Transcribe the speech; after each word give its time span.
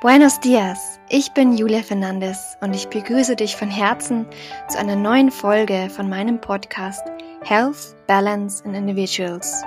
Buenos 0.00 0.38
dias, 0.38 1.00
ich 1.08 1.32
bin 1.32 1.56
Julia 1.56 1.82
Fernandes 1.82 2.56
und 2.60 2.72
ich 2.72 2.86
begrüße 2.86 3.34
dich 3.34 3.56
von 3.56 3.68
Herzen 3.68 4.26
zu 4.68 4.78
einer 4.78 4.94
neuen 4.94 5.32
Folge 5.32 5.90
von 5.90 6.08
meinem 6.08 6.40
Podcast 6.40 7.02
Health, 7.42 7.96
Balance 8.06 8.64
and 8.64 8.76
Individuals. 8.76 9.64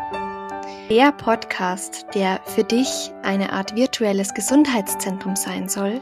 Der 0.89 1.11
Podcast, 1.11 2.05
der 2.15 2.39
für 2.45 2.63
dich 2.63 3.11
eine 3.23 3.51
Art 3.51 3.75
virtuelles 3.75 4.33
Gesundheitszentrum 4.33 5.35
sein 5.35 5.67
soll, 5.67 5.99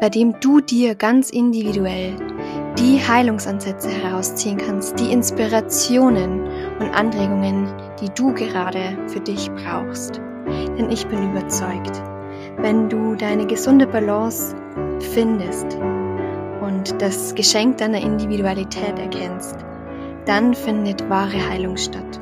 bei 0.00 0.08
dem 0.08 0.40
du 0.40 0.62
dir 0.62 0.94
ganz 0.94 1.28
individuell 1.28 2.16
die 2.78 2.98
Heilungsansätze 3.06 3.90
herausziehen 3.90 4.56
kannst, 4.56 4.98
die 4.98 5.12
Inspirationen 5.12 6.46
und 6.80 6.94
Anregungen, 6.94 7.70
die 8.00 8.08
du 8.08 8.32
gerade 8.32 8.96
für 9.06 9.20
dich 9.20 9.50
brauchst. 9.50 10.16
Denn 10.46 10.88
ich 10.90 11.06
bin 11.08 11.30
überzeugt, 11.30 12.02
wenn 12.58 12.88
du 12.88 13.14
deine 13.14 13.46
gesunde 13.46 13.86
Balance 13.86 14.54
findest 15.12 15.78
und 16.60 17.00
das 17.00 17.34
Geschenk 17.34 17.78
deiner 17.78 18.00
Individualität 18.00 18.98
erkennst, 18.98 19.56
dann 20.24 20.54
findet 20.54 21.08
wahre 21.10 21.48
Heilung 21.48 21.76
statt. 21.76 22.20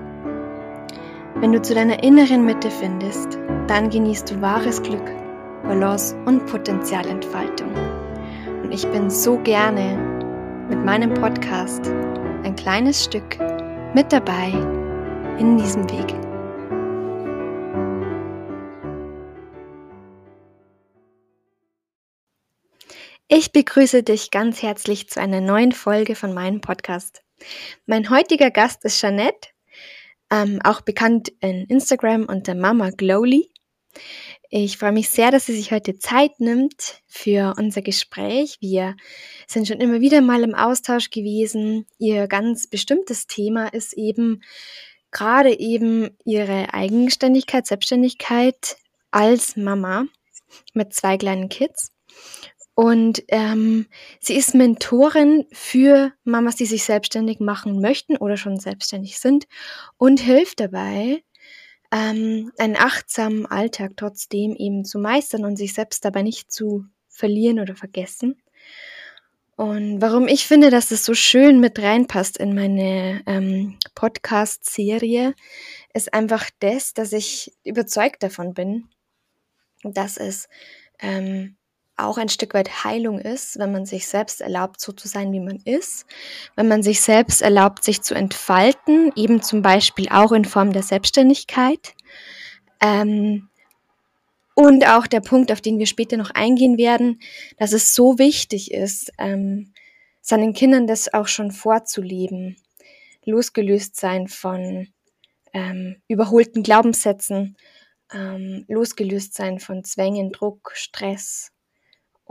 Wenn 1.36 1.52
du 1.52 1.62
zu 1.62 1.74
deiner 1.74 2.02
inneren 2.02 2.44
Mitte 2.44 2.70
findest, 2.70 3.38
dann 3.66 3.90
genießt 3.90 4.30
du 4.30 4.40
wahres 4.40 4.82
Glück, 4.82 5.10
Balance 5.64 6.16
und 6.24 6.46
Potenzialentfaltung. 6.46 7.70
Und 8.62 8.72
ich 8.72 8.86
bin 8.88 9.10
so 9.10 9.38
gerne 9.38 9.98
mit 10.68 10.84
meinem 10.84 11.14
Podcast 11.14 11.92
ein 12.44 12.56
kleines 12.56 13.04
Stück 13.04 13.38
mit 13.94 14.12
dabei 14.12 14.52
in 15.38 15.56
diesem 15.56 15.88
Weg. 15.90 16.31
Ich 23.34 23.50
begrüße 23.50 24.02
dich 24.02 24.30
ganz 24.30 24.60
herzlich 24.60 25.08
zu 25.08 25.18
einer 25.18 25.40
neuen 25.40 25.72
Folge 25.72 26.16
von 26.16 26.34
meinem 26.34 26.60
Podcast. 26.60 27.22
Mein 27.86 28.10
heutiger 28.10 28.50
Gast 28.50 28.84
ist 28.84 29.00
Jeanette, 29.00 29.48
ähm, 30.30 30.60
auch 30.62 30.82
bekannt 30.82 31.32
in 31.40 31.64
Instagram 31.64 32.26
unter 32.26 32.54
Mama 32.54 32.90
Glowly. 32.90 33.50
Ich 34.50 34.76
freue 34.76 34.92
mich 34.92 35.08
sehr, 35.08 35.30
dass 35.30 35.46
sie 35.46 35.56
sich 35.56 35.72
heute 35.72 35.96
Zeit 35.96 36.40
nimmt 36.40 37.00
für 37.06 37.54
unser 37.56 37.80
Gespräch. 37.80 38.58
Wir 38.60 38.96
sind 39.46 39.66
schon 39.66 39.80
immer 39.80 40.02
wieder 40.02 40.20
mal 40.20 40.42
im 40.42 40.54
Austausch 40.54 41.08
gewesen. 41.08 41.86
Ihr 41.96 42.26
ganz 42.28 42.66
bestimmtes 42.66 43.28
Thema 43.28 43.68
ist 43.72 43.94
eben 43.94 44.42
gerade 45.10 45.58
eben 45.58 46.18
ihre 46.26 46.74
Eigenständigkeit, 46.74 47.66
Selbstständigkeit 47.66 48.76
als 49.10 49.56
Mama 49.56 50.04
mit 50.74 50.92
zwei 50.92 51.16
kleinen 51.16 51.48
Kids. 51.48 51.92
Und 52.74 53.22
ähm, 53.28 53.86
sie 54.20 54.34
ist 54.34 54.54
Mentorin 54.54 55.46
für 55.52 56.12
Mamas, 56.24 56.56
die 56.56 56.64
sich 56.64 56.84
selbstständig 56.84 57.38
machen 57.38 57.80
möchten 57.80 58.16
oder 58.16 58.36
schon 58.36 58.58
selbstständig 58.58 59.18
sind 59.18 59.46
und 59.98 60.20
hilft 60.20 60.60
dabei, 60.60 61.22
ähm, 61.92 62.50
einen 62.56 62.76
achtsamen 62.76 63.44
Alltag 63.44 63.92
trotzdem 63.96 64.56
eben 64.56 64.84
zu 64.84 64.98
meistern 64.98 65.44
und 65.44 65.56
sich 65.56 65.74
selbst 65.74 66.04
dabei 66.04 66.22
nicht 66.22 66.50
zu 66.50 66.86
verlieren 67.08 67.60
oder 67.60 67.76
vergessen. 67.76 68.42
Und 69.56 70.00
warum 70.00 70.26
ich 70.26 70.46
finde, 70.46 70.70
dass 70.70 70.90
es 70.90 71.04
so 71.04 71.12
schön 71.12 71.60
mit 71.60 71.78
reinpasst 71.78 72.38
in 72.38 72.54
meine 72.54 73.22
ähm, 73.26 73.78
Podcast-Serie, 73.94 75.34
ist 75.92 76.14
einfach 76.14 76.48
das, 76.60 76.94
dass 76.94 77.12
ich 77.12 77.52
überzeugt 77.62 78.22
davon 78.22 78.54
bin, 78.54 78.88
dass 79.84 80.16
es 80.16 80.48
ähm, 81.00 81.56
auch 82.06 82.18
ein 82.18 82.28
Stück 82.28 82.54
weit 82.54 82.84
Heilung 82.84 83.18
ist, 83.18 83.58
wenn 83.58 83.72
man 83.72 83.86
sich 83.86 84.06
selbst 84.06 84.40
erlaubt, 84.40 84.80
so 84.80 84.92
zu 84.92 85.08
sein, 85.08 85.32
wie 85.32 85.40
man 85.40 85.56
ist, 85.64 86.06
wenn 86.56 86.68
man 86.68 86.82
sich 86.82 87.00
selbst 87.00 87.42
erlaubt, 87.42 87.84
sich 87.84 88.02
zu 88.02 88.14
entfalten, 88.14 89.12
eben 89.16 89.42
zum 89.42 89.62
Beispiel 89.62 90.08
auch 90.08 90.32
in 90.32 90.44
Form 90.44 90.72
der 90.72 90.82
Selbstständigkeit. 90.82 91.94
Ähm, 92.80 93.48
und 94.54 94.86
auch 94.86 95.06
der 95.06 95.20
Punkt, 95.20 95.50
auf 95.50 95.60
den 95.60 95.78
wir 95.78 95.86
später 95.86 96.16
noch 96.16 96.30
eingehen 96.30 96.76
werden, 96.76 97.20
dass 97.56 97.72
es 97.72 97.94
so 97.94 98.18
wichtig 98.18 98.72
ist, 98.72 99.10
ähm, 99.18 99.72
seinen 100.20 100.52
Kindern 100.52 100.86
das 100.86 101.12
auch 101.12 101.26
schon 101.26 101.50
vorzuleben, 101.50 102.56
losgelöst 103.24 103.96
sein 103.96 104.28
von 104.28 104.88
ähm, 105.52 105.96
überholten 106.08 106.62
Glaubenssätzen, 106.62 107.56
ähm, 108.12 108.64
losgelöst 108.68 109.34
sein 109.34 109.58
von 109.58 109.84
Zwängen, 109.84 110.32
Druck, 110.32 110.72
Stress, 110.74 111.50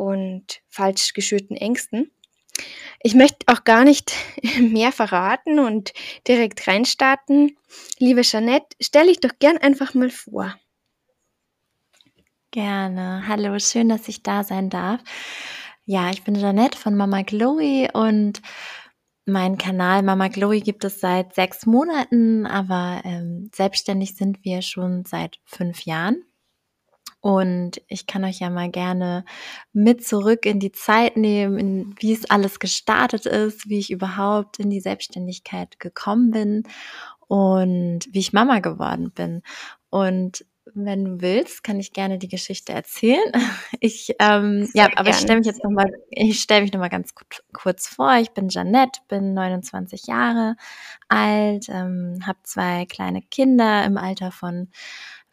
und 0.02 0.62
falsch 0.68 1.14
geschürten 1.14 1.56
Ängsten. 1.56 2.12
Ich 3.04 3.14
möchte 3.14 3.46
auch 3.46 3.64
gar 3.64 3.84
nicht 3.84 4.14
mehr 4.60 4.92
verraten 4.92 5.60
und 5.60 5.94
direkt 6.28 6.68
reinstarten. 6.68 7.56
Liebe 8.00 8.22
Jeanette, 8.22 8.76
stell 8.82 9.08
dich 9.08 9.20
doch 9.20 9.38
gern 9.38 9.58
einfach 9.60 9.94
mal 9.94 10.10
vor. 10.10 10.56
Gerne. 12.50 13.28
Hallo, 13.28 13.58
schön, 13.60 13.90
dass 13.90 14.08
ich 14.08 14.24
da 14.24 14.44
sein 14.44 14.72
darf. 14.72 15.02
Ja, 15.86 16.10
ich 16.10 16.24
bin 16.24 16.36
Jeanette 16.36 16.78
von 16.78 16.96
Mama 16.96 17.24
Chloe 17.24 17.88
und 17.94 18.42
mein 19.26 19.60
Kanal 19.60 20.02
Mama 20.02 20.30
Chloe 20.30 20.62
gibt 20.62 20.84
es 20.84 21.00
seit 21.00 21.36
sechs 21.36 21.68
Monaten, 21.68 22.48
aber 22.48 23.02
ähm, 23.06 23.52
selbstständig 23.54 24.16
sind 24.16 24.44
wir 24.44 24.64
schon 24.64 25.06
seit 25.06 25.40
fünf 25.46 25.86
Jahren. 25.86 26.24
Und 27.22 27.82
ich 27.88 28.08
kann 28.08 28.24
euch 28.24 28.40
ja 28.40 28.50
mal 28.50 28.70
gerne 28.70 29.26
mit 29.74 30.04
zurück 30.06 30.46
in 30.48 30.60
die 30.60 30.72
Zeit 30.72 31.18
nehmen, 31.18 31.60
in, 31.60 31.96
wie 32.00 32.14
es 32.14 32.30
alles 32.30 32.60
gestartet 32.60 33.28
ist, 33.28 33.70
wie 33.70 33.78
ich 33.78 33.92
überhaupt 33.92 34.60
in 34.60 34.72
die 34.72 34.82
Selbstständigkeit 34.82 35.80
gekommen 35.80 36.32
bin 36.32 36.64
und 37.28 38.10
wie 38.12 38.20
ich 38.20 38.34
Mama 38.34 38.60
geworden 38.60 39.12
bin. 39.12 39.44
Und 39.92 40.46
wenn 40.74 41.04
du 41.04 41.22
willst, 41.22 41.64
kann 41.64 41.80
ich 41.80 41.94
gerne 41.94 42.18
die 42.18 42.28
Geschichte 42.28 42.74
erzählen. 42.74 43.32
Ich 43.84 44.14
ähm, 44.20 44.70
ja, 44.76 44.90
aber 44.96 45.10
ich 45.10 45.16
stelle 45.16 45.40
mich 45.40 45.48
jetzt 45.48 45.64
noch 45.64 45.72
mal, 45.72 45.92
ich 46.12 46.40
stelle 46.40 46.62
mich 46.62 46.72
noch 46.72 46.80
mal 46.80 46.90
ganz 46.90 47.16
kurz 47.52 47.88
vor. 47.88 48.14
Ich 48.18 48.30
bin 48.30 48.50
Janette, 48.50 49.02
bin 49.08 49.34
29 49.34 50.06
Jahre 50.06 50.56
alt, 51.08 51.68
ähm, 51.70 52.20
habe 52.28 52.38
zwei 52.44 52.86
kleine 52.86 53.24
Kinder 53.24 53.84
im 53.86 53.98
Alter 53.98 54.32
von 54.32 54.70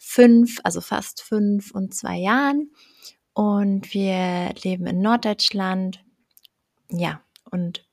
fünf, 0.08 0.58
also 0.64 0.80
fast 0.80 1.22
fünf 1.22 1.70
und 1.72 1.94
zwei 1.94 2.16
Jahren. 2.16 2.70
Und 3.34 3.92
wir 3.92 4.54
leben 4.62 4.86
in 4.86 5.02
Norddeutschland. 5.02 6.02
Ja, 6.91 7.20
und 7.50 7.86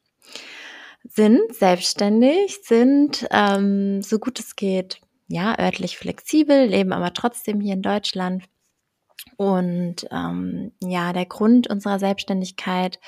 sind 1.04 1.54
selbstständig, 1.54 2.60
sind 2.64 3.28
ähm, 3.32 4.02
so 4.02 4.18
gut 4.18 4.40
es 4.40 4.56
geht, 4.56 5.02
ja, 5.28 5.60
örtlich 5.60 5.98
flexibel, 5.98 6.66
leben 6.66 6.94
aber 6.94 7.14
trotzdem 7.14 7.60
hier 7.60 7.74
in 7.74 7.82
Deutschland. 7.82 8.46
Und 9.36 10.08
ähm, 10.10 10.72
ja, 10.82 11.12
der 11.12 11.26
Grund 11.26 11.70
unserer 11.70 12.00
Selbstständigkeit 12.00 13.00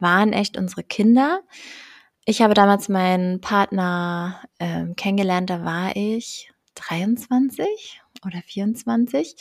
waren 0.00 0.32
echt 0.32 0.56
unsere 0.56 0.82
Kinder. 0.82 1.42
Ich 2.24 2.42
habe 2.42 2.54
damals 2.54 2.88
meinen 2.88 3.40
Partner 3.40 4.42
ähm, 4.58 4.96
kennengelernt, 4.96 5.50
da 5.50 5.64
war 5.64 5.94
ich 5.94 6.50
23 6.74 8.02
oder 8.24 8.40
24. 8.42 9.36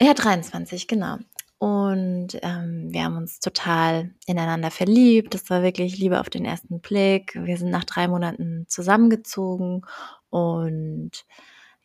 Ja, 0.00 0.14
23, 0.14 0.88
genau. 0.88 1.18
Und 1.58 2.38
ähm, 2.42 2.92
wir 2.92 3.04
haben 3.04 3.16
uns 3.16 3.40
total 3.40 4.14
ineinander 4.26 4.70
verliebt. 4.70 5.32
Das 5.32 5.48
war 5.48 5.62
wirklich 5.62 5.98
Liebe 5.98 6.20
auf 6.20 6.28
den 6.28 6.44
ersten 6.44 6.80
Blick. 6.80 7.34
Wir 7.34 7.56
sind 7.56 7.70
nach 7.70 7.84
drei 7.84 8.08
Monaten 8.08 8.66
zusammengezogen 8.68 9.86
und 10.28 11.12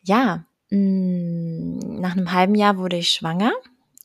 ja, 0.02 0.44
mh, 0.70 0.78
mm, 0.78 2.00
nach 2.00 2.12
einem 2.12 2.32
halben 2.32 2.54
Jahr 2.54 2.76
wurde 2.76 2.96
ich 2.96 3.10
schwanger, 3.10 3.52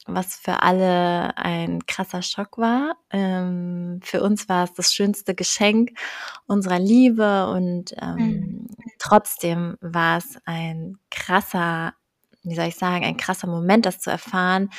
was 0.07 0.35
für 0.35 0.63
alle 0.63 1.37
ein 1.37 1.85
krasser 1.85 2.21
Schock 2.21 2.57
war. 2.57 2.95
Ähm, 3.11 3.99
für 4.03 4.21
uns 4.21 4.49
war 4.49 4.63
es 4.65 4.73
das 4.73 4.93
schönste 4.93 5.35
Geschenk 5.35 5.91
unserer 6.45 6.79
Liebe 6.79 7.49
und 7.49 7.93
ähm, 8.01 8.15
mhm. 8.15 8.67
trotzdem 8.99 9.77
war 9.81 10.17
es 10.17 10.37
ein 10.45 10.97
krasser 11.09 11.93
wie 12.43 12.55
soll 12.55 12.67
ich 12.67 12.75
sagen, 12.75 13.03
ein 13.03 13.17
krasser 13.17 13.47
Moment, 13.47 13.85
das 13.85 13.99
zu 13.99 14.09
erfahren, 14.09 14.69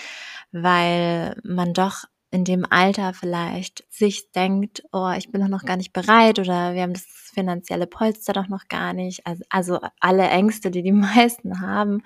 weil 0.53 1.37
man 1.45 1.75
doch 1.75 2.05
in 2.31 2.45
dem 2.45 2.67
Alter 2.69 3.15
vielleicht 3.15 3.85
sich 3.89 4.33
denkt, 4.33 4.83
oh, 4.93 5.11
ich 5.17 5.31
bin 5.31 5.41
doch 5.41 5.49
noch 5.49 5.65
gar 5.65 5.77
nicht 5.77 5.93
bereit 5.93 6.39
oder 6.39 6.75
wir 6.75 6.83
haben 6.83 6.93
das 6.93 7.07
finanzielle 7.33 7.87
Polster 7.87 8.35
doch 8.35 8.49
noch 8.49 8.69
gar 8.69 8.93
nicht. 8.93 9.27
Also, 9.27 9.45
also 9.49 9.81
alle 10.01 10.29
Ängste, 10.29 10.71
die 10.71 10.83
die 10.83 10.93
meisten 10.93 11.61
haben. 11.61 12.03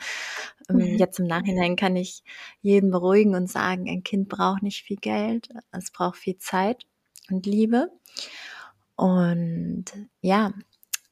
Ähm, 0.69 0.77
mhm. 0.77 0.99
Jetzt 0.99 1.19
im 1.19 1.27
Nachhinein 1.27 1.75
kann 1.75 1.97
ich 1.97 2.23
jeden 2.61 2.91
beruhigen 2.91 3.35
und 3.35 3.51
sagen, 3.51 3.89
ein 3.89 4.05
Kind 4.05 4.29
braucht 4.29 4.63
nicht 4.63 4.85
viel 4.85 4.99
Geld, 4.99 5.49
es 5.73 5.91
braucht 5.91 6.17
viel 6.17 6.39
Zeit 6.39 6.87
und 7.29 7.47
Liebe. 7.47 7.91
Und 8.95 9.87
ja, 10.21 10.53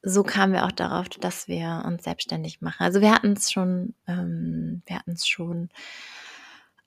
so 0.03 0.23
kamen 0.23 0.53
wir 0.53 0.65
auch 0.65 0.71
darauf, 0.71 1.09
dass 1.09 1.47
wir 1.47 1.83
uns 1.85 2.03
selbstständig 2.03 2.61
machen. 2.61 2.83
Also 2.83 3.01
wir 3.01 3.13
hatten 3.13 3.33
es 3.33 3.51
schon, 3.51 3.93
ähm, 4.07 4.81
wir 4.85 4.95
hatten 4.97 5.11
es 5.11 5.27
schon 5.27 5.69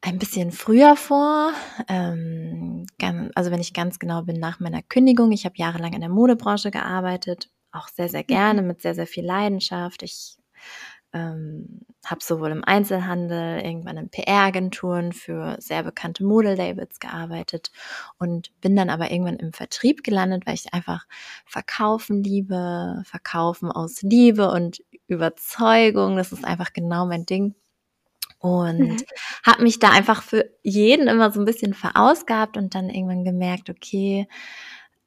ein 0.04 0.18
bisschen 0.18 0.52
früher 0.52 0.96
vor. 0.96 1.52
Ähm, 1.88 2.86
also 3.34 3.50
wenn 3.50 3.60
ich 3.60 3.72
ganz 3.72 3.98
genau 3.98 4.22
bin, 4.22 4.38
nach 4.38 4.60
meiner 4.60 4.82
Kündigung. 4.82 5.32
Ich 5.32 5.44
habe 5.46 5.56
jahrelang 5.56 5.94
in 5.94 6.00
der 6.00 6.10
Modebranche 6.10 6.70
gearbeitet, 6.70 7.48
auch 7.72 7.88
sehr, 7.88 8.08
sehr 8.08 8.24
gerne, 8.24 8.60
mhm. 8.60 8.68
mit 8.68 8.82
sehr, 8.82 8.94
sehr 8.94 9.06
viel 9.06 9.24
Leidenschaft. 9.24 10.02
Ich 10.02 10.36
ähm, 11.14 11.80
habe 12.04 12.22
sowohl 12.22 12.50
im 12.50 12.64
Einzelhandel, 12.64 13.62
irgendwann 13.64 13.96
in 13.96 14.10
PR-Agenturen 14.10 15.12
für 15.12 15.56
sehr 15.58 15.82
bekannte 15.82 16.22
Modelabels 16.24 17.00
gearbeitet 17.00 17.70
und 18.18 18.50
bin 18.60 18.76
dann 18.76 18.90
aber 18.90 19.10
irgendwann 19.10 19.36
im 19.36 19.54
Vertrieb 19.54 20.04
gelandet, 20.04 20.44
weil 20.44 20.54
ich 20.54 20.74
einfach 20.74 21.06
verkaufen 21.46 22.22
liebe, 22.22 23.02
verkaufen 23.06 23.70
aus 23.70 24.02
Liebe 24.02 24.50
und 24.50 24.82
Überzeugung. 25.06 26.16
Das 26.16 26.32
ist 26.32 26.44
einfach 26.44 26.74
genau 26.74 27.06
mein 27.06 27.24
Ding. 27.24 27.54
Und 28.44 28.78
mhm. 28.78 28.96
habe 29.42 29.62
mich 29.62 29.78
da 29.78 29.90
einfach 29.90 30.22
für 30.22 30.50
jeden 30.62 31.08
immer 31.08 31.32
so 31.32 31.40
ein 31.40 31.46
bisschen 31.46 31.72
verausgabt 31.72 32.58
und 32.58 32.74
dann 32.74 32.90
irgendwann 32.90 33.24
gemerkt, 33.24 33.70
okay, 33.70 34.28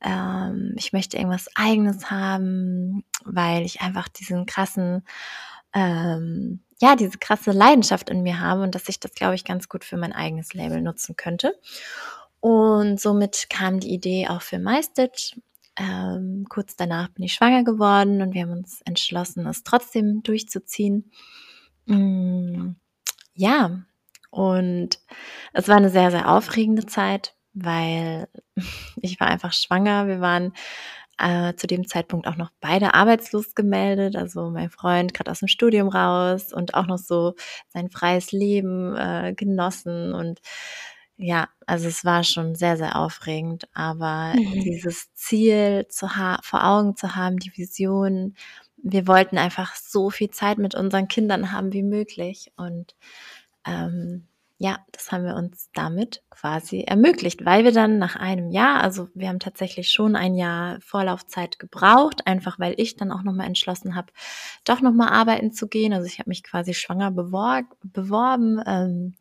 ähm, 0.01 0.73
ich 0.75 0.91
möchte 0.91 1.17
irgendwas 1.17 1.47
eigenes 1.53 2.09
haben, 2.09 3.03
weil 3.25 3.63
ich 3.63 3.81
einfach 3.81 4.07
diesen 4.07 4.47
krassen 4.47 5.03
ähm, 5.71 6.61
ja, 6.81 6.95
diese 6.95 7.19
krasse 7.19 7.51
Leidenschaft 7.51 8.09
in 8.09 8.23
mir 8.23 8.39
habe 8.39 8.63
und 8.63 8.73
dass 8.73 8.89
ich 8.89 8.99
das, 8.99 9.13
glaube 9.13 9.35
ich, 9.35 9.45
ganz 9.45 9.69
gut 9.69 9.83
für 9.83 9.97
mein 9.97 10.13
eigenes 10.13 10.55
Label 10.55 10.81
nutzen 10.81 11.15
könnte. 11.15 11.53
Und 12.39 12.99
somit 12.99 13.51
kam 13.51 13.79
die 13.79 13.93
Idee 13.93 14.29
auch 14.29 14.41
für 14.41 14.57
MyStitch. 14.57 15.39
Ähm, 15.75 16.47
kurz 16.49 16.75
danach 16.75 17.09
bin 17.09 17.23
ich 17.23 17.33
schwanger 17.33 17.63
geworden 17.63 18.23
und 18.23 18.33
wir 18.33 18.41
haben 18.41 18.53
uns 18.53 18.81
entschlossen, 18.81 19.45
es 19.45 19.63
trotzdem 19.63 20.23
durchzuziehen. 20.23 21.11
Mm, 21.85 22.71
ja, 23.37 23.83
und 24.31 24.99
es 25.53 25.67
war 25.67 25.77
eine 25.77 25.89
sehr, 25.89 26.11
sehr 26.11 26.29
aufregende 26.29 26.85
Zeit, 26.85 27.35
weil 27.53 28.27
ich 29.01 29.19
war 29.19 29.27
einfach 29.27 29.53
schwanger. 29.53 30.07
Wir 30.07 30.19
waren 30.19 30.53
äh, 31.19 31.53
zu 31.55 31.67
dem 31.67 31.87
Zeitpunkt 31.87 32.27
auch 32.27 32.35
noch 32.35 32.51
beide 32.61 32.93
arbeitslos 32.93 33.55
gemeldet, 33.55 34.15
also 34.15 34.49
mein 34.49 34.69
Freund 34.69 35.13
gerade 35.13 35.31
aus 35.31 35.39
dem 35.39 35.47
Studium 35.47 35.87
raus 35.87 36.53
und 36.53 36.73
auch 36.73 36.87
noch 36.87 36.99
so 36.99 37.35
sein 37.69 37.89
freies 37.89 38.31
Leben 38.31 38.95
äh, 38.95 39.33
genossen 39.35 40.13
und 40.13 40.41
ja, 41.19 41.49
also 41.65 41.87
es 41.87 42.05
war 42.05 42.23
schon 42.23 42.53
sehr, 42.53 42.77
sehr 42.77 42.95
aufregend, 42.95 43.67
aber 43.73 44.33
mhm. 44.35 44.61
dieses 44.61 45.11
Ziel 45.15 45.87
zu 45.89 46.07
vor 46.43 46.63
Augen 46.63 46.95
zu 46.95 47.15
haben, 47.15 47.37
die 47.37 47.51
Vision, 47.57 48.35
wir 48.77 49.07
wollten 49.07 49.37
einfach 49.37 49.75
so 49.75 50.09
viel 50.09 50.29
Zeit 50.29 50.57
mit 50.57 50.75
unseren 50.75 51.07
Kindern 51.07 51.51
haben 51.51 51.73
wie 51.73 51.83
möglich 51.83 52.51
und 52.57 52.95
ähm, 53.65 54.27
ja, 54.59 54.79
das 54.91 55.11
haben 55.11 55.23
wir 55.23 55.35
uns 55.35 55.69
damit 55.75 56.23
quasi 56.31 56.81
ermöglicht, 56.81 57.45
weil 57.45 57.63
wir 57.63 57.71
dann 57.71 57.99
nach 57.99 58.15
einem 58.15 58.49
Jahr, 58.49 58.81
also 58.81 59.07
wir 59.13 59.29
haben 59.29 59.39
tatsächlich 59.39 59.91
schon 59.91 60.15
ein 60.15 60.33
Jahr 60.33 60.79
Vorlaufzeit 60.81 61.59
gebraucht, 61.59 62.25
einfach 62.25 62.57
weil 62.59 62.73
ich 62.77 62.95
dann 62.95 63.11
auch 63.11 63.21
nochmal 63.21 63.45
entschlossen 63.45 63.95
habe, 63.95 64.11
doch 64.63 64.81
nochmal 64.81 65.09
arbeiten 65.09 65.51
zu 65.51 65.67
gehen. 65.67 65.93
Also 65.93 66.07
ich 66.07 66.17
habe 66.17 66.29
mich 66.29 66.43
quasi 66.43 66.73
schwanger 66.73 67.11
bewor 67.11 67.63
beworben. 67.83 68.59
Ähm, 68.65 69.15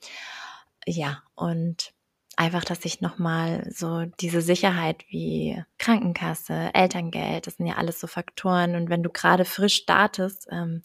ja, 0.87 1.23
und 1.35 1.93
einfach, 2.37 2.65
dass 2.65 2.85
ich 2.85 3.01
nochmal 3.01 3.67
so 3.71 4.05
diese 4.21 4.43
Sicherheit 4.43 5.05
wie 5.09 5.63
Krankenkasse, 5.79 6.71
Elterngeld, 6.75 7.47
das 7.47 7.57
sind 7.57 7.67
ja 7.67 7.77
alles 7.77 7.99
so 7.99 8.07
Faktoren. 8.07 8.77
Und 8.77 8.91
wenn 8.91 9.03
du 9.03 9.11
gerade 9.11 9.45
frisch 9.45 9.77
startest, 9.77 10.47
ähm, 10.51 10.83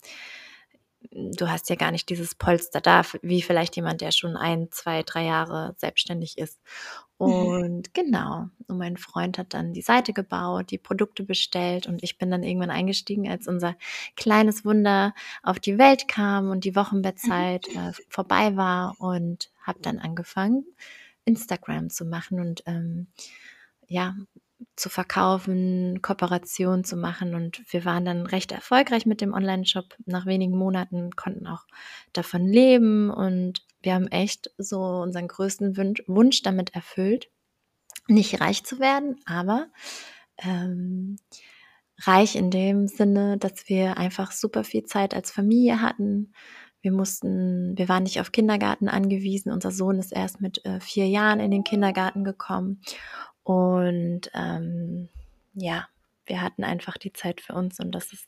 du 1.12 1.50
hast 1.50 1.70
ja 1.70 1.76
gar 1.76 1.92
nicht 1.92 2.10
dieses 2.10 2.36
Polster 2.36 2.80
da, 2.80 3.04
wie 3.22 3.42
vielleicht 3.42 3.76
jemand, 3.76 4.02
der 4.02 4.12
schon 4.12 4.38
ein, 4.38 4.72
zwei, 4.72 5.04
drei 5.04 5.26
Jahre 5.26 5.76
selbstständig 5.78 6.38
ist. 6.38 6.60
Mhm. 7.20 7.26
Und 7.26 7.88
mhm. 7.88 7.94
genau, 7.94 8.46
und 8.68 8.78
mein 8.78 8.98
Freund 8.98 9.38
hat 9.38 9.54
dann 9.54 9.74
die 9.74 9.82
Seite 9.82 10.14
gebaut, 10.14 10.72
die 10.72 10.78
Produkte 10.78 11.24
bestellt 11.24 11.88
und 11.88 12.04
ich 12.04 12.18
bin 12.18 12.32
dann 12.32 12.44
irgendwann 12.44 12.72
eingestiegen, 12.72 13.30
als 13.30 13.48
unser 13.48 13.76
kleines 14.16 14.64
Wunder 14.64 15.14
auf 15.44 15.60
die 15.60 15.78
Welt 15.78 16.08
kam 16.08 16.50
und 16.50 16.64
die 16.64 16.76
Wochenbettzeit 16.76 17.68
mhm. 17.74 17.80
äh, 17.80 17.92
vorbei 18.10 18.56
war 18.56 18.96
und 19.00 19.50
habe 19.64 19.80
dann 19.82 20.00
angefangen, 20.00 20.66
Instagram 21.26 21.90
zu 21.90 22.06
machen 22.06 22.40
und 22.40 22.64
ähm, 22.66 23.08
ja, 23.88 24.16
zu 24.76 24.90
verkaufen, 24.90 26.02
Kooperation 26.02 26.84
zu 26.84 26.96
machen. 26.96 27.36
Und 27.36 27.62
wir 27.72 27.86
waren 27.86 28.06
dann 28.06 28.26
recht 28.26 28.52
erfolgreich 28.52 29.06
mit 29.06 29.22
dem 29.22 29.34
Online-Shop. 29.34 29.96
Nach 30.06 30.26
wenigen 30.26 30.58
Monaten 30.58 31.12
konnten 31.16 31.48
auch 31.48 31.66
davon 32.14 32.46
leben 32.46 33.10
und 33.10 33.66
wir 33.82 33.96
haben 33.96 34.08
echt 34.08 34.52
so 34.58 34.82
unseren 34.82 35.28
größten 35.28 35.76
Wunsch 36.08 36.42
damit 36.44 36.76
erfüllt, 36.76 37.30
nicht 38.08 38.40
reich 38.42 38.64
zu 38.64 38.80
werden, 38.80 39.20
aber 39.26 39.68
ähm, 40.38 41.18
reich 42.00 42.36
in 42.36 42.52
dem 42.52 42.88
Sinne, 42.88 43.38
dass 43.38 43.68
wir 43.68 43.98
einfach 43.98 44.32
super 44.32 44.64
viel 44.64 44.84
Zeit 44.84 45.14
als 45.14 45.32
Familie 45.32 45.82
hatten. 45.82 46.34
Wir 46.82 46.92
mussten, 46.92 47.78
wir 47.78 47.88
waren 47.90 48.04
nicht 48.04 48.20
auf 48.20 48.32
Kindergarten 48.32 48.90
angewiesen. 48.90 49.52
Unser 49.52 49.72
Sohn 49.72 50.00
ist 50.00 50.12
erst 50.12 50.42
mit 50.42 50.66
äh, 50.66 50.80
vier 50.80 51.08
Jahren 51.08 51.40
in 51.40 51.52
den 51.52 51.64
Kindergarten 51.64 52.24
gekommen 52.24 52.82
und 53.44 54.30
ähm, 54.34 55.10
ja, 55.54 55.88
wir 56.26 56.42
hatten 56.42 56.64
einfach 56.64 56.98
die 56.98 57.14
Zeit 57.14 57.42
für 57.42 57.54
uns 57.54 57.80
und 57.80 57.92
das 57.92 58.14
ist 58.14 58.28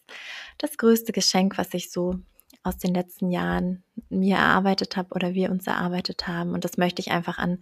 das 0.58 0.78
größte 0.78 1.14
Geschenk, 1.14 1.58
was 1.58 1.74
ich 1.74 1.92
so 1.92 2.16
aus 2.64 2.78
den 2.78 2.94
letzten 2.94 3.30
Jahren 3.30 3.84
mir 4.10 4.38
erarbeitet 4.38 4.96
habe 4.96 5.10
oder 5.14 5.34
wir 5.34 5.52
uns 5.52 5.68
erarbeitet 5.68 6.28
haben. 6.28 6.54
Und 6.54 6.64
das 6.64 6.78
möchte 6.78 7.02
ich 7.02 7.12
einfach 7.12 7.38
an 7.38 7.60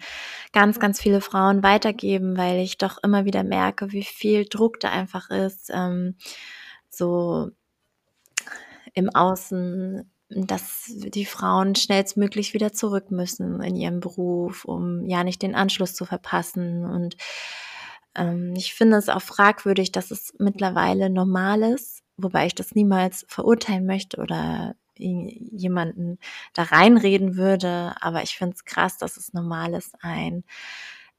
ganz, 0.53 0.79
ganz 0.79 1.01
viele 1.01 1.21
Frauen 1.21 1.63
weitergeben, 1.63 2.37
weil 2.37 2.59
ich 2.59 2.77
doch 2.77 2.99
immer 3.03 3.25
wieder 3.25 3.43
merke, 3.43 3.91
wie 3.91 4.03
viel 4.03 4.45
Druck 4.45 4.79
da 4.79 4.89
einfach 4.91 5.31
ist. 5.31 5.71
Ähm, 5.73 6.15
so 6.89 7.49
im 8.93 9.09
Außen 9.09 10.11
dass 10.33 10.85
die 10.87 11.25
Frauen 11.25 11.75
schnellstmöglich 11.75 12.53
wieder 12.53 12.71
zurück 12.71 13.11
müssen 13.11 13.61
in 13.61 13.75
ihrem 13.75 13.99
Beruf, 13.99 14.65
um 14.65 15.05
ja 15.05 15.23
nicht 15.23 15.41
den 15.41 15.55
Anschluss 15.55 15.93
zu 15.93 16.05
verpassen. 16.05 16.85
Und 16.85 17.17
ähm, 18.15 18.53
ich 18.55 18.73
finde 18.73 18.97
es 18.97 19.09
auch 19.09 19.21
fragwürdig, 19.21 19.91
dass 19.91 20.11
es 20.11 20.33
mittlerweile 20.39 21.09
normal 21.09 21.63
ist, 21.63 22.03
wobei 22.17 22.45
ich 22.45 22.55
das 22.55 22.75
niemals 22.75 23.25
verurteilen 23.27 23.85
möchte 23.85 24.17
oder 24.17 24.75
jemanden 24.97 26.19
da 26.53 26.63
reinreden 26.63 27.35
würde. 27.35 27.95
Aber 27.99 28.23
ich 28.23 28.37
finde 28.37 28.55
es 28.55 28.65
krass, 28.65 28.97
dass 28.97 29.17
es 29.17 29.33
normal 29.33 29.73
ist, 29.73 29.95
ein 30.01 30.43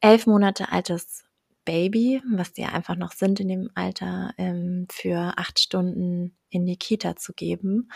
elf 0.01 0.27
Monate 0.27 0.71
altes 0.73 1.25
Baby, 1.65 2.23
was 2.29 2.53
die 2.53 2.65
einfach 2.65 2.97
noch 2.97 3.13
sind 3.13 3.39
in 3.41 3.49
dem 3.49 3.71
Alter, 3.75 4.35
ähm, 4.37 4.87
für 4.91 5.35
acht 5.37 5.61
Stunden 5.61 6.37
in 6.51 6.67
die 6.67 6.77
Kita 6.77 7.17
zu 7.17 7.33
geben 7.33 7.89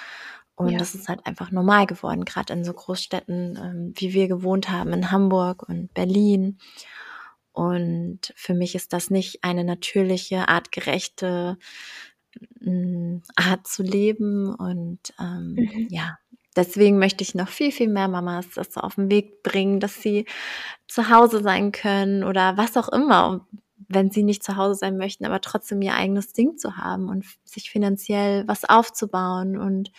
und 0.56 0.70
ja. 0.70 0.78
das 0.78 0.94
ist 0.94 1.08
halt 1.08 1.25
einfach 1.26 1.50
normal 1.50 1.86
geworden, 1.86 2.25
gerade 2.25 2.54
in 2.54 2.64
so 2.64 2.72
Großstädten, 2.72 3.58
ähm, 3.62 3.92
wie 3.94 4.14
wir 4.14 4.26
gewohnt 4.26 4.70
haben, 4.70 4.92
in 4.94 5.10
Hamburg 5.10 5.68
und 5.68 5.92
Berlin. 5.92 6.58
Und 7.52 8.32
für 8.34 8.54
mich 8.54 8.75
ist 8.75 8.94
das 8.94 9.10
nicht 9.10 9.44
eine 9.44 9.64
natürliche, 9.64 10.48
artgerechte 10.48 11.58
mm, 12.60 13.18
Art 13.36 13.66
zu 13.66 13.82
leben. 13.82 14.54
Und 14.54 15.12
ähm, 15.20 15.56
mhm. 15.56 15.88
ja, 15.90 16.18
deswegen 16.56 16.98
möchte 16.98 17.22
ich 17.22 17.34
noch 17.34 17.48
viel, 17.48 17.70
viel 17.70 17.88
mehr 17.88 18.08
Mamas 18.08 18.48
das 18.54 18.72
so 18.72 18.80
auf 18.80 18.94
den 18.94 19.10
Weg 19.10 19.42
bringen, 19.42 19.78
dass 19.78 20.00
sie 20.00 20.25
zu 20.88 21.10
Hause 21.10 21.42
sein 21.42 21.70
können 21.70 22.25
oder 22.25 22.56
was 22.56 22.78
auch 22.78 22.88
immer, 22.88 23.46
wenn 23.88 24.10
sie 24.10 24.22
nicht 24.22 24.42
zu 24.42 24.56
Hause 24.56 24.76
sein 24.76 24.96
möchten, 24.96 25.26
aber 25.26 25.42
trotzdem 25.42 25.82
ihr 25.82 25.94
eigenes 25.94 26.32
Ding 26.32 26.56
zu 26.56 26.78
haben 26.78 27.10
und 27.10 27.26
sich 27.44 27.70
finanziell 27.70 28.48
was 28.48 28.64
aufzubauen 28.64 29.58
und 29.58 29.92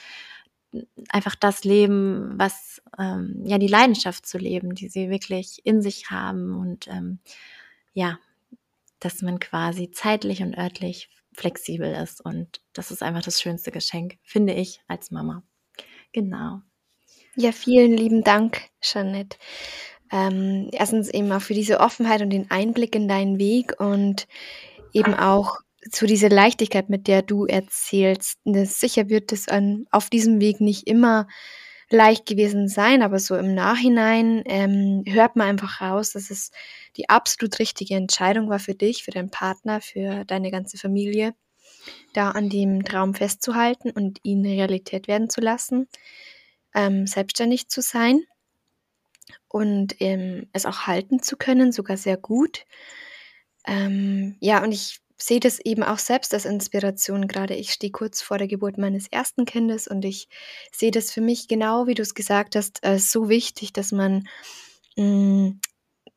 einfach 1.10 1.36
das 1.36 1.64
leben, 1.64 2.34
was 2.38 2.82
ähm, 2.98 3.42
ja 3.46 3.58
die 3.58 3.68
Leidenschaft 3.68 4.26
zu 4.26 4.38
leben, 4.38 4.76
die 4.76 4.90
sie 4.90 5.10
wirklich 5.10 5.62
in 5.66 5.82
sich 5.82 6.10
haben 6.10 6.56
und 6.56 6.88
ähm, 6.88 7.20
ja, 7.94 8.20
dass 9.00 9.22
man 9.22 9.40
quasi 9.40 9.92
zeitlich 9.92 10.42
und 10.42 10.58
örtlich 10.58 11.10
flexibel 11.34 11.94
ist 11.94 12.24
und 12.24 12.62
das 12.74 12.92
ist 12.92 13.04
einfach 13.04 13.22
das 13.22 13.42
schönste 13.42 13.72
Geschenk, 13.72 14.18
finde 14.24 14.54
ich 14.54 14.82
als 14.88 15.12
Mama. 15.12 15.44
Genau. 16.12 16.62
Ja, 17.36 17.52
vielen 17.52 17.94
lieben 17.94 18.24
Dank, 18.24 18.62
Jeanette. 18.82 19.38
Ähm, 20.12 20.70
erstens 20.72 21.10
eben 21.10 21.32
auch 21.32 21.42
für 21.42 21.54
diese 21.54 21.80
Offenheit 21.80 22.22
und 22.22 22.32
den 22.32 22.50
Einblick 22.50 22.96
in 22.96 23.08
deinen 23.08 23.38
Weg 23.38 23.80
und 23.80 24.28
eben 24.94 25.14
auch 25.14 25.60
zu 25.90 26.06
dieser 26.06 26.30
Leichtigkeit, 26.30 26.90
mit 26.90 27.08
der 27.08 27.22
du 27.22 27.46
erzählst. 27.46 28.40
Ne, 28.46 28.66
sicher 28.66 29.10
wird 29.10 29.32
es 29.32 29.48
auf 29.92 30.10
diesem 30.10 30.40
Weg 30.42 30.62
nicht 30.62 30.88
immer 30.88 31.28
leicht 31.90 32.26
gewesen 32.26 32.68
sein, 32.68 33.02
aber 33.02 33.20
so 33.20 33.36
im 33.38 33.54
Nachhinein 33.56 34.44
ähm, 34.46 35.04
hört 35.08 35.36
man 35.38 35.48
einfach 35.48 35.82
raus, 35.82 36.12
dass 36.12 36.30
es 36.32 36.52
die 36.98 37.10
absolut 37.10 37.60
richtige 37.60 37.96
Entscheidung 37.96 38.50
war 38.50 38.60
für 38.60 38.76
dich, 38.76 39.04
für 39.04 39.12
deinen 39.12 39.32
Partner, 39.32 39.82
für 39.82 40.26
deine 40.26 40.52
ganze 40.52 40.78
Familie, 40.78 41.34
da 42.14 42.32
an 42.32 42.50
dem 42.50 42.84
Traum 42.84 43.14
festzuhalten 43.16 43.92
und 43.92 44.20
ihn 44.24 44.46
Realität 44.46 45.08
werden 45.08 45.30
zu 45.30 45.42
lassen, 45.42 45.88
ähm, 46.76 47.08
selbstständig 47.08 47.70
zu 47.70 47.82
sein. 47.82 48.22
und 49.48 49.96
ähm, 50.02 50.50
es 50.54 50.66
auch 50.66 50.82
halten 50.88 51.22
zu 51.22 51.38
können, 51.38 51.72
sogar 51.72 51.98
sehr 51.98 52.18
gut. 52.18 52.66
Ähm, 53.66 54.38
ja, 54.40 54.64
und 54.64 54.72
ich 54.72 55.00
sehe 55.18 55.40
das 55.40 55.60
eben 55.60 55.84
auch 55.84 55.98
selbst 55.98 56.34
als 56.34 56.46
Inspiration. 56.46 57.28
Gerade 57.28 57.56
ich 57.56 57.72
stehe 57.72 57.92
kurz 57.92 58.22
vor 58.22 58.38
der 58.38 58.48
Geburt 58.48 58.78
meines 58.78 59.08
ersten 59.08 59.46
Kindes 59.46 59.88
und 59.88 60.06
ich 60.06 60.28
sehe 60.72 60.92
das 60.92 61.12
für 61.12 61.22
mich 61.22 61.48
genau, 61.48 61.88
wie 61.88 61.96
du 61.96 62.04
es 62.04 62.14
gesagt 62.14 62.56
hast, 62.56 62.84
als 62.84 63.12
so 63.12 63.28
wichtig, 63.30 63.74
dass 63.74 63.92
man 63.92 64.28
mh, 64.96 65.04
mm, 65.06 65.60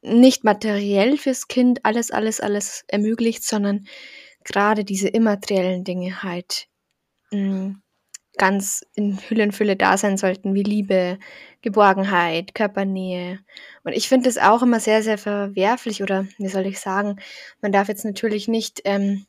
nicht 0.02 0.44
materiell 0.44 1.18
fürs 1.18 1.48
Kind 1.48 1.84
alles, 1.84 2.10
alles, 2.10 2.40
alles 2.40 2.84
ermöglicht, 2.88 3.44
sondern 3.44 3.86
gerade 4.44 4.84
diese 4.84 5.08
immateriellen 5.08 5.84
Dinge 5.84 6.22
halt 6.22 6.68
mh, 7.30 7.40
mm, 7.40 7.82
ganz 8.40 8.86
in 8.94 9.18
Hülle 9.28 9.42
und 9.42 9.52
Fülle 9.52 9.76
da 9.76 9.98
sein 9.98 10.16
sollten, 10.16 10.54
wie 10.54 10.62
Liebe, 10.62 11.18
Geborgenheit, 11.60 12.54
Körpernähe. 12.54 13.38
Und 13.84 13.92
ich 13.92 14.08
finde 14.08 14.30
das 14.30 14.38
auch 14.38 14.62
immer 14.62 14.80
sehr, 14.80 15.02
sehr 15.02 15.18
verwerflich 15.18 16.02
oder 16.02 16.26
wie 16.38 16.48
soll 16.48 16.64
ich 16.64 16.80
sagen, 16.80 17.16
man 17.60 17.70
darf 17.70 17.88
jetzt 17.88 18.06
natürlich 18.06 18.48
nicht 18.48 18.80
ähm, 18.86 19.26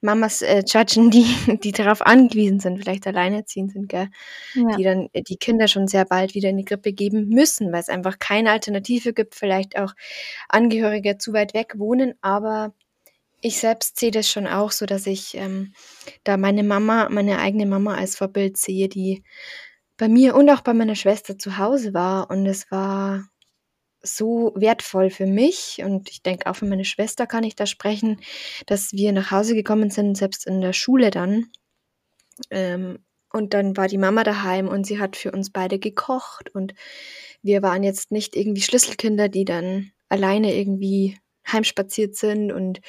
Mamas 0.00 0.42
äh, 0.42 0.62
judgen, 0.64 1.10
die, 1.10 1.26
die 1.64 1.72
darauf 1.72 2.06
angewiesen 2.06 2.60
sind, 2.60 2.78
vielleicht 2.78 3.04
alleinerziehend 3.08 3.72
sind, 3.72 3.88
gell? 3.88 4.10
Ja. 4.54 4.76
die 4.76 4.84
dann 4.84 5.08
äh, 5.12 5.22
die 5.22 5.38
Kinder 5.38 5.66
schon 5.66 5.88
sehr 5.88 6.04
bald 6.04 6.36
wieder 6.36 6.50
in 6.50 6.56
die 6.56 6.64
Grippe 6.64 6.92
geben 6.92 7.30
müssen, 7.30 7.72
weil 7.72 7.80
es 7.80 7.88
einfach 7.88 8.20
keine 8.20 8.52
Alternative 8.52 9.12
gibt, 9.12 9.34
vielleicht 9.34 9.76
auch 9.76 9.92
Angehörige 10.48 11.18
zu 11.18 11.32
weit 11.32 11.52
weg 11.52 11.74
wohnen, 11.78 12.14
aber 12.20 12.74
ich 13.42 13.58
selbst 13.58 13.98
sehe 13.98 14.12
das 14.12 14.30
schon 14.30 14.46
auch 14.46 14.70
so, 14.70 14.86
dass 14.86 15.06
ich 15.06 15.36
ähm, 15.36 15.74
da 16.24 16.36
meine 16.36 16.62
Mama, 16.62 17.08
meine 17.10 17.38
eigene 17.40 17.66
Mama 17.66 17.96
als 17.96 18.16
Vorbild 18.16 18.56
sehe, 18.56 18.88
die 18.88 19.24
bei 19.98 20.08
mir 20.08 20.36
und 20.36 20.48
auch 20.48 20.60
bei 20.62 20.72
meiner 20.72 20.94
Schwester 20.94 21.36
zu 21.36 21.58
Hause 21.58 21.92
war. 21.92 22.30
Und 22.30 22.46
es 22.46 22.70
war 22.70 23.24
so 24.00 24.52
wertvoll 24.54 25.10
für 25.10 25.26
mich 25.26 25.80
und 25.84 26.08
ich 26.10 26.22
denke 26.22 26.46
auch 26.46 26.56
für 26.56 26.66
meine 26.66 26.84
Schwester 26.84 27.26
kann 27.26 27.44
ich 27.44 27.54
da 27.56 27.66
sprechen, 27.66 28.20
dass 28.66 28.92
wir 28.92 29.12
nach 29.12 29.30
Hause 29.32 29.54
gekommen 29.54 29.90
sind, 29.90 30.16
selbst 30.16 30.46
in 30.46 30.60
der 30.60 30.72
Schule 30.72 31.10
dann. 31.10 31.50
Ähm, 32.50 33.04
und 33.32 33.54
dann 33.54 33.76
war 33.76 33.88
die 33.88 33.98
Mama 33.98 34.24
daheim 34.24 34.68
und 34.68 34.86
sie 34.86 35.00
hat 35.00 35.16
für 35.16 35.32
uns 35.32 35.50
beide 35.50 35.78
gekocht 35.78 36.54
und 36.54 36.74
wir 37.42 37.62
waren 37.62 37.82
jetzt 37.82 38.12
nicht 38.12 38.36
irgendwie 38.36 38.62
Schlüsselkinder, 38.62 39.28
die 39.28 39.44
dann 39.44 39.90
alleine 40.08 40.54
irgendwie 40.54 41.18
heimspaziert 41.50 42.14
sind 42.14 42.52
und 42.52 42.80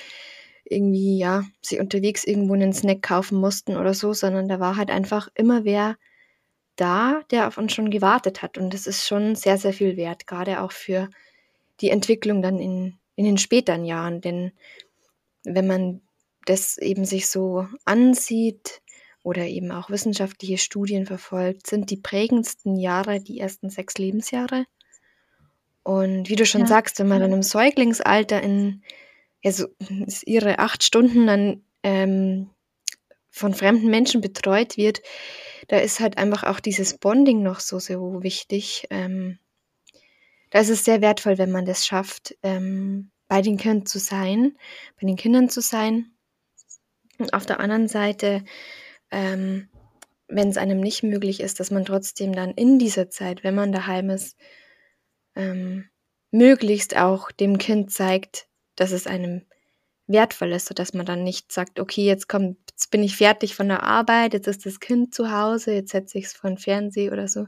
irgendwie, 0.66 1.18
ja, 1.18 1.44
sie 1.62 1.80
unterwegs 1.80 2.24
irgendwo 2.24 2.54
einen 2.54 2.74
Snack 2.74 3.02
kaufen 3.02 3.40
mussten 3.40 3.78
oder 3.78 3.94
so, 3.94 4.14
sondern 4.14 4.48
da 4.48 4.60
war 4.60 4.76
halt 4.76 4.90
einfach 4.90 5.30
immer 5.36 5.66
wer 5.66 5.98
da, 6.76 7.22
der 7.32 7.48
auf 7.48 7.58
uns 7.58 7.74
schon 7.74 7.90
gewartet 7.92 8.42
hat. 8.42 8.58
Und 8.58 8.74
das 8.74 8.88
ist 8.88 9.06
schon 9.06 9.36
sehr, 9.36 9.58
sehr 9.58 9.74
viel 9.74 9.98
wert, 9.98 10.26
gerade 10.28 10.62
auch 10.62 10.72
für 10.72 11.10
die 11.82 11.90
Entwicklung 11.90 12.42
dann 12.42 12.60
in, 12.60 12.98
in 13.16 13.26
den 13.26 13.38
späteren 13.38 13.86
Jahren. 13.86 14.22
Denn 14.22 14.52
wenn 15.44 15.68
man 15.68 16.02
das 16.46 16.78
eben 16.78 17.06
sich 17.06 17.30
so 17.30 17.68
ansieht 17.86 18.82
oder 19.22 19.46
eben 19.46 19.72
auch 19.72 19.90
wissenschaftliche 19.90 20.58
Studien 20.58 21.06
verfolgt, 21.06 21.68
sind 21.68 21.90
die 21.90 21.98
prägendsten 21.98 22.76
Jahre 22.76 23.20
die 23.20 23.40
ersten 23.40 23.70
sechs 23.70 23.98
Lebensjahre. 23.98 24.66
Und 25.84 26.30
wie 26.30 26.36
du 26.36 26.46
schon 26.46 26.62
ja. 26.62 26.68
sagst, 26.68 27.00
wenn 27.00 27.08
man 27.08 27.20
dann 27.20 27.34
im 27.34 27.44
Säuglingsalter 27.44 28.42
in 28.42 28.84
also 29.44 29.68
ihre 30.26 30.60
acht 30.60 30.84
Stunden 30.84 31.28
dann 31.28 31.64
ähm, 31.84 32.50
von 33.30 33.54
fremden 33.54 33.90
Menschen 33.90 34.22
betreut 34.22 34.78
wird, 34.78 35.02
da 35.68 35.78
ist 35.78 36.00
halt 36.00 36.18
einfach 36.18 36.44
auch 36.44 36.60
dieses 36.60 36.98
Bonding 36.98 37.42
noch 37.42 37.60
so, 37.60 37.80
so 37.80 38.22
wichtig. 38.24 38.88
Ähm, 38.90 39.40
da 40.50 40.60
ist 40.60 40.70
es 40.70 40.86
sehr 40.86 41.02
wertvoll, 41.02 41.38
wenn 41.38 41.52
man 41.52 41.66
das 41.66 41.86
schafft, 41.86 42.36
ähm, 42.44 43.12
bei 43.28 43.42
den 43.42 43.58
Kindern 43.58 43.86
zu 43.86 44.00
sein, 44.00 44.56
bei 45.02 45.08
den 45.08 45.16
Kindern 45.16 45.50
zu 45.50 45.62
sein. 45.62 46.12
Und 47.18 47.34
auf 47.34 47.46
der 47.46 47.60
anderen 47.60 47.88
Seite, 47.88 48.44
ähm, 49.10 49.70
wenn 50.28 50.50
es 50.50 50.58
einem 50.58 50.80
nicht 50.80 51.04
möglich 51.04 51.40
ist, 51.40 51.60
dass 51.60 51.72
man 51.72 51.86
trotzdem 51.86 52.34
dann 52.34 52.52
in 52.52 52.80
dieser 52.80 53.10
Zeit, 53.10 53.44
wenn 53.44 53.56
man 53.56 53.72
daheim 53.72 54.10
ist, 54.10 54.38
ähm, 55.36 55.90
möglichst 56.32 56.96
auch 56.96 57.32
dem 57.32 57.58
Kind 57.58 57.92
zeigt, 57.92 58.48
dass 58.76 58.92
es 58.92 59.08
einem 59.08 59.44
wertvoll 60.08 60.52
ist, 60.52 60.68
sodass 60.68 60.94
man 60.94 61.06
dann 61.06 61.24
nicht 61.24 61.52
sagt, 61.52 61.80
okay, 61.80 62.06
jetzt 62.06 62.28
kommt, 62.28 62.58
jetzt 62.72 62.92
bin 62.92 63.04
ich 63.04 63.16
fertig 63.16 63.56
von 63.56 63.68
der 63.68 63.84
Arbeit, 63.84 64.34
jetzt 64.34 64.48
ist 64.48 64.66
das 64.66 64.80
Kind 64.80 65.14
zu 65.14 65.32
Hause, 65.32 65.74
jetzt 65.74 65.92
setze 65.92 66.18
ich 66.18 66.26
es 66.26 66.34
vor 66.34 66.50
den 66.50 66.58
Fernseher 66.58 67.14
oder 67.14 67.28
so, 67.28 67.46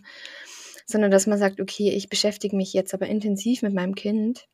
sondern 0.85 1.11
dass 1.11 1.27
man 1.27 1.37
sagt, 1.37 1.59
okay, 1.59 1.89
ich 1.91 2.09
beschäftige 2.09 2.55
mich 2.55 2.73
jetzt 2.73 2.93
aber 2.93 3.07
intensiv 3.07 3.61
mit 3.61 3.73
meinem 3.73 3.95
Kind. 3.95 4.47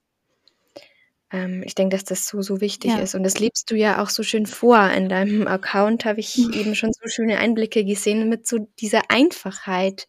Ähm, 1.32 1.64
ich 1.66 1.76
denke, 1.76 1.96
dass 1.96 2.04
das 2.04 2.28
so, 2.28 2.42
so 2.42 2.60
wichtig 2.60 2.92
ja. 2.92 3.00
ist. 3.00 3.16
Und 3.16 3.24
das 3.24 3.40
lebst 3.40 3.70
du 3.70 3.76
ja 3.76 4.02
auch 4.02 4.10
so 4.10 4.24
schön 4.24 4.46
vor. 4.46 4.90
In 4.90 5.08
deinem 5.08 5.48
Account 5.48 6.06
habe 6.06 6.20
ich 6.20 6.38
mhm. 6.38 6.54
eben 6.54 6.76
schon 6.76 6.92
so 6.94 7.08
schöne 7.08 7.38
Einblicke 7.38 7.86
gesehen 7.86 8.30
mit 8.30 8.48
so 8.48 8.68
dieser 8.80 9.04
Einfachheit. 9.10 10.08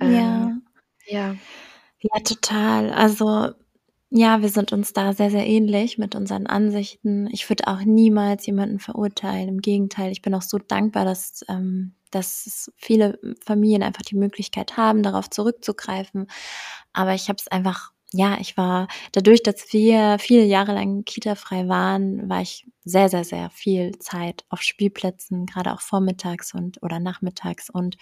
Ähm, 0.00 0.14
ja. 0.14 0.56
Ja. 1.06 1.36
Ja, 2.00 2.20
total. 2.24 2.92
Also 2.92 3.52
ja, 4.14 4.42
wir 4.42 4.50
sind 4.50 4.72
uns 4.72 4.92
da 4.92 5.14
sehr, 5.14 5.30
sehr 5.30 5.46
ähnlich 5.46 5.96
mit 5.96 6.14
unseren 6.14 6.46
Ansichten. 6.46 7.28
Ich 7.32 7.48
würde 7.48 7.66
auch 7.66 7.80
niemals 7.80 8.44
jemanden 8.46 8.78
verurteilen. 8.78 9.48
Im 9.48 9.60
Gegenteil, 9.62 10.12
ich 10.12 10.20
bin 10.20 10.34
auch 10.34 10.42
so 10.42 10.58
dankbar, 10.58 11.06
dass, 11.06 11.42
ähm, 11.48 11.94
dass 12.10 12.70
viele 12.76 13.18
Familien 13.42 13.82
einfach 13.82 14.02
die 14.02 14.16
Möglichkeit 14.16 14.76
haben, 14.76 15.02
darauf 15.02 15.30
zurückzugreifen. 15.30 16.26
Aber 16.92 17.14
ich 17.14 17.28
habe 17.28 17.38
es 17.38 17.48
einfach 17.48 17.91
ja, 18.12 18.38
ich 18.40 18.56
war 18.56 18.88
dadurch, 19.12 19.42
dass 19.42 19.72
wir 19.72 20.18
viele 20.18 20.44
Jahre 20.44 20.74
lang 20.74 21.04
Kita-frei 21.04 21.68
waren, 21.68 22.28
war 22.28 22.42
ich 22.42 22.66
sehr, 22.84 23.08
sehr, 23.08 23.24
sehr 23.24 23.50
viel 23.50 23.98
Zeit 23.98 24.44
auf 24.48 24.62
Spielplätzen, 24.62 25.46
gerade 25.46 25.72
auch 25.72 25.80
vormittags 25.80 26.52
und 26.52 26.82
oder 26.82 26.98
nachmittags 26.98 27.70
und 27.70 27.96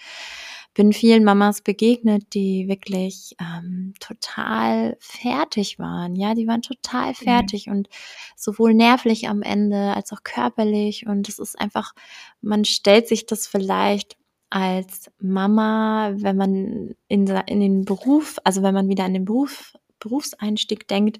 bin 0.73 0.93
vielen 0.93 1.23
Mamas 1.23 1.61
begegnet, 1.61 2.33
die 2.33 2.67
wirklich 2.67 3.35
ähm, 3.39 3.93
total 3.99 4.97
fertig 4.99 5.79
waren. 5.79 6.15
Ja, 6.15 6.33
die 6.33 6.47
waren 6.47 6.61
total 6.61 7.09
mhm. 7.09 7.15
fertig 7.15 7.67
mhm. 7.67 7.73
und 7.73 7.89
sowohl 8.35 8.73
nervlich 8.73 9.27
am 9.27 9.41
Ende 9.41 9.93
als 9.95 10.11
auch 10.13 10.23
körperlich. 10.23 11.05
Und 11.07 11.29
es 11.29 11.39
ist 11.39 11.59
einfach, 11.59 11.93
man 12.41 12.65
stellt 12.65 13.07
sich 13.07 13.25
das 13.25 13.47
vielleicht 13.47 14.17
als 14.49 15.09
Mama, 15.19 16.11
wenn 16.15 16.37
man 16.37 16.95
in, 17.07 17.27
in 17.27 17.59
den 17.59 17.85
Beruf, 17.85 18.37
also 18.43 18.63
wenn 18.63 18.73
man 18.73 18.89
wieder 18.89 19.05
an 19.05 19.13
den 19.13 19.25
Beruf 19.25 19.73
Berufseinstieg 20.01 20.87
denkt, 20.87 21.19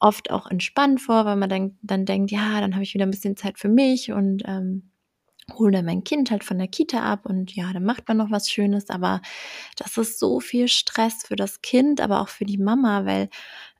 oft 0.00 0.30
auch 0.30 0.46
entspannt 0.50 1.00
vor, 1.00 1.24
weil 1.26 1.36
man 1.36 1.50
dann, 1.50 1.78
dann 1.82 2.06
denkt, 2.06 2.30
ja, 2.30 2.60
dann 2.60 2.74
habe 2.74 2.84
ich 2.84 2.94
wieder 2.94 3.06
ein 3.06 3.10
bisschen 3.10 3.36
Zeit 3.36 3.58
für 3.58 3.68
mich 3.68 4.12
und 4.12 4.42
ähm, 4.46 4.90
hole 5.52 5.72
dann 5.72 5.84
mein 5.84 6.04
Kind 6.04 6.30
halt 6.30 6.44
von 6.44 6.58
der 6.58 6.68
Kita 6.68 7.00
ab 7.02 7.26
und 7.26 7.54
ja, 7.54 7.72
dann 7.72 7.84
macht 7.84 8.08
man 8.08 8.16
noch 8.16 8.30
was 8.30 8.50
Schönes, 8.50 8.90
aber 8.90 9.20
das 9.76 9.96
ist 9.96 10.18
so 10.18 10.40
viel 10.40 10.68
Stress 10.68 11.24
für 11.26 11.36
das 11.36 11.62
Kind, 11.62 12.00
aber 12.00 12.20
auch 12.20 12.28
für 12.28 12.44
die 12.44 12.58
Mama, 12.58 13.04
weil 13.04 13.28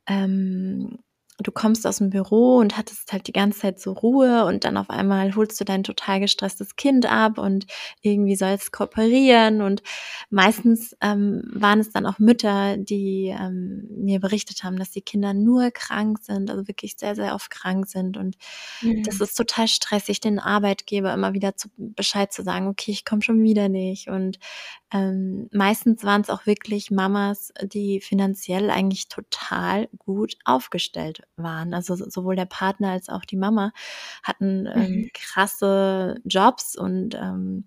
ähm, 0.07 0.99
du 1.37 1.51
kommst 1.51 1.85
aus 1.85 1.97
dem 1.97 2.09
Büro 2.09 2.57
und 2.57 2.77
hattest 2.77 3.11
halt 3.11 3.27
die 3.27 3.33
ganze 3.33 3.59
Zeit 3.59 3.79
so 3.79 3.91
Ruhe 3.91 4.45
und 4.45 4.63
dann 4.63 4.77
auf 4.77 4.89
einmal 4.89 5.35
holst 5.35 5.59
du 5.59 5.65
dein 5.65 5.83
total 5.83 6.21
gestresstes 6.21 6.77
Kind 6.77 7.05
ab 7.05 7.37
und 7.37 7.65
irgendwie 8.01 8.37
soll 8.37 8.51
es 8.51 8.71
kooperieren. 8.71 9.61
Und 9.61 9.83
meistens 10.29 10.95
ähm, 11.01 11.43
waren 11.53 11.79
es 11.79 11.91
dann 11.91 12.05
auch 12.05 12.19
Mütter, 12.19 12.77
die 12.77 13.35
ähm, 13.37 13.87
mir 13.89 14.21
berichtet 14.21 14.63
haben, 14.63 14.77
dass 14.79 14.91
die 14.91 15.01
Kinder 15.01 15.33
nur 15.33 15.71
krank 15.71 16.19
sind, 16.21 16.49
also 16.49 16.67
wirklich 16.69 16.95
sehr, 16.97 17.15
sehr 17.15 17.35
oft 17.35 17.49
krank 17.49 17.87
sind. 17.87 18.15
Und 18.15 18.37
mhm. 18.81 19.03
das 19.03 19.19
ist 19.19 19.35
total 19.35 19.67
stressig, 19.67 20.21
den 20.21 20.39
Arbeitgeber 20.39 21.13
immer 21.13 21.33
wieder 21.33 21.57
zu, 21.57 21.67
Bescheid 21.77 22.31
zu 22.31 22.43
sagen, 22.43 22.67
okay, 22.67 22.91
ich 22.91 23.03
komme 23.03 23.21
schon 23.21 23.43
wieder 23.43 23.67
nicht. 23.67 24.07
Und 24.07 24.39
ähm, 24.93 25.49
meistens 25.51 26.05
waren 26.05 26.21
es 26.21 26.29
auch 26.29 26.45
wirklich 26.45 26.91
Mamas, 26.91 27.51
die 27.61 27.99
finanziell 27.99 28.69
eigentlich 28.69 29.09
total 29.09 29.89
gut 29.97 30.37
aufgestellt 30.45 31.24
waren. 31.37 31.73
Also 31.73 31.95
sowohl 31.95 32.35
der 32.35 32.45
Partner 32.45 32.91
als 32.91 33.09
auch 33.09 33.25
die 33.25 33.37
Mama 33.37 33.71
hatten 34.23 34.67
ähm, 34.67 34.91
mhm. 34.91 35.09
krasse 35.13 36.21
Jobs 36.25 36.75
und 36.75 37.15
ähm, 37.15 37.65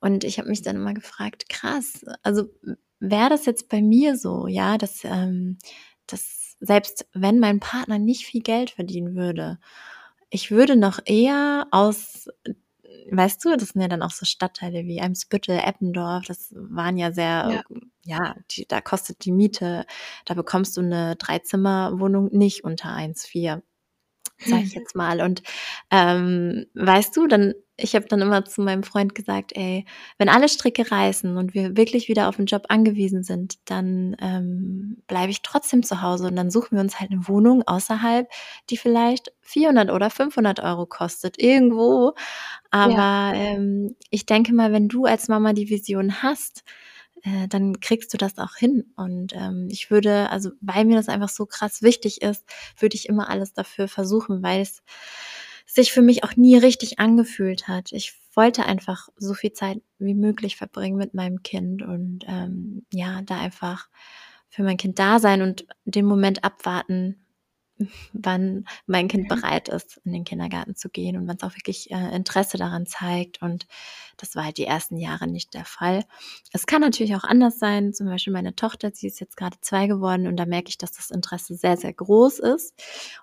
und 0.00 0.24
ich 0.24 0.38
habe 0.38 0.48
mich 0.48 0.62
dann 0.62 0.76
immer 0.76 0.94
gefragt, 0.94 1.48
krass, 1.48 2.04
also 2.22 2.44
wäre 3.00 3.30
das 3.30 3.46
jetzt 3.46 3.68
bei 3.68 3.82
mir 3.82 4.16
so, 4.16 4.46
ja, 4.46 4.78
dass, 4.78 5.04
ähm, 5.04 5.58
dass 6.06 6.56
selbst 6.60 7.06
wenn 7.12 7.38
mein 7.38 7.60
Partner 7.60 7.98
nicht 7.98 8.26
viel 8.26 8.42
Geld 8.42 8.70
verdienen 8.70 9.16
würde, 9.16 9.58
ich 10.30 10.50
würde 10.50 10.76
noch 10.76 11.00
eher 11.04 11.66
aus 11.70 12.28
weißt 13.10 13.44
du, 13.44 13.56
das 13.56 13.70
sind 13.70 13.82
ja 13.82 13.88
dann 13.88 14.02
auch 14.02 14.10
so 14.10 14.26
Stadtteile 14.26 14.84
wie 14.84 15.00
Eimsbüttel, 15.00 15.58
Eppendorf, 15.58 16.24
das 16.26 16.52
waren 16.56 16.96
ja 16.96 17.12
sehr, 17.12 17.64
ja, 18.04 18.18
ja 18.18 18.36
die, 18.50 18.66
da 18.66 18.80
kostet 18.80 19.24
die 19.24 19.32
Miete, 19.32 19.86
da 20.24 20.34
bekommst 20.34 20.76
du 20.76 20.80
eine 20.80 21.16
Dreizimmerwohnung 21.16 22.28
nicht 22.32 22.64
unter 22.64 22.90
1,4. 22.90 23.62
Sag 24.38 24.62
ich 24.62 24.74
jetzt 24.74 24.94
mal. 24.94 25.20
Und 25.20 25.42
ähm, 25.90 26.66
weißt 26.74 27.16
du, 27.16 27.26
dann, 27.26 27.54
ich 27.76 27.94
habe 27.94 28.06
dann 28.06 28.20
immer 28.20 28.44
zu 28.44 28.62
meinem 28.62 28.82
Freund 28.82 29.14
gesagt, 29.14 29.52
ey, 29.54 29.84
wenn 30.18 30.28
alle 30.28 30.48
Stricke 30.48 30.90
reißen 30.90 31.36
und 31.36 31.54
wir 31.54 31.76
wirklich 31.76 32.08
wieder 32.08 32.28
auf 32.28 32.36
den 32.36 32.46
Job 32.46 32.66
angewiesen 32.68 33.22
sind, 33.22 33.56
dann 33.64 34.16
ähm, 34.20 35.02
bleibe 35.06 35.30
ich 35.30 35.42
trotzdem 35.42 35.82
zu 35.82 36.02
Hause 36.02 36.26
und 36.26 36.36
dann 36.36 36.50
suchen 36.50 36.76
wir 36.76 36.80
uns 36.80 37.00
halt 37.00 37.10
eine 37.10 37.26
Wohnung 37.28 37.62
außerhalb, 37.66 38.28
die 38.70 38.76
vielleicht 38.76 39.32
400 39.42 39.90
oder 39.90 40.10
500 40.10 40.60
Euro 40.60 40.86
kostet, 40.86 41.40
irgendwo. 41.40 42.14
Aber 42.70 42.92
ja. 42.92 43.32
ähm, 43.34 43.96
ich 44.10 44.26
denke 44.26 44.54
mal, 44.54 44.72
wenn 44.72 44.88
du 44.88 45.04
als 45.04 45.28
Mama 45.28 45.52
die 45.52 45.70
Vision 45.70 46.22
hast, 46.22 46.64
äh, 47.22 47.48
dann 47.48 47.80
kriegst 47.80 48.12
du 48.12 48.18
das 48.18 48.38
auch 48.38 48.56
hin. 48.56 48.92
Und 48.96 49.34
ähm, 49.34 49.68
ich 49.70 49.90
würde, 49.90 50.30
also 50.30 50.50
weil 50.60 50.84
mir 50.84 50.96
das 50.96 51.08
einfach 51.08 51.28
so 51.28 51.46
krass 51.46 51.82
wichtig 51.82 52.22
ist, 52.22 52.44
würde 52.78 52.96
ich 52.96 53.08
immer 53.08 53.28
alles 53.28 53.52
dafür 53.52 53.88
versuchen, 53.88 54.42
weil 54.42 54.60
es 54.60 54.82
sich 55.66 55.92
für 55.92 56.02
mich 56.02 56.24
auch 56.24 56.36
nie 56.36 56.56
richtig 56.56 56.98
angefühlt 56.98 57.68
hat. 57.68 57.92
Ich 57.92 58.14
wollte 58.34 58.66
einfach 58.66 59.08
so 59.16 59.34
viel 59.34 59.52
Zeit 59.52 59.80
wie 59.98 60.14
möglich 60.14 60.56
verbringen 60.56 60.96
mit 60.96 61.14
meinem 61.14 61.42
Kind 61.42 61.82
und 61.82 62.20
ähm, 62.28 62.84
ja, 62.92 63.22
da 63.22 63.38
einfach 63.38 63.88
für 64.48 64.62
mein 64.62 64.76
Kind 64.76 64.98
da 64.98 65.18
sein 65.18 65.42
und 65.42 65.66
den 65.84 66.06
Moment 66.06 66.44
abwarten, 66.44 67.25
wann 68.12 68.66
mein 68.86 69.08
Kind 69.08 69.28
bereit 69.28 69.68
ist, 69.68 70.00
in 70.04 70.12
den 70.12 70.24
Kindergarten 70.24 70.74
zu 70.74 70.88
gehen 70.88 71.16
und 71.16 71.28
wann 71.28 71.36
es 71.36 71.42
auch 71.42 71.56
wirklich 71.56 71.90
äh, 71.90 72.14
Interesse 72.14 72.56
daran 72.56 72.86
zeigt. 72.86 73.42
Und 73.42 73.66
das 74.16 74.34
war 74.34 74.44
halt 74.44 74.58
die 74.58 74.64
ersten 74.64 74.96
Jahre 74.96 75.26
nicht 75.26 75.54
der 75.54 75.64
Fall. 75.64 76.04
Es 76.52 76.66
kann 76.66 76.80
natürlich 76.80 77.14
auch 77.16 77.24
anders 77.24 77.58
sein. 77.58 77.92
Zum 77.92 78.06
Beispiel 78.06 78.32
meine 78.32 78.56
Tochter, 78.56 78.90
sie 78.94 79.06
ist 79.06 79.20
jetzt 79.20 79.36
gerade 79.36 79.56
zwei 79.60 79.86
geworden 79.86 80.26
und 80.26 80.36
da 80.36 80.46
merke 80.46 80.68
ich, 80.68 80.78
dass 80.78 80.92
das 80.92 81.10
Interesse 81.10 81.54
sehr, 81.54 81.76
sehr 81.76 81.92
groß 81.92 82.38
ist. 82.38 82.74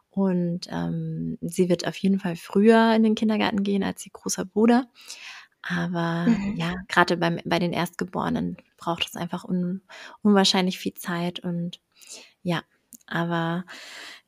Und 0.10 0.68
ähm, 0.70 1.40
sie 1.42 1.70
wird 1.70 1.88
auf 1.88 1.98
jeden 1.98 2.20
Fall 2.20 2.36
früher 2.36 2.94
in 2.96 3.02
den 3.02 3.16
Kindergarten 3.16 3.64
gehen 3.64 3.84
als 3.84 4.06
ihr 4.06 4.12
großer 4.12 4.46
Bruder. 4.46 4.88
Aber 5.64 6.26
mhm. 6.28 6.56
ja, 6.58 6.76
gerade 6.88 7.18
bei, 7.18 7.42
bei 7.46 7.58
den 7.58 7.74
Erstgeborenen 7.74 8.58
braucht 8.78 9.08
es 9.08 9.16
einfach 9.16 9.46
un, 9.46 9.82
unwahrscheinlich 10.22 10.78
viel 10.78 10.94
Zeit 10.94 11.40
und 11.40 11.80
ja, 12.44 12.62
aber 13.14 13.66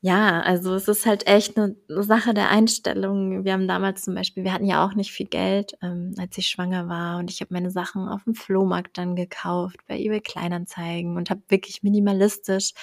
ja, 0.01 0.41
also 0.41 0.75
es 0.75 0.87
ist 0.87 1.05
halt 1.07 1.25
echt 1.27 1.57
eine 1.57 1.75
Sache 1.87 2.33
der 2.35 2.49
Einstellung. 2.51 3.43
Wir 3.43 3.53
haben 3.53 3.67
damals 3.67 4.03
zum 4.03 4.13
Beispiel, 4.13 4.43
wir 4.43 4.53
hatten 4.53 4.65
ja 4.67 4.85
auch 4.85 4.93
nicht 4.93 5.11
viel 5.11 5.25
Geld, 5.27 5.75
ähm, 5.81 6.13
als 6.19 6.37
ich 6.37 6.47
schwanger 6.47 6.87
war 6.87 7.17
und 7.17 7.31
ich 7.31 7.41
habe 7.41 7.53
meine 7.53 7.71
Sachen 7.71 8.07
auf 8.07 8.23
dem 8.25 8.35
Flohmarkt 8.35 8.97
dann 8.99 9.15
gekauft, 9.15 9.77
bei 9.87 9.97
eBay 9.99 10.21
Kleinanzeigen 10.21 11.17
und 11.17 11.31
habe 11.31 11.41
wirklich 11.47 11.81
minimalistisch. 11.81 12.73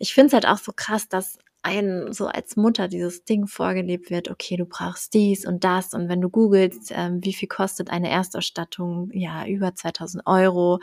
Ich 0.00 0.12
finde 0.12 0.28
es 0.28 0.32
halt 0.34 0.46
auch 0.46 0.58
so 0.58 0.72
krass, 0.74 1.08
dass 1.08 1.38
ein 1.66 2.12
so 2.12 2.28
als 2.28 2.54
Mutter 2.54 2.86
dieses 2.86 3.24
Ding 3.24 3.48
vorgelebt 3.48 4.08
wird, 4.08 4.30
okay, 4.30 4.56
du 4.56 4.66
brauchst 4.66 5.12
dies 5.14 5.44
und 5.44 5.64
das 5.64 5.94
und 5.94 6.08
wenn 6.08 6.20
du 6.20 6.30
googelst, 6.30 6.92
ähm, 6.94 7.24
wie 7.24 7.34
viel 7.34 7.48
kostet 7.48 7.90
eine 7.90 8.08
Erstausstattung, 8.08 9.10
ja, 9.12 9.44
über 9.46 9.74
2000 9.74 10.26
Euro, 10.26 10.78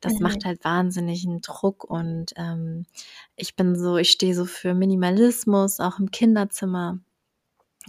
das 0.00 0.14
mhm. 0.14 0.22
macht 0.22 0.44
halt 0.44 0.64
wahnsinnigen 0.64 1.42
Druck 1.42 1.84
und 1.84 2.32
ähm, 2.36 2.86
ich 3.36 3.54
bin 3.54 3.78
so, 3.78 3.96
ich 3.98 4.10
stehe 4.10 4.34
so 4.34 4.46
für 4.46 4.74
Minimalismus, 4.74 5.78
auch 5.78 6.00
im 6.00 6.10
Kinderzimmer. 6.10 6.98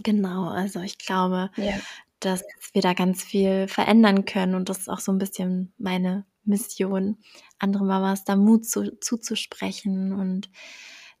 Genau, 0.04 0.48
also 0.48 0.80
ich 0.80 0.98
glaube, 0.98 1.50
ja. 1.56 1.74
dass 2.20 2.44
wir 2.72 2.82
da 2.82 2.94
ganz 2.94 3.24
viel 3.24 3.66
verändern 3.66 4.26
können 4.26 4.54
und 4.54 4.68
das 4.68 4.78
ist 4.78 4.88
auch 4.88 5.00
so 5.00 5.10
ein 5.10 5.18
bisschen 5.18 5.72
meine 5.76 6.24
Mission, 6.44 7.18
andere 7.58 7.84
Mamas 7.84 8.24
da 8.24 8.36
Mut 8.36 8.64
zu, 8.64 8.96
zuzusprechen 9.00 10.12
und 10.12 10.50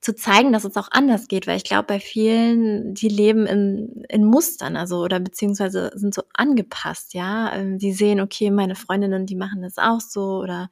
zu 0.00 0.14
zeigen, 0.14 0.52
dass 0.52 0.64
es 0.64 0.76
auch 0.76 0.88
anders 0.92 1.26
geht, 1.26 1.46
weil 1.46 1.56
ich 1.56 1.64
glaube, 1.64 1.84
bei 1.84 1.98
vielen, 1.98 2.94
die 2.94 3.08
leben 3.08 3.46
in, 3.46 4.04
in 4.08 4.24
Mustern, 4.24 4.76
also 4.76 4.98
oder 4.98 5.18
beziehungsweise 5.18 5.90
sind 5.94 6.14
so 6.14 6.22
angepasst, 6.34 7.14
ja. 7.14 7.52
Ähm, 7.54 7.78
die 7.78 7.92
sehen, 7.92 8.20
okay, 8.20 8.50
meine 8.50 8.76
Freundinnen, 8.76 9.26
die 9.26 9.34
machen 9.34 9.62
das 9.62 9.76
auch 9.76 10.00
so 10.00 10.38
oder 10.38 10.70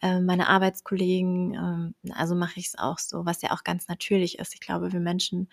äh, 0.00 0.20
meine 0.20 0.48
Arbeitskollegen, 0.48 1.92
äh, 2.04 2.12
also 2.12 2.34
mache 2.34 2.58
ich 2.58 2.68
es 2.68 2.78
auch 2.78 2.98
so, 2.98 3.26
was 3.26 3.42
ja 3.42 3.52
auch 3.52 3.64
ganz 3.64 3.86
natürlich 3.88 4.38
ist. 4.38 4.54
Ich 4.54 4.60
glaube, 4.60 4.92
wir 4.92 5.00
Menschen, 5.00 5.48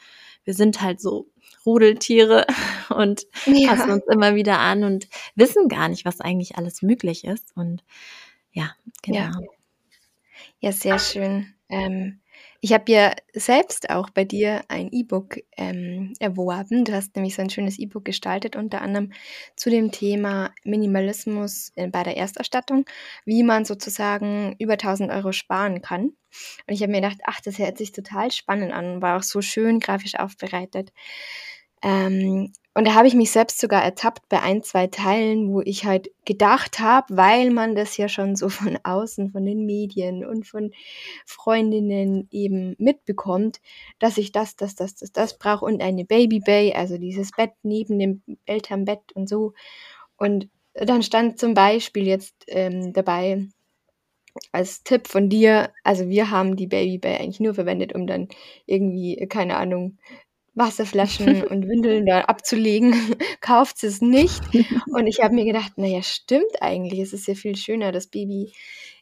wir 0.46 0.54
sind 0.54 0.82
halt 0.82 1.02
so 1.02 1.28
Rudeltiere 1.66 2.46
und 2.90 3.28
ja. 3.46 3.70
passen 3.70 3.92
uns 3.92 4.04
immer 4.10 4.36
wieder 4.36 4.60
an 4.60 4.86
und 4.86 5.10
wissen 5.36 5.68
gar 5.68 5.90
nicht, 5.90 6.06
was 6.06 6.22
eigentlich 6.22 6.56
alles 6.56 6.82
möglich 6.82 7.26
ist. 7.26 7.56
Und 7.58 7.84
ja, 8.54 8.72
genau. 9.02 9.20
Ja, 9.20 9.34
ja 10.62 10.72
sehr 10.72 10.98
schön. 10.98 11.54
Ähm, 11.68 12.22
ich 12.64 12.74
habe 12.74 12.92
ja 12.92 13.16
selbst 13.34 13.90
auch 13.90 14.12
bei 14.12 14.24
dir 14.24 14.62
ein 14.68 14.90
E-Book 14.92 15.38
ähm, 15.58 16.14
erworben. 16.20 16.86
Du 16.86 16.94
hast 16.94 17.16
nämlich 17.16 17.36
so 17.36 17.42
ein 17.42 17.50
schönes 17.50 17.80
E-Book 17.80 18.06
gestaltet, 18.06 18.56
unter 18.56 18.82
anderem 18.82 19.12
zu 19.56 19.72
dem 19.72 19.92
Thema 19.92 20.54
Minimalismus 20.64 21.72
äh, 21.76 21.88
bei 21.88 22.04
der 22.04 22.18
Ersterstattung, 22.18 22.86
wie 23.26 23.42
man 23.42 23.66
sozusagen 23.66 24.56
über 24.60 24.74
1000 24.74 25.12
Euro 25.12 25.32
sparen 25.32 25.82
kann. 25.82 26.04
Und 26.68 26.74
ich 26.74 26.84
habe 26.84 26.92
mir 26.92 27.02
gedacht, 27.02 27.18
ach, 27.26 27.42
das 27.42 27.58
hört 27.58 27.80
sich 27.80 27.94
total 27.94 28.32
spannend 28.32 28.72
an, 28.74 29.02
war 29.02 29.18
auch 29.18 29.24
so 29.24 29.42
schön 29.42 29.80
grafisch 29.80 30.16
aufbereitet. 30.16 30.94
Ähm, 31.82 32.54
und 32.74 32.88
da 32.88 32.94
habe 32.96 33.08
ich 33.08 33.16
mich 33.16 33.32
selbst 33.32 33.60
sogar 33.60 33.84
ertappt 33.84 34.30
bei 34.30 34.42
ein, 34.42 34.64
zwei 34.64 34.88
Teilen, 34.88 35.52
wo 35.52 35.62
ich 35.62 35.84
halt 35.84 36.10
gedacht 36.24 36.80
habe, 36.80 37.18
weil 37.18 37.52
man 37.52 37.76
das 37.76 37.98
ja 37.98 38.08
schon 38.08 38.38
so 38.38 38.48
von 38.50 38.80
außen, 38.84 39.32
von 39.32 39.46
den 39.46 39.66
Medien 39.66 40.26
und 40.26 40.48
von 40.48 40.72
Freundinnen 41.26 42.30
eben 42.32 42.76
mitbekommt, 42.78 43.60
dass 44.00 44.18
ich 44.18 44.32
das, 44.32 44.56
das, 44.56 44.76
das, 44.76 44.96
das, 44.96 45.12
das 45.12 45.38
brauche 45.38 45.66
und 45.66 45.82
eine 45.82 46.06
Baby 46.06 46.40
Bay, 46.40 46.74
also 46.74 46.98
dieses 46.98 47.32
Bett 47.32 47.52
neben 47.64 48.00
dem 48.00 48.22
Elternbett 48.46 49.12
und 49.16 49.28
so. 49.28 49.54
Und 50.16 50.48
dann 50.74 51.04
stand 51.04 51.40
zum 51.40 51.54
Beispiel 51.54 52.08
jetzt 52.08 52.46
ähm, 52.48 52.94
dabei, 52.94 53.48
als 54.54 54.84
Tipp 54.84 55.08
von 55.08 55.28
dir, 55.28 55.74
also 55.84 56.08
wir 56.08 56.32
haben 56.32 56.56
die 56.56 56.68
Baby 56.68 56.98
Bay 57.00 57.18
eigentlich 57.18 57.42
nur 57.42 57.54
verwendet, 57.54 57.94
um 57.94 58.08
dann 58.08 58.30
irgendwie, 58.66 59.18
keine 59.28 59.58
Ahnung, 59.58 59.98
Wasserflaschen 60.62 61.44
und 61.48 61.68
Windeln 61.68 62.06
da 62.06 62.22
abzulegen, 62.22 62.94
kauft 63.42 63.84
es 63.84 64.02
nicht. 64.02 64.42
Und 64.94 65.08
ich 65.08 65.22
habe 65.22 65.34
mir 65.34 65.46
gedacht, 65.46 65.78
naja, 65.78 66.02
stimmt 66.04 66.62
eigentlich. 66.62 67.00
Es 67.00 67.14
ist 67.14 67.28
ja 67.28 67.34
viel 67.34 67.56
schöner, 67.56 67.92
das 67.92 68.08
Baby 68.08 68.54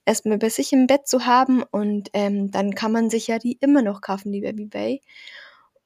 erstmal 0.06 0.38
bei 0.38 0.50
sich 0.50 0.72
im 0.72 0.88
Bett 0.88 1.08
zu 1.08 1.26
haben 1.26 1.63
und 1.72 2.10
ähm, 2.13 2.52
dann 2.52 2.74
kann 2.74 2.91
man 2.91 3.10
sich 3.10 3.28
ja 3.28 3.38
die 3.38 3.58
immer 3.60 3.82
noch 3.82 4.02
kaufen, 4.02 4.32
die 4.32 4.41
Baby 4.41 4.65
Bay. 4.65 5.02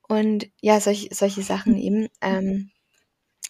Und 0.07 0.49
ja, 0.61 0.79
solch, 0.79 1.09
solche 1.11 1.41
Sachen 1.41 1.77
eben. 1.77 2.07
Ähm, 2.21 2.69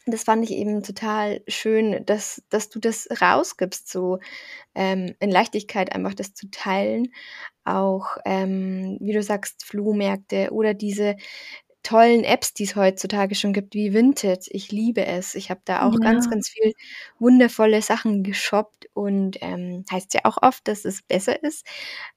das 0.06 0.24
fand 0.24 0.44
ich 0.44 0.52
eben 0.52 0.84
total 0.84 1.42
schön, 1.48 2.06
dass, 2.06 2.44
dass 2.50 2.70
du 2.70 2.80
das 2.80 3.08
rausgibst, 3.22 3.90
so 3.90 4.20
ähm, 4.76 5.16
in 5.20 5.32
Leichtigkeit 5.32 5.94
einfach 5.94 6.14
das 6.14 6.34
zu 6.34 6.50
teilen. 6.52 7.14
Auch, 7.64 8.18
ähm, 8.26 8.98
wie 9.00 9.14
du 9.14 9.24
sagst, 9.24 9.64
Flohmärkte 9.64 10.52
oder 10.52 10.74
diese 10.74 11.16
tollen 11.84 12.24
Apps, 12.24 12.54
die 12.54 12.64
es 12.64 12.76
heutzutage 12.76 13.36
schon 13.36 13.54
gibt, 13.54 13.74
wie 13.76 13.94
Vinted. 13.94 14.48
Ich 14.50 14.72
liebe 14.72 15.06
es. 15.06 15.36
Ich 15.36 15.50
habe 15.50 15.62
da 15.66 15.86
auch 15.86 15.94
ja. 15.94 16.00
ganz, 16.00 16.30
ganz 16.30 16.50
viel 16.50 16.74
wundervolle 17.20 17.82
Sachen 17.82 18.24
geshoppt 18.24 18.88
und 18.94 19.38
ähm, 19.42 19.84
heißt 19.92 20.14
ja 20.14 20.22
auch 20.24 20.38
oft, 20.42 20.68
dass 20.68 20.86
es 20.86 21.02
besser 21.02 21.44
ist, 21.44 21.66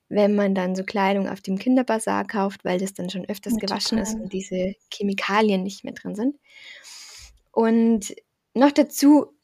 wenn 0.08 0.34
man 0.34 0.54
dann 0.54 0.76
so 0.76 0.84
Kleidung 0.84 1.28
auf 1.28 1.40
dem 1.40 1.58
Kinderbazar 1.58 2.24
kauft, 2.26 2.64
weil 2.64 2.78
das 2.78 2.94
dann 2.94 3.10
schon 3.10 3.28
öfters 3.28 3.54
ja, 3.54 3.58
gewaschen 3.66 3.98
total. 3.98 4.02
ist 4.02 4.14
und 4.14 4.32
diese 4.32 4.74
Chemikalien 4.92 5.62
nicht 5.62 5.84
mehr 5.84 5.94
drin 5.94 6.14
sind. 6.14 6.36
Und 7.50 8.14
noch 8.54 8.70
dazu, 8.70 9.36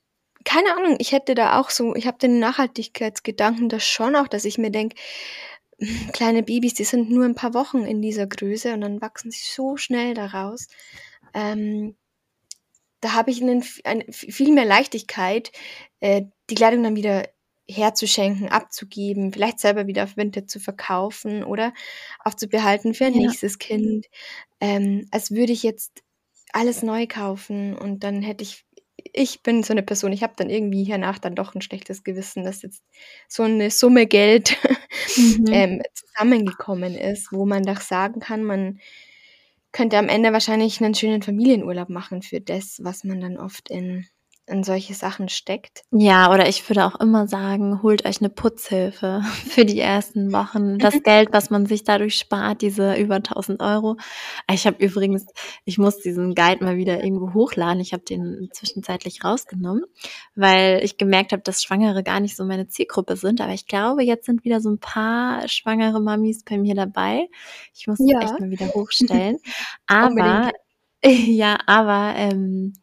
keine 0.45 0.77
Ahnung, 0.77 0.97
ich 0.99 1.13
hätte 1.13 1.35
da 1.35 1.61
auch 1.61 1.71
so, 1.71 1.95
ich 1.95 2.07
habe 2.07 2.19
den 2.19 2.39
Nachhaltigkeitsgedanken 2.39 3.69
da 3.69 3.81
schon 3.81 4.17
auch, 4.17 4.29
dass 4.29 4.45
ich 4.45 4.59
mir 4.59 4.71
denke, 4.71 4.97
kleine 6.13 6.43
Babys, 6.43 6.75
die 6.75 6.85
sind 6.85 7.11
nur 7.11 7.25
ein 7.25 7.35
paar 7.35 7.55
Wochen 7.55 7.85
in 7.85 8.03
dieser 8.03 8.27
Größe 8.27 8.73
und 8.75 8.83
dann 8.83 9.01
wachsen 9.01 9.31
sie 9.31 9.45
so 9.45 9.77
schnell 9.77 10.15
daraus. 10.15 10.69
Ähm, 11.35 11.97
da 13.01 13.15
habe 13.15 13.31
ich 13.31 13.43
einen, 13.43 13.65
eine, 13.85 14.05
viel 14.11 14.53
mehr 14.53 14.65
Leichtigkeit, 14.65 15.51
äh, 16.01 16.23
die 16.51 16.55
Kleidung 16.55 16.83
dann 16.85 16.97
wieder 16.97 17.29
herzuschenken, 17.69 18.49
abzugeben, 18.49 19.33
vielleicht 19.33 19.61
selber 19.61 19.87
wieder 19.87 20.05
auf 20.05 20.17
Winter 20.17 20.47
zu 20.47 20.61
verkaufen 20.61 21.45
oder 21.45 21.73
aufzubehalten 22.21 22.95
für 22.95 23.07
ein 23.07 23.15
ja. 23.15 23.21
nächstes 23.21 23.59
Kind, 23.59 24.07
ähm, 24.61 25.07
als 25.11 25.31
würde 25.31 25.53
ich 25.53 25.63
jetzt 25.63 26.03
alles 26.53 26.83
neu 26.83 27.07
kaufen 27.07 27.77
und 27.77 28.05
dann 28.05 28.23
hätte 28.23 28.45
ich 28.45 28.65
ich 29.13 29.43
bin 29.43 29.63
so 29.63 29.73
eine 29.73 29.83
Person, 29.83 30.13
ich 30.13 30.23
habe 30.23 30.35
dann 30.37 30.51
irgendwie 30.51 30.85
hernach 30.85 31.19
dann 31.19 31.35
doch 31.35 31.55
ein 31.55 31.61
schlechtes 31.61 32.03
Gewissen, 32.03 32.45
dass 32.45 32.63
jetzt 32.63 32.83
so 33.29 33.43
eine 33.43 33.71
Summe 33.71 34.07
Geld 34.07 34.57
mhm. 35.17 35.47
ähm, 35.51 35.83
zusammengekommen 35.93 36.95
ist, 36.95 37.33
wo 37.33 37.45
man 37.45 37.63
doch 37.63 37.81
sagen 37.81 38.21
kann, 38.21 38.43
man 38.43 38.81
könnte 39.73 39.99
am 39.99 40.09
Ende 40.09 40.33
wahrscheinlich 40.33 40.83
einen 40.83 40.95
schönen 40.95 41.23
Familienurlaub 41.23 41.89
machen 41.89 42.23
für 42.23 42.41
das, 42.41 42.81
was 42.83 43.05
man 43.05 43.21
dann 43.21 43.39
oft 43.39 43.71
in 43.71 44.07
in 44.47 44.65
solche 44.65 44.95
Sachen 44.95 45.29
steckt. 45.29 45.83
Ja, 45.93 46.33
oder 46.33 46.49
ich 46.49 46.69
würde 46.69 46.85
auch 46.85 46.99
immer 46.99 47.29
sagen, 47.29 47.81
holt 47.83 48.05
euch 48.05 48.21
eine 48.21 48.29
Putzhilfe 48.29 49.23
für 49.49 49.65
die 49.65 49.79
ersten 49.79 50.33
Wochen. 50.33 50.79
Das. 50.79 50.95
Geld, 51.05 51.31
was 51.33 51.51
man 51.51 51.67
sich 51.67 51.85
dadurch 51.85 52.17
spart, 52.17 52.61
diese 52.63 52.95
über 52.97 53.17
1000 53.17 53.61
Euro. 53.61 53.97
Ich 54.51 54.67
habe 54.67 54.85
übrigens, 54.85 55.27
ich 55.65 55.79
muss 55.79 55.99
diesen 55.99 56.35
Guide 56.35 56.65
mal 56.65 56.77
wieder 56.77 57.03
irgendwo 57.03 57.35
hochladen. 57.35 57.81
Ich 57.81 57.93
habe 57.93 58.03
den 58.03 58.49
zwischenzeitlich 58.53 59.25
rausgenommen, 59.25 59.85
weil 60.35 60.81
ich 60.83 60.99
gemerkt 60.99 61.33
habe, 61.33 61.43
dass 61.43 61.63
Schwangere 61.63 62.03
gar 62.03 62.21
nicht 62.21 62.37
so 62.37 62.45
meine 62.45 62.69
Zielgruppe 62.69 63.17
sind. 63.17 63.41
Aber 63.41 63.53
ich 63.53 63.67
glaube, 63.67 64.03
jetzt 64.03 64.27
sind 64.27 64.45
wieder 64.45 64.61
so 64.61 64.71
ein 64.71 64.79
paar 64.79 65.49
schwangere 65.49 66.01
Mamis 66.01 66.45
bei 66.45 66.59
mir 66.59 66.75
dabei. 66.75 67.29
Ich 67.75 67.87
muss 67.87 67.99
ja. 68.01 68.21
echt 68.21 68.41
mal 68.41 68.51
wieder 68.51 68.69
hochstellen. 68.75 69.39
Aber, 69.87 70.51
ja, 71.05 71.59
aber, 71.67 72.15
ähm, 72.17 72.75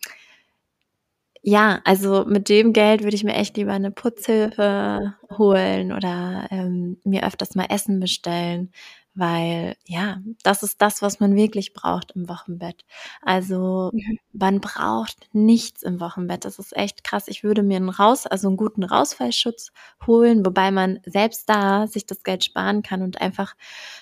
ja, 1.50 1.82
also 1.84 2.26
mit 2.26 2.48
dem 2.48 2.74
Geld 2.74 3.04
würde 3.04 3.16
ich 3.16 3.24
mir 3.24 3.34
echt 3.34 3.58
lieber 3.58 3.74
eine 3.74 3.90
Putzhilfe 3.90 5.16
holen 5.36 5.92
oder 5.92 6.48
ähm, 6.52 6.98
mir 7.04 7.26
öfters 7.26 7.56
mal 7.56 7.66
Essen 7.70 8.00
bestellen, 8.00 8.72
weil 9.16 9.76
ja, 9.86 10.20
das 10.44 10.64
ist 10.64 10.82
das, 10.82 11.02
was 11.02 11.20
man 11.20 11.36
wirklich 11.36 11.74
braucht 11.74 12.12
im 12.16 12.30
Wochenbett. 12.30 12.86
Also 13.22 13.92
man 14.32 14.62
braucht 14.62 15.28
nichts 15.34 15.84
im 15.84 16.00
Wochenbett. 16.00 16.46
Das 16.46 16.60
ist 16.60 16.76
echt 16.78 17.04
krass. 17.04 17.28
Ich 17.28 17.44
würde 17.44 17.64
mir 17.64 17.78
einen 17.78 17.90
Raus, 17.90 18.26
also 18.28 18.48
einen 18.48 18.58
guten 18.58 18.84
Rausfallschutz 18.84 19.72
holen, 20.08 20.46
wobei 20.46 20.72
man 20.72 21.00
selbst 21.06 21.50
da 21.50 21.88
sich 21.88 22.06
das 22.06 22.24
Geld 22.24 22.44
sparen 22.46 22.82
kann 22.84 23.02
und 23.02 23.22
einfach 23.22 23.56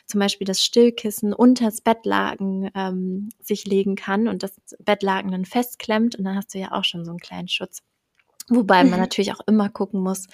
zum 0.06 0.20
Beispiel 0.20 0.46
das 0.46 0.64
Stillkissen 0.64 1.34
unter 1.34 1.66
das 1.66 1.82
Bettlaken 1.82 2.70
ähm, 2.76 3.30
sich 3.42 3.66
legen 3.66 3.96
kann 3.96 4.28
und 4.28 4.44
das 4.44 4.54
Bettlaken 4.80 5.32
dann 5.32 5.46
festklemmt 5.46 6.16
und 6.16 6.24
dann 6.26 6.36
hast 6.36 6.54
du 6.54 6.60
ja 6.60 6.72
auch 6.72 6.84
schon 6.84 7.06
so 7.06 7.12
einen 7.12 7.20
kleinen 7.20 7.48
Schutz. 7.48 7.82
Wobei 8.50 8.84
man 8.84 8.94
mhm. 8.94 9.00
natürlich 9.00 9.34
auch 9.34 9.46
immer 9.46 9.70
gucken 9.70 10.02
muss, 10.02 10.28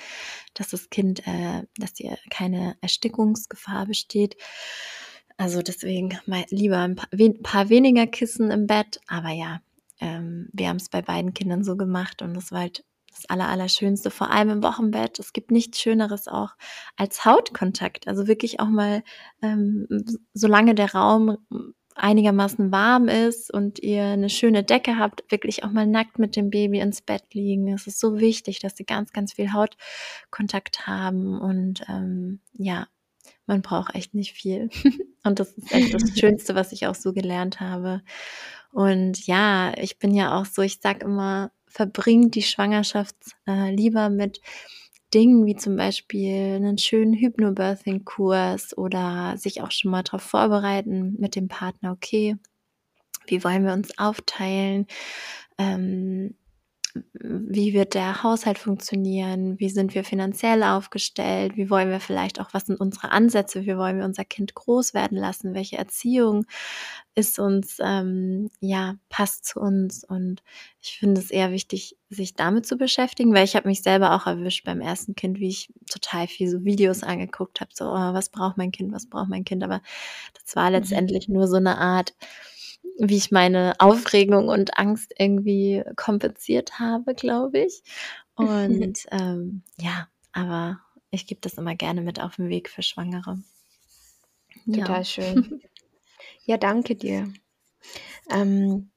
dass 0.54 0.69
das 0.69 0.89
Kind, 0.89 1.26
äh, 1.28 1.63
dass 1.78 1.93
hier 1.97 2.17
keine 2.30 2.78
Erstickungsgefahr 2.82 3.88
besteht. 3.88 4.38
Also 5.38 5.62
deswegen 5.62 6.19
mal 6.28 6.45
lieber 6.49 6.78
ein 6.80 6.95
paar, 6.95 7.10
wen, 7.12 7.41
paar, 7.41 7.69
weniger 7.69 8.06
Kissen 8.06 8.52
im 8.52 8.67
Bett. 8.67 9.02
Aber 9.08 9.30
ja, 9.30 9.62
ähm, 9.99 10.49
wir 10.54 10.69
haben 10.69 10.78
es 10.78 10.89
bei 10.89 11.02
beiden 11.02 11.34
Kindern 11.34 11.63
so 11.63 11.76
gemacht 11.76 12.21
und 12.21 12.36
das 12.36 12.52
war 12.52 12.62
halt 12.62 12.86
das 13.10 13.30
Aller, 13.30 13.47
Allerschönste, 13.47 14.10
vor 14.10 14.32
allem 14.32 14.49
im 14.49 14.63
Wochenbett. 14.63 15.19
Es 15.19 15.34
gibt 15.34 15.52
nichts 15.52 15.80
Schöneres 15.80 16.28
auch 16.28 16.56
als 16.97 17.26
Hautkontakt. 17.26 18.08
Also 18.08 18.28
wirklich 18.28 18.60
auch 18.60 18.69
mal, 18.69 19.04
ähm, 19.41 19.88
solange 20.34 20.76
der 20.76 20.93
Raum 20.93 21.38
einigermaßen 21.95 22.71
warm 22.71 23.08
ist 23.08 23.53
und 23.53 23.79
ihr 23.79 24.06
eine 24.06 24.29
schöne 24.29 24.63
Decke 24.63 24.97
habt, 24.97 25.29
wirklich 25.32 25.63
auch 25.63 25.71
mal 25.71 25.88
nackt 25.88 26.19
mit 26.19 26.36
dem 26.36 26.49
Baby 26.49 26.79
ins 26.79 27.01
Bett 27.01 27.34
liegen. 27.34 27.67
Es 27.73 27.88
ist 27.88 27.99
so 27.99 28.19
wichtig, 28.19 28.60
dass 28.60 28.75
sie 28.75 28.86
ganz, 28.86 29.12
ganz 29.13 29.34
viel 29.34 29.53
Hautkontakt 29.53 30.88
haben 30.88 31.39
und 31.39 31.84
ähm, 31.88 32.39
ja, 32.53 32.88
man 33.45 33.62
braucht 33.62 33.95
echt 33.95 34.13
nicht 34.13 34.34
viel. 34.34 34.69
und 35.23 35.39
das 35.39 35.53
ist 35.53 35.71
echt 35.71 35.93
das 35.93 36.03
Schönste, 36.19 36.56
was 36.56 36.71
ich 36.71 36.88
auch 36.88 36.95
so 36.95 37.13
gelernt 37.13 37.60
habe. 37.60 38.01
Und 38.71 39.25
ja, 39.27 39.73
ich 39.77 39.99
bin 39.99 40.13
ja 40.13 40.39
auch 40.39 40.45
so, 40.45 40.62
ich 40.62 40.79
sag 40.82 41.03
immer, 41.03 41.51
verbringt 41.67 42.36
die 42.36 42.43
Schwangerschaft 42.43 43.15
äh, 43.47 43.73
lieber 43.73 44.10
mit 44.10 44.41
Dingen 45.13 45.45
wie 45.45 45.56
zum 45.56 45.76
Beispiel 45.76 46.56
einen 46.56 46.78
schönen 46.78 47.13
Hypnobirthing-Kurs 47.13 48.78
oder 48.78 49.36
sich 49.38 49.62
auch 49.62 49.71
schon 49.71 49.91
mal 49.91 50.04
darauf 50.04 50.21
vorbereiten 50.21 51.15
mit 51.19 51.36
dem 51.36 51.47
Partner, 51.47 51.91
okay, 51.91 52.38
wie 53.28 53.43
wollen 53.43 53.65
wir 53.65 53.73
uns 53.73 53.97
aufteilen? 53.97 54.88
Ähm, 55.58 56.36
wie 56.95 57.73
wird 57.73 57.95
der 57.95 58.21
Haushalt 58.21 58.60
funktionieren, 58.60 59.60
wie 59.60 59.69
sind 59.69 59.95
wir 59.95 60.03
finanziell 60.03 60.62
aufgestellt, 60.62 61.56
wie 61.56 61.69
wollen 61.69 61.89
wir 61.89 61.99
vielleicht 61.99 62.39
auch, 62.39 62.53
was 62.53 62.67
sind 62.67 62.79
unsere 62.79 63.12
Ansätze, 63.12 63.65
wie 63.65 63.77
wollen 63.77 63.97
wir 63.97 64.06
unser 64.06 64.25
Kind 64.25 64.53
groß 64.53 64.93
werden 64.93 65.17
lassen, 65.17 65.56
welche 65.56 65.77
Erziehung 65.77 66.45
ist 67.15 67.39
uns, 67.39 67.77
ähm, 67.79 68.49
ja, 68.60 68.95
passt 69.10 69.45
zu 69.45 69.60
uns? 69.60 70.03
Und 70.03 70.43
ich 70.82 70.99
finde 70.99 71.19
es 71.19 71.32
eher 71.32 71.51
wichtig, 71.51 71.97
sich 72.10 72.36
damit 72.36 72.67
zu 72.67 72.77
beschäftigen, 72.77 73.34
weil 73.34 73.45
ich 73.45 73.56
habe 73.56 73.69
mich 73.69 73.82
selber 73.82 74.13
auch 74.13 74.27
erwischt 74.27 74.65
beim 74.65 74.82
ersten 74.82 75.15
Kind, 75.15 75.39
wie 75.39 75.49
ich 75.49 75.73
total 75.89 76.27
viel 76.27 76.47
so 76.47 76.63
Videos 76.63 77.01
angeguckt 77.01 77.60
habe, 77.60 77.71
so, 77.73 77.86
oh, 77.86 78.13
was 78.13 78.29
braucht 78.29 78.58
mein 78.58 78.71
Kind, 78.71 78.93
was 78.93 79.08
braucht 79.08 79.29
mein 79.29 79.45
Kind, 79.45 79.63
aber 79.63 79.82
das 80.34 80.56
war 80.56 80.67
mhm. 80.67 80.73
letztendlich 80.73 81.27
mhm. 81.27 81.36
nur 81.36 81.47
so 81.47 81.56
eine 81.58 81.79
Art, 81.79 82.13
wie 82.97 83.17
ich 83.17 83.31
meine 83.31 83.73
Aufregung 83.79 84.49
und 84.49 84.77
Angst 84.77 85.13
irgendwie 85.17 85.83
kompensiert 85.95 86.79
habe, 86.79 87.15
glaube 87.15 87.59
ich. 87.59 87.83
Und 88.35 89.05
ähm, 89.11 89.63
ja, 89.79 90.07
aber 90.31 90.79
ich 91.11 91.27
gebe 91.27 91.41
das 91.41 91.55
immer 91.55 91.75
gerne 91.75 92.01
mit 92.01 92.19
auf 92.19 92.35
den 92.37 92.49
Weg 92.49 92.69
für 92.69 92.83
Schwangere. 92.83 93.39
Total 94.65 94.99
ja. 94.99 95.05
schön. 95.05 95.61
Ja, 96.45 96.57
danke 96.57 96.95
dir. 96.95 97.31
Ähm, 98.29 98.91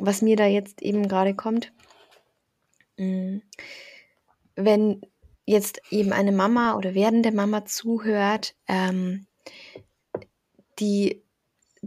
was 0.00 0.20
mir 0.20 0.34
da 0.34 0.46
jetzt 0.46 0.82
eben 0.82 1.06
gerade 1.06 1.34
kommt, 1.34 1.72
mm, 2.96 3.38
wenn 4.56 5.00
jetzt 5.44 5.80
eben 5.90 6.12
eine 6.12 6.32
Mama 6.32 6.74
oder 6.74 6.94
werdende 6.94 7.30
Mama 7.30 7.64
zuhört, 7.64 8.56
ähm, 8.66 9.26
die 10.80 11.22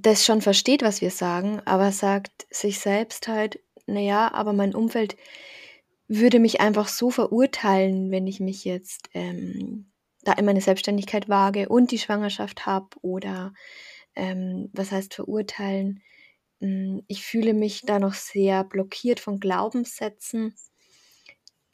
das 0.01 0.25
schon 0.25 0.41
versteht, 0.41 0.83
was 0.83 1.01
wir 1.01 1.11
sagen, 1.11 1.61
aber 1.65 1.91
sagt 1.91 2.47
sich 2.49 2.79
selbst 2.79 3.27
halt, 3.27 3.59
naja, 3.85 4.31
aber 4.33 4.53
mein 4.53 4.75
Umfeld 4.75 5.17
würde 6.07 6.39
mich 6.39 6.61
einfach 6.61 6.87
so 6.87 7.09
verurteilen, 7.09 8.11
wenn 8.11 8.27
ich 8.27 8.39
mich 8.39 8.65
jetzt 8.65 9.09
ähm, 9.13 9.91
da 10.23 10.33
in 10.33 10.45
meine 10.45 10.61
Selbstständigkeit 10.61 11.29
wage 11.29 11.69
und 11.69 11.91
die 11.91 11.99
Schwangerschaft 11.99 12.65
habe 12.65 12.89
oder 13.01 13.53
ähm, 14.15 14.69
was 14.73 14.91
heißt 14.91 15.13
verurteilen? 15.13 16.01
Hm, 16.59 17.03
ich 17.07 17.23
fühle 17.23 17.53
mich 17.53 17.81
da 17.85 17.99
noch 17.99 18.13
sehr 18.13 18.63
blockiert 18.63 19.19
von 19.19 19.39
Glaubenssätzen. 19.39 20.55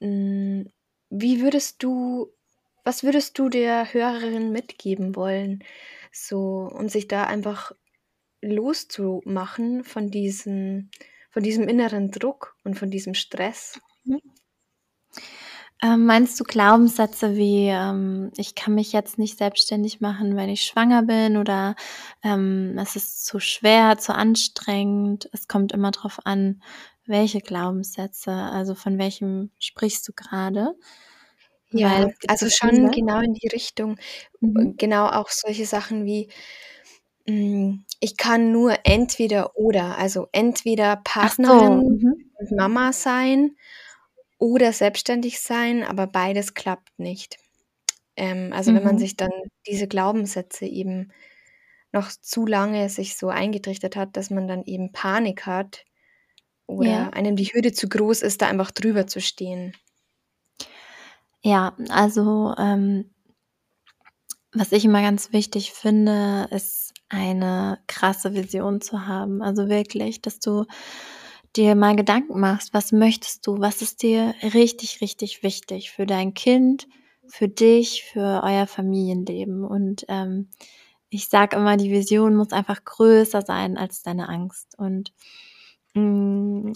Hm, 0.01 0.71
wie 1.09 1.41
würdest 1.41 1.83
du, 1.83 2.31
was 2.83 3.03
würdest 3.03 3.37
du 3.39 3.49
der 3.49 3.93
Hörerin 3.93 4.51
mitgeben 4.51 5.15
wollen? 5.15 5.63
So, 6.11 6.69
um 6.73 6.89
sich 6.89 7.07
da 7.07 7.23
einfach 7.25 7.71
loszumachen 8.41 9.83
von 9.83 10.09
diesem, 10.09 10.89
von 11.29 11.43
diesem 11.43 11.67
inneren 11.67 12.11
Druck 12.11 12.55
und 12.63 12.75
von 12.75 12.89
diesem 12.89 13.13
Stress. 13.13 13.79
Mhm. 14.03 14.21
Ähm, 15.83 16.05
meinst 16.07 16.39
du 16.39 16.43
Glaubenssätze 16.43 17.35
wie, 17.35 17.67
ähm, 17.67 18.31
ich 18.35 18.55
kann 18.55 18.73
mich 18.73 18.93
jetzt 18.93 19.19
nicht 19.19 19.37
selbstständig 19.37 20.01
machen, 20.01 20.35
wenn 20.35 20.49
ich 20.49 20.63
schwanger 20.63 21.03
bin 21.03 21.37
oder 21.37 21.75
ähm, 22.23 22.75
es 22.81 22.95
ist 22.95 23.25
zu 23.25 23.39
schwer, 23.39 23.99
zu 23.99 24.15
anstrengend? 24.15 25.29
Es 25.33 25.47
kommt 25.47 25.73
immer 25.73 25.91
darauf 25.91 26.25
an, 26.25 26.63
welche 27.05 27.41
Glaubenssätze, 27.41 28.31
also 28.31 28.73
von 28.73 28.97
welchem 28.97 29.51
sprichst 29.59 30.07
du 30.07 30.13
gerade? 30.13 30.73
Ja, 31.69 32.07
also 32.27 32.47
schon 32.49 32.89
genau 32.91 33.19
in 33.19 33.33
die 33.33 33.47
Richtung, 33.47 33.99
mhm. 34.39 34.77
genau 34.77 35.07
auch 35.07 35.29
solche 35.29 35.65
Sachen 35.65 36.05
wie, 36.05 36.29
hm, 37.29 37.85
ich 37.99 38.17
kann 38.17 38.51
nur 38.51 38.75
entweder 38.85 39.55
oder, 39.57 39.97
also 39.97 40.27
entweder 40.31 40.97
Partnerin 40.97 41.81
so, 41.81 41.89
mhm. 41.89 42.31
und 42.35 42.51
Mama 42.51 42.93
sein 42.93 43.55
oder 44.39 44.73
selbstständig 44.73 45.41
sein, 45.41 45.83
aber 45.83 46.07
beides 46.07 46.53
klappt 46.55 46.99
nicht. 46.99 47.37
Ähm, 48.17 48.53
also 48.53 48.73
wenn 48.73 48.83
man 48.83 48.95
mhm. 48.95 48.99
sich 48.99 49.17
dann 49.17 49.31
diese 49.67 49.87
Glaubenssätze 49.87 50.65
eben 50.67 51.11
noch 51.93 52.11
zu 52.11 52.45
lange 52.47 52.89
sich 52.89 53.17
so 53.17 53.29
eingetrichtert 53.29 53.95
hat, 53.97 54.17
dass 54.17 54.29
man 54.31 54.47
dann 54.47 54.63
eben 54.65 54.91
Panik 54.93 55.45
hat 55.47 55.85
oder 56.67 56.89
Ja. 56.89 57.09
einem 57.11 57.35
die 57.37 57.45
Hürde 57.47 57.73
zu 57.73 57.89
groß 57.89 58.21
ist, 58.23 58.41
da 58.41 58.47
einfach 58.47 58.71
drüber 58.71 59.07
zu 59.07 59.21
stehen. 59.21 59.73
Ja, 61.43 61.75
also, 61.89 62.53
ähm 62.57 63.09
was 64.53 64.71
ich 64.71 64.85
immer 64.85 65.01
ganz 65.01 65.33
wichtig 65.33 65.73
finde, 65.73 66.47
ist 66.51 66.93
eine 67.09 67.79
krasse 67.87 68.33
Vision 68.33 68.81
zu 68.81 69.07
haben. 69.07 69.41
Also 69.41 69.69
wirklich, 69.69 70.21
dass 70.21 70.39
du 70.39 70.65
dir 71.55 71.75
mal 71.75 71.95
Gedanken 71.95 72.39
machst, 72.39 72.73
was 72.73 72.91
möchtest 72.91 73.47
du, 73.47 73.59
was 73.59 73.81
ist 73.81 74.03
dir 74.03 74.35
richtig, 74.41 75.01
richtig 75.01 75.43
wichtig 75.43 75.91
für 75.91 76.05
dein 76.05 76.33
Kind, 76.33 76.87
für 77.27 77.47
dich, 77.47 78.03
für 78.03 78.41
euer 78.43 78.67
Familienleben. 78.67 79.63
Und 79.63 80.05
ähm, 80.07 80.49
ich 81.09 81.29
sage 81.29 81.55
immer, 81.55 81.77
die 81.77 81.91
Vision 81.91 82.35
muss 82.35 82.51
einfach 82.51 82.83
größer 82.83 83.41
sein 83.41 83.77
als 83.77 84.03
deine 84.03 84.29
Angst. 84.29 84.77
Und 84.77 85.13
mh, 85.93 86.01
mm, 86.01 86.73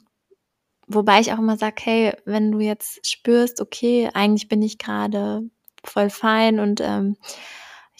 wobei 0.87 1.19
ich 1.19 1.31
auch 1.33 1.39
immer 1.39 1.57
sage, 1.57 1.81
hey, 1.83 2.13
wenn 2.25 2.51
du 2.51 2.59
jetzt 2.59 3.05
spürst, 3.07 3.61
okay, 3.61 4.09
eigentlich 4.13 4.47
bin 4.47 4.61
ich 4.61 4.77
gerade 4.77 5.43
voll 5.83 6.09
fein 6.09 6.59
und 6.59 6.81
ähm, 6.81 7.17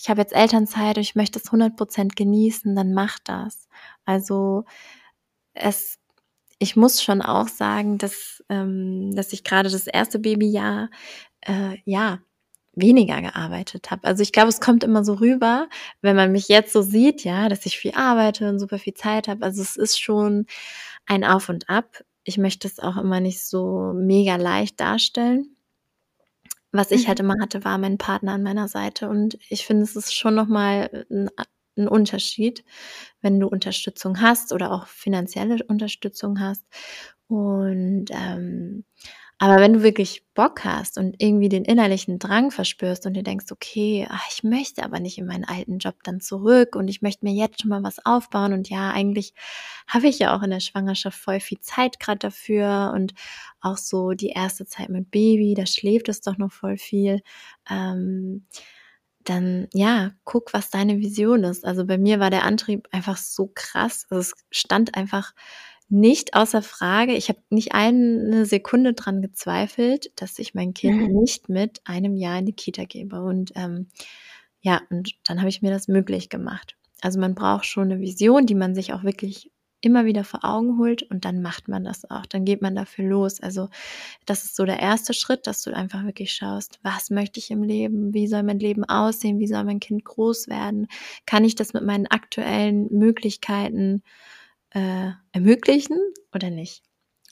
ich 0.02 0.10
habe 0.10 0.22
jetzt 0.22 0.34
Elternzeit 0.34 0.98
und 0.98 1.04
ich 1.04 1.16
möchte 1.16 1.40
es 1.40 1.52
100% 1.52 2.16
genießen, 2.16 2.76
dann 2.76 2.94
mach 2.94 3.20
das. 3.20 3.68
Also 4.06 4.66
es 5.54 6.00
ich 6.62 6.76
muss 6.76 7.02
schon 7.04 7.22
auch 7.24 7.48
sagen, 7.48 7.98
dass, 7.98 8.44
ähm, 8.50 9.16
dass 9.16 9.34
ich 9.34 9.44
gerade 9.44 9.70
das 9.70 9.88
erste 9.88 10.20
Babyjahr 10.20 10.90
äh, 11.42 11.78
ja 11.86 12.20
weniger 12.74 13.22
gearbeitet 13.22 13.92
habe. 13.92 14.08
Also 14.08 14.22
ich 14.24 14.32
glaube, 14.32 14.50
es 14.50 14.62
kommt 14.62 14.84
immer 14.84 15.04
so 15.04 15.16
rüber, 15.16 15.68
wenn 16.02 16.16
man 16.16 16.32
mich 16.32 16.48
jetzt 16.50 16.74
so 16.74 16.84
sieht, 16.84 17.24
ja, 17.24 17.50
dass 17.50 17.66
ich 17.66 17.80
viel 17.80 17.94
arbeite 17.96 18.48
und 18.48 18.60
super 18.60 18.78
viel 18.80 18.94
Zeit 18.94 19.28
habe. 19.28 19.44
Also 19.44 19.62
es 19.62 19.76
ist 19.76 20.00
schon 20.00 20.46
ein 21.08 21.24
Auf 21.26 21.50
und 21.50 21.70
Ab. 21.70 22.04
Ich 22.24 22.38
möchte 22.38 22.68
es 22.68 22.80
auch 22.80 22.98
immer 22.98 23.20
nicht 23.20 23.44
so 23.44 23.94
mega 23.96 24.36
leicht 24.36 24.80
darstellen. 24.80 25.56
Was 26.72 26.92
ich 26.92 27.08
halt 27.08 27.20
mhm. 27.20 27.26
immer 27.32 27.42
hatte, 27.42 27.66
war 27.66 27.78
mein 27.78 27.98
Partner 27.98 28.34
an 28.34 28.44
meiner 28.44 28.68
Seite. 28.68 29.10
Und 29.10 29.38
ich 29.50 29.66
finde, 29.66 29.84
es 29.84 29.96
ist 29.96 30.16
schon 30.16 30.36
nochmal 30.36 31.06
ein, 31.10 31.30
ein 31.78 31.88
Unterschied, 31.88 32.64
wenn 33.22 33.40
du 33.40 33.48
Unterstützung 33.48 34.22
hast 34.22 34.54
oder 34.54 34.72
auch 34.72 34.88
finanzielle 34.88 35.64
Unterstützung 35.68 36.40
hast. 36.40 36.66
Und 37.28 38.06
ähm, 38.12 38.86
aber 39.44 39.60
wenn 39.60 39.74
du 39.74 39.82
wirklich 39.82 40.24
Bock 40.36 40.64
hast 40.64 41.00
und 41.00 41.16
irgendwie 41.18 41.50
den 41.50 41.66
innerlichen 41.66 42.20
Drang 42.20 42.52
verspürst 42.52 43.08
und 43.08 43.16
dir 43.16 43.24
denkst, 43.24 43.48
okay, 43.52 44.06
ach, 44.08 44.24
ich 44.32 44.44
möchte 44.44 44.84
aber 44.84 45.00
nicht 45.00 45.18
in 45.18 45.26
meinen 45.26 45.46
alten 45.46 45.80
Job 45.80 45.96
dann 46.04 46.22
zurück 46.22 46.76
und 46.76 46.88
ich 46.90 47.02
möchte 47.02 47.26
mir 47.26 47.34
jetzt 47.34 47.60
schon 47.62 47.70
mal 47.70 47.82
was 47.82 48.06
aufbauen 48.06 48.54
und 48.54 48.70
ja, 48.70 48.92
eigentlich 48.92 49.34
habe 49.88 50.08
ich 50.08 50.20
ja 50.20 50.36
auch 50.38 50.44
in 50.44 50.52
der 50.52 50.60
Schwangerschaft 50.60 51.18
voll 51.18 51.40
viel 51.40 51.60
Zeit 51.60 52.00
gerade 52.00 52.20
dafür 52.20 52.92
und 52.94 53.16
auch 53.62 53.78
so 53.78 54.12
die 54.12 54.30
erste 54.30 54.68
Zeit 54.68 54.90
mit 54.90 55.10
Baby, 55.10 55.56
da 55.56 55.66
schläft 55.66 56.08
es 56.10 56.22
doch 56.22 56.38
noch 56.38 56.52
voll 56.52 56.78
viel. 56.78 57.22
Ähm, 57.68 58.46
dann 59.24 59.68
ja, 59.74 60.12
guck, 60.24 60.54
was 60.54 60.70
deine 60.72 61.00
Vision 61.00 61.44
ist. 61.44 61.66
Also 61.66 61.86
bei 61.86 61.98
mir 61.98 62.20
war 62.20 62.30
der 62.32 62.44
Antrieb 62.44 62.88
einfach 62.92 63.18
so 63.18 63.52
krass. 63.54 64.06
Also 64.10 64.22
es 64.22 64.34
stand 64.52 64.96
einfach 64.96 65.34
nicht 65.92 66.34
außer 66.34 66.62
Frage. 66.62 67.14
Ich 67.14 67.30
habe 67.30 67.40
nicht 67.50 67.74
eine 67.74 68.46
Sekunde 68.46 68.94
dran 68.94 69.22
gezweifelt, 69.22 70.12
dass 70.16 70.40
ich 70.40 70.54
mein 70.54 70.74
Kind 70.74 71.10
mhm. 71.10 71.20
nicht 71.20 71.50
mit 71.50 71.82
einem 71.86 72.16
Jahr 72.16 72.40
in 72.40 72.46
die 72.46 72.56
Kita 72.56 72.86
gebe. 72.86 73.22
Und 73.22 73.52
ähm, 73.56 73.88
ja, 74.62 74.82
und 74.90 75.16
dann 75.26 75.40
habe 75.40 75.50
ich 75.50 75.62
mir 75.62 75.72
das 75.72 75.88
möglich 75.88 76.30
gemacht. 76.30 76.78
Also 77.02 77.20
man 77.20 77.36
braucht 77.36 77.66
schon 77.66 77.92
eine 77.92 78.00
Vision, 78.00 78.46
die 78.46 78.56
man 78.56 78.74
sich 78.74 78.94
auch 78.94 79.04
wirklich 79.04 79.52
immer 79.82 80.06
wieder 80.06 80.24
vor 80.24 80.46
Augen 80.46 80.78
holt 80.78 81.04
und 81.04 81.26
dann 81.26 81.42
macht 81.42 81.68
man 81.68 81.84
das 81.84 82.10
auch. 82.10 82.26
Dann 82.28 82.46
geht 82.46 82.62
man 82.62 82.76
dafür 82.76 83.06
los. 83.06 83.42
Also 83.42 83.70
das 84.26 84.46
ist 84.46 84.56
so 84.56 84.64
der 84.64 84.80
erste 84.80 85.14
Schritt, 85.14 85.48
dass 85.48 85.64
du 85.64 85.76
einfach 85.76 86.06
wirklich 86.06 86.32
schaust, 86.32 86.80
was 86.84 87.10
möchte 87.10 87.40
ich 87.40 87.52
im 87.52 87.64
Leben? 87.64 88.14
Wie 88.14 88.28
soll 88.28 88.44
mein 88.44 88.60
Leben 88.60 88.86
aussehen? 88.86 89.40
Wie 89.40 89.48
soll 89.48 89.64
mein 89.64 89.80
Kind 89.80 90.06
groß 90.06 90.48
werden? 90.48 90.88
Kann 91.26 91.44
ich 91.44 91.56
das 91.56 91.74
mit 91.74 91.84
meinen 91.84 92.08
aktuellen 92.08 92.88
Möglichkeiten 92.92 94.04
äh, 94.72 95.12
ermöglichen 95.32 95.98
oder 96.34 96.50
nicht. 96.50 96.84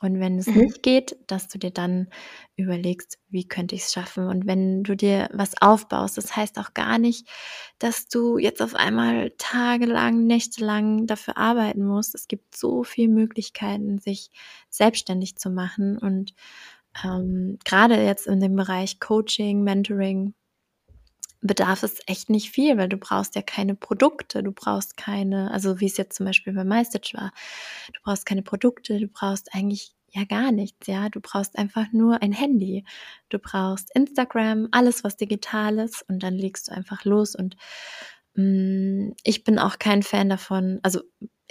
Und 0.02 0.19
wenn 0.19 0.39
es 0.39 0.47
mhm. 0.47 0.62
nicht 0.62 0.84
geht, 0.84 1.17
dass 1.28 1.49
du 1.49 1.58
dir 1.58 1.71
dann 1.71 2.08
überlegst, 2.56 3.19
wie 3.28 3.45
könnte 3.47 3.75
ich 3.75 3.84
es 3.84 3.91
schaffen? 3.91 4.28
Und 4.28 4.47
wenn 4.47 4.84
du 4.84 4.95
dir 4.95 5.30
was 5.34 5.62
aufbaust, 5.62 6.17
das 6.17 6.36
heißt 6.36 6.58
auch 6.58 6.73
gar 6.73 6.97
nicht, 6.97 7.28
dass 7.80 8.08
du 8.08 8.38
jetzt 8.38 8.62
auf 8.62 8.75
einmal 8.75 9.32
tagelang, 9.38 10.25
nächtelang 10.25 11.06
dafür 11.06 11.38
arbeiten 11.38 11.86
musst. 11.86 12.15
Es 12.15 12.28
gibt 12.28 12.56
so 12.56 12.84
viele 12.84 13.10
Möglichkeiten, 13.10 13.99
sich 13.99 14.32
selbstständig 14.69 15.36
zu 15.36 15.49
machen. 15.49 15.97
Und 15.97 16.34
ähm, 17.04 17.58
gerade 17.65 18.02
jetzt 18.02 18.25
in 18.25 18.39
dem 18.39 18.56
Bereich 18.56 19.02
Coaching, 19.02 19.63
Mentoring, 19.63 20.34
bedarf 21.41 21.84
es 21.84 21.99
echt 22.06 22.30
nicht 22.30 22.52
viel, 22.52 22.78
weil 22.78 22.89
du 22.89 22.97
brauchst 22.97 23.36
ja 23.36 23.41
keine 23.41 23.75
Produkte, 23.75 24.43
du 24.43 24.52
brauchst 24.52 24.97
keine, 24.97 25.52
also 25.52 25.80
wie 25.80 25.86
es 25.86 25.97
jetzt 25.97 26.17
zum 26.17 26.25
Beispiel 26.25 26.54
bei 26.54 26.63
MyStitch 26.63 27.13
war, 27.13 27.32
du 27.93 27.99
brauchst 28.04 28.25
keine 28.25 28.41
Produkte, 28.43 28.99
du 28.99 29.08
brauchst 29.08 29.54
eigentlich 29.54 29.93
ja 30.12 30.23
gar 30.25 30.52
nichts, 30.52 30.88
ja, 30.88 31.10
du 31.10 31.19
brauchst 31.21 31.58
einfach 31.58 31.86
nur 31.93 32.21
ein 32.21 32.32
Handy, 32.32 32.84
du 33.30 33.39
brauchst 33.39 33.95
Instagram, 33.95 34.67
alles 34.71 35.04
was 35.04 35.17
digital 35.17 35.80
ist 35.80 36.04
und 36.10 36.23
dann 36.23 36.34
legst 36.34 36.69
du 36.69 36.73
einfach 36.73 37.06
los. 37.06 37.36
Und 37.36 37.56
mh, 38.36 38.43
mm, 38.43 39.15
ich 39.23 39.43
bin 39.43 39.60
auch 39.60 39.80
kein 39.80 40.04
Fan 40.04 40.30
davon, 40.30 40.80
also 40.84 41.02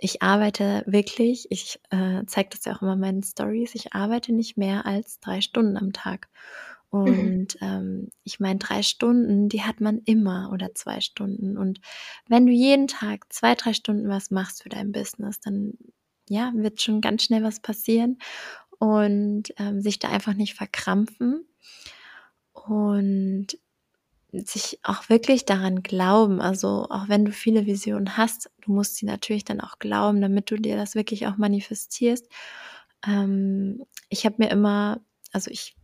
ich 0.01 0.22
arbeite 0.22 0.85
wirklich, 0.87 1.46
ich 1.51 1.81
äh, 1.90 2.22
zeige 2.27 2.51
das 2.51 2.64
ja 2.64 2.77
auch 2.77 2.83
immer 2.83 2.92
in 2.94 3.01
meinen 3.01 3.22
Stories, 3.22 3.74
ich 3.74 3.94
arbeite 3.94 4.33
nicht 4.33 4.57
mehr 4.57 4.87
als 4.87 5.18
drei 5.20 5.40
Stunden 5.40 5.77
am 5.77 5.92
Tag. 5.92 6.29
Und 6.90 7.61
mhm. 7.61 7.66
ähm, 7.66 8.09
ich 8.24 8.40
meine, 8.40 8.59
drei 8.59 8.83
Stunden, 8.83 9.48
die 9.48 9.62
hat 9.62 9.81
man 9.81 9.98
immer 10.05 10.51
oder 10.53 10.74
zwei 10.74 11.01
Stunden. 11.01 11.59
Und 11.59 11.81
wenn 12.29 12.46
du 12.46 12.53
jeden 12.53 12.88
Tag 12.88 13.31
zwei, 13.33 13.55
drei 13.55 13.74
Stunden 13.74 14.09
was 14.09 14.31
machst 14.31 14.62
für 14.62 14.70
dein 14.70 14.92
Business, 14.92 15.38
dann 15.40 15.74
ja, 16.29 16.53
wird 16.55 16.81
schon 16.83 17.01
ganz 17.01 17.24
schnell 17.24 17.42
was 17.42 17.61
passieren 17.61 18.18
und 18.79 19.44
ähm, 19.59 19.81
sich 19.81 19.98
da 19.98 20.09
einfach 20.09 20.35
nicht 20.35 20.55
verkrampfen 20.55 21.46
und 22.53 23.59
sich 24.33 24.79
auch 24.83 25.09
wirklich 25.09 25.46
daran 25.46 25.83
glauben. 25.83 26.40
Also 26.40 26.87
auch 26.90 27.09
wenn 27.09 27.24
du 27.24 27.33
viele 27.33 27.66
Visionen 27.66 28.16
hast, 28.16 28.51
du 28.61 28.72
musst 28.72 28.96
sie 28.96 29.07
natürlich 29.07 29.44
dann 29.44 29.61
auch 29.61 29.79
glauben, 29.79 30.20
damit 30.20 30.51
du 30.51 30.57
dir 30.57 30.77
das 30.77 30.94
wirklich 30.94 31.27
auch 31.27 31.37
manifestierst. 31.37 32.29
Ähm, 33.07 33.85
ich 34.09 34.27
habe 34.27 34.37
mir 34.38 34.51
immer, 34.51 35.01
also 35.33 35.51
ich 35.51 35.77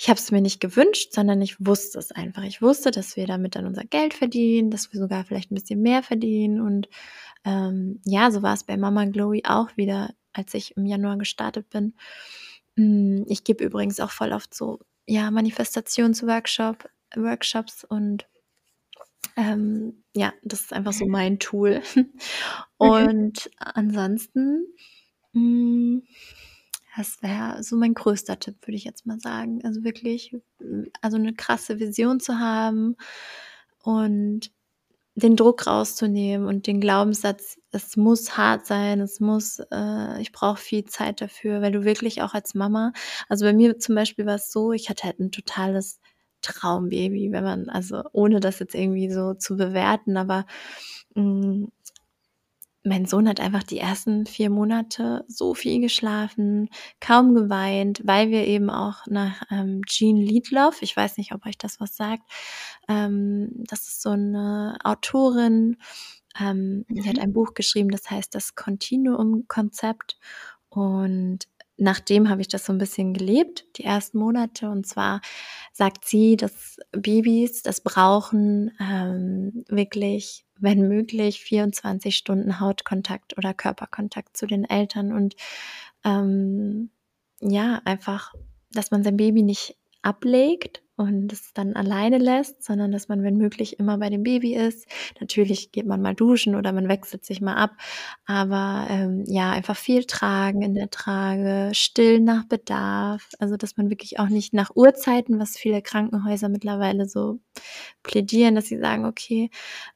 ich 0.00 0.08
habe 0.08 0.18
es 0.18 0.30
mir 0.30 0.40
nicht 0.40 0.60
gewünscht, 0.60 1.12
sondern 1.12 1.42
ich 1.42 1.62
wusste 1.64 1.98
es 1.98 2.10
einfach. 2.10 2.42
Ich 2.44 2.62
wusste, 2.62 2.90
dass 2.90 3.16
wir 3.16 3.26
damit 3.26 3.54
dann 3.54 3.66
unser 3.66 3.84
Geld 3.84 4.14
verdienen, 4.14 4.70
dass 4.70 4.90
wir 4.94 4.98
sogar 4.98 5.26
vielleicht 5.26 5.50
ein 5.50 5.56
bisschen 5.56 5.82
mehr 5.82 6.02
verdienen. 6.02 6.62
Und 6.62 6.88
ähm, 7.44 8.00
ja, 8.06 8.30
so 8.30 8.40
war 8.40 8.54
es 8.54 8.64
bei 8.64 8.78
Mama 8.78 9.04
Glowy 9.04 9.42
auch 9.44 9.76
wieder, 9.76 10.14
als 10.32 10.54
ich 10.54 10.74
im 10.78 10.86
Januar 10.86 11.18
gestartet 11.18 11.68
bin. 11.68 11.92
Mm, 12.76 13.24
ich 13.26 13.44
gebe 13.44 13.62
übrigens 13.62 14.00
auch 14.00 14.10
voll 14.10 14.32
oft 14.32 14.54
so 14.54 14.80
ja 15.06 15.30
Manifestationsworkshop, 15.30 16.88
Workshops 17.16 17.84
und 17.84 18.26
ähm, 19.36 20.02
ja, 20.16 20.32
das 20.42 20.62
ist 20.62 20.72
einfach 20.72 20.94
so 20.94 21.04
mein 21.04 21.38
Tool. 21.38 21.82
Und 22.78 23.50
ansonsten 23.58 24.64
mh, 25.34 25.42
mm, 25.42 26.02
das 26.96 27.22
wäre 27.22 27.62
so 27.62 27.76
mein 27.76 27.94
größter 27.94 28.38
Tipp, 28.38 28.56
würde 28.66 28.76
ich 28.76 28.84
jetzt 28.84 29.06
mal 29.06 29.20
sagen. 29.20 29.60
Also 29.64 29.84
wirklich, 29.84 30.36
also 31.00 31.16
eine 31.16 31.34
krasse 31.34 31.78
Vision 31.78 32.20
zu 32.20 32.38
haben 32.38 32.96
und 33.82 34.50
den 35.14 35.36
Druck 35.36 35.66
rauszunehmen 35.66 36.46
und 36.46 36.66
den 36.66 36.80
Glaubenssatz, 36.80 37.58
es 37.72 37.96
muss 37.96 38.36
hart 38.36 38.66
sein, 38.66 39.00
es 39.00 39.20
muss, 39.20 39.60
äh, 39.70 40.20
ich 40.20 40.32
brauche 40.32 40.56
viel 40.58 40.84
Zeit 40.84 41.20
dafür, 41.20 41.60
weil 41.62 41.72
du 41.72 41.84
wirklich 41.84 42.22
auch 42.22 42.34
als 42.34 42.54
Mama, 42.54 42.92
also 43.28 43.44
bei 43.44 43.52
mir 43.52 43.78
zum 43.78 43.94
Beispiel 43.94 44.26
war 44.26 44.36
es 44.36 44.50
so, 44.52 44.72
ich 44.72 44.88
hatte 44.88 45.04
halt 45.04 45.20
ein 45.20 45.32
totales 45.32 46.00
Traumbaby, 46.42 47.32
wenn 47.32 47.44
man, 47.44 47.68
also 47.68 48.02
ohne 48.12 48.40
das 48.40 48.60
jetzt 48.60 48.74
irgendwie 48.74 49.10
so 49.10 49.34
zu 49.34 49.56
bewerten, 49.56 50.16
aber 50.16 50.46
mh, 51.14 51.22
mm, 51.22 51.72
mein 52.82 53.04
Sohn 53.04 53.28
hat 53.28 53.40
einfach 53.40 53.62
die 53.62 53.78
ersten 53.78 54.26
vier 54.26 54.48
Monate 54.48 55.24
so 55.28 55.54
viel 55.54 55.80
geschlafen, 55.80 56.70
kaum 57.00 57.34
geweint, 57.34 58.00
weil 58.04 58.30
wir 58.30 58.46
eben 58.46 58.70
auch 58.70 59.06
nach 59.06 59.42
ähm, 59.50 59.82
Jean 59.86 60.16
Liedloff, 60.16 60.80
ich 60.80 60.96
weiß 60.96 61.18
nicht, 61.18 61.32
ob 61.32 61.44
euch 61.44 61.58
das 61.58 61.78
was 61.80 61.96
sagt, 61.96 62.22
ähm, 62.88 63.50
das 63.68 63.80
ist 63.80 64.00
so 64.00 64.10
eine 64.10 64.78
Autorin, 64.82 65.76
ähm, 66.40 66.84
mhm. 66.88 66.94
die 66.94 67.08
hat 67.08 67.16
mhm. 67.16 67.22
ein 67.22 67.32
Buch 67.34 67.52
geschrieben, 67.54 67.90
das 67.90 68.10
heißt 68.10 68.34
das 68.34 68.54
Continuum-Konzept 68.54 70.18
und 70.70 71.49
nachdem 71.80 72.28
habe 72.28 72.42
ich 72.42 72.48
das 72.48 72.64
so 72.64 72.72
ein 72.72 72.78
bisschen 72.78 73.14
gelebt, 73.14 73.64
die 73.76 73.84
ersten 73.84 74.18
Monate. 74.18 74.70
Und 74.70 74.86
zwar 74.86 75.20
sagt 75.72 76.04
sie, 76.04 76.36
dass 76.36 76.76
Babys 76.92 77.62
das 77.62 77.80
brauchen, 77.80 78.70
ähm, 78.80 79.64
wirklich 79.68 80.44
wenn 80.62 80.88
möglich, 80.88 81.40
24 81.40 82.14
Stunden 82.14 82.60
Hautkontakt 82.60 83.36
oder 83.38 83.54
Körperkontakt 83.54 84.36
zu 84.36 84.46
den 84.46 84.64
Eltern 84.64 85.10
und 85.12 85.34
ähm, 86.04 86.90
ja, 87.40 87.80
einfach, 87.86 88.34
dass 88.70 88.90
man 88.90 89.02
sein 89.02 89.16
Baby 89.16 89.42
nicht 89.42 89.76
ablegt 90.02 90.82
und 91.00 91.32
es 91.32 91.54
dann 91.54 91.74
alleine 91.74 92.18
lässt, 92.18 92.62
sondern 92.62 92.92
dass 92.92 93.08
man, 93.08 93.22
wenn 93.22 93.38
möglich, 93.38 93.78
immer 93.78 93.96
bei 93.96 94.10
dem 94.10 94.22
Baby 94.22 94.54
ist. 94.54 94.86
Natürlich 95.18 95.72
geht 95.72 95.86
man 95.86 96.02
mal 96.02 96.14
duschen 96.14 96.54
oder 96.54 96.72
man 96.72 96.88
wechselt 96.88 97.24
sich 97.24 97.40
mal 97.40 97.54
ab, 97.54 97.70
aber 98.26 98.86
ähm, 98.90 99.24
ja, 99.26 99.50
einfach 99.50 99.76
viel 99.76 100.04
tragen 100.04 100.60
in 100.60 100.74
der 100.74 100.90
Trage, 100.90 101.70
still 101.74 102.20
nach 102.20 102.44
Bedarf, 102.44 103.30
also 103.38 103.56
dass 103.56 103.78
man 103.78 103.88
wirklich 103.88 104.18
auch 104.18 104.28
nicht 104.28 104.52
nach 104.52 104.70
Uhrzeiten, 104.74 105.40
was 105.40 105.56
viele 105.56 105.80
Krankenhäuser 105.80 106.50
mittlerweile 106.50 107.08
so 107.08 107.40
plädieren, 108.02 108.54
dass 108.54 108.66
sie 108.66 108.78
sagen, 108.78 109.06
okay, 109.06 109.50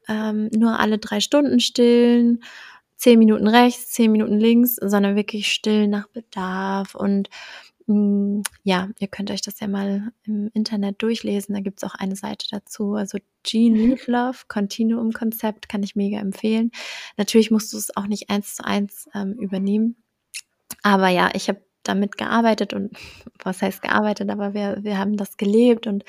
ähm, 0.09 0.49
nur 0.57 0.81
alle 0.81 0.99
drei 0.99 1.21
Stunden 1.21 1.61
stillen 1.61 2.43
zehn 2.97 3.19
Minuten 3.19 3.49
rechts, 3.49 3.91
zehn 3.91 4.11
Minuten 4.11 4.41
links, 4.41 4.77
sondern 4.77 5.17
wirklich 5.17 5.53
still 5.53 5.89
nach 5.89 6.09
Bedarf 6.09 6.95
und 6.95 7.29
ja, 7.87 8.89
ihr 8.99 9.09
könnt 9.09 9.31
euch 9.31 9.43
das 9.43 9.61
ja 9.61 9.69
mal 9.69 10.13
im 10.25 10.51
Internet 10.55 11.03
durchlesen. 11.03 11.55
Da 11.55 11.61
gibt 11.61 11.83
es 11.83 11.85
auch 11.85 11.95
eine 11.95 12.17
Seite 12.17 12.47
dazu. 12.51 12.95
Also 12.95 13.19
mhm. 13.53 13.99
Love, 14.07 14.39
Continuum 14.49 15.13
Konzept, 15.13 15.69
kann 15.69 15.83
ich 15.83 15.95
mega 15.95 16.19
empfehlen. 16.19 16.71
Natürlich 17.19 17.51
musst 17.51 17.73
du 17.73 17.77
es 17.77 17.95
auch 17.97 18.07
nicht 18.07 18.31
eins 18.31 18.57
zu 18.57 18.65
eins 18.65 19.09
ähm, 19.15 19.35
übernehmen. 19.35 19.97
Aber 20.83 21.09
ja, 21.09 21.31
ich 21.35 21.49
habe 21.49 21.61
damit 21.83 22.17
gearbeitet 22.17 22.73
und 22.73 22.97
was 23.45 23.63
heißt 23.63 23.83
gearbeitet, 23.83 24.31
aber 24.31 24.55
wir, 24.55 24.79
wir 24.83 24.99
haben 24.99 25.17
das 25.17 25.37
gelebt 25.37 25.87
und 25.87 26.05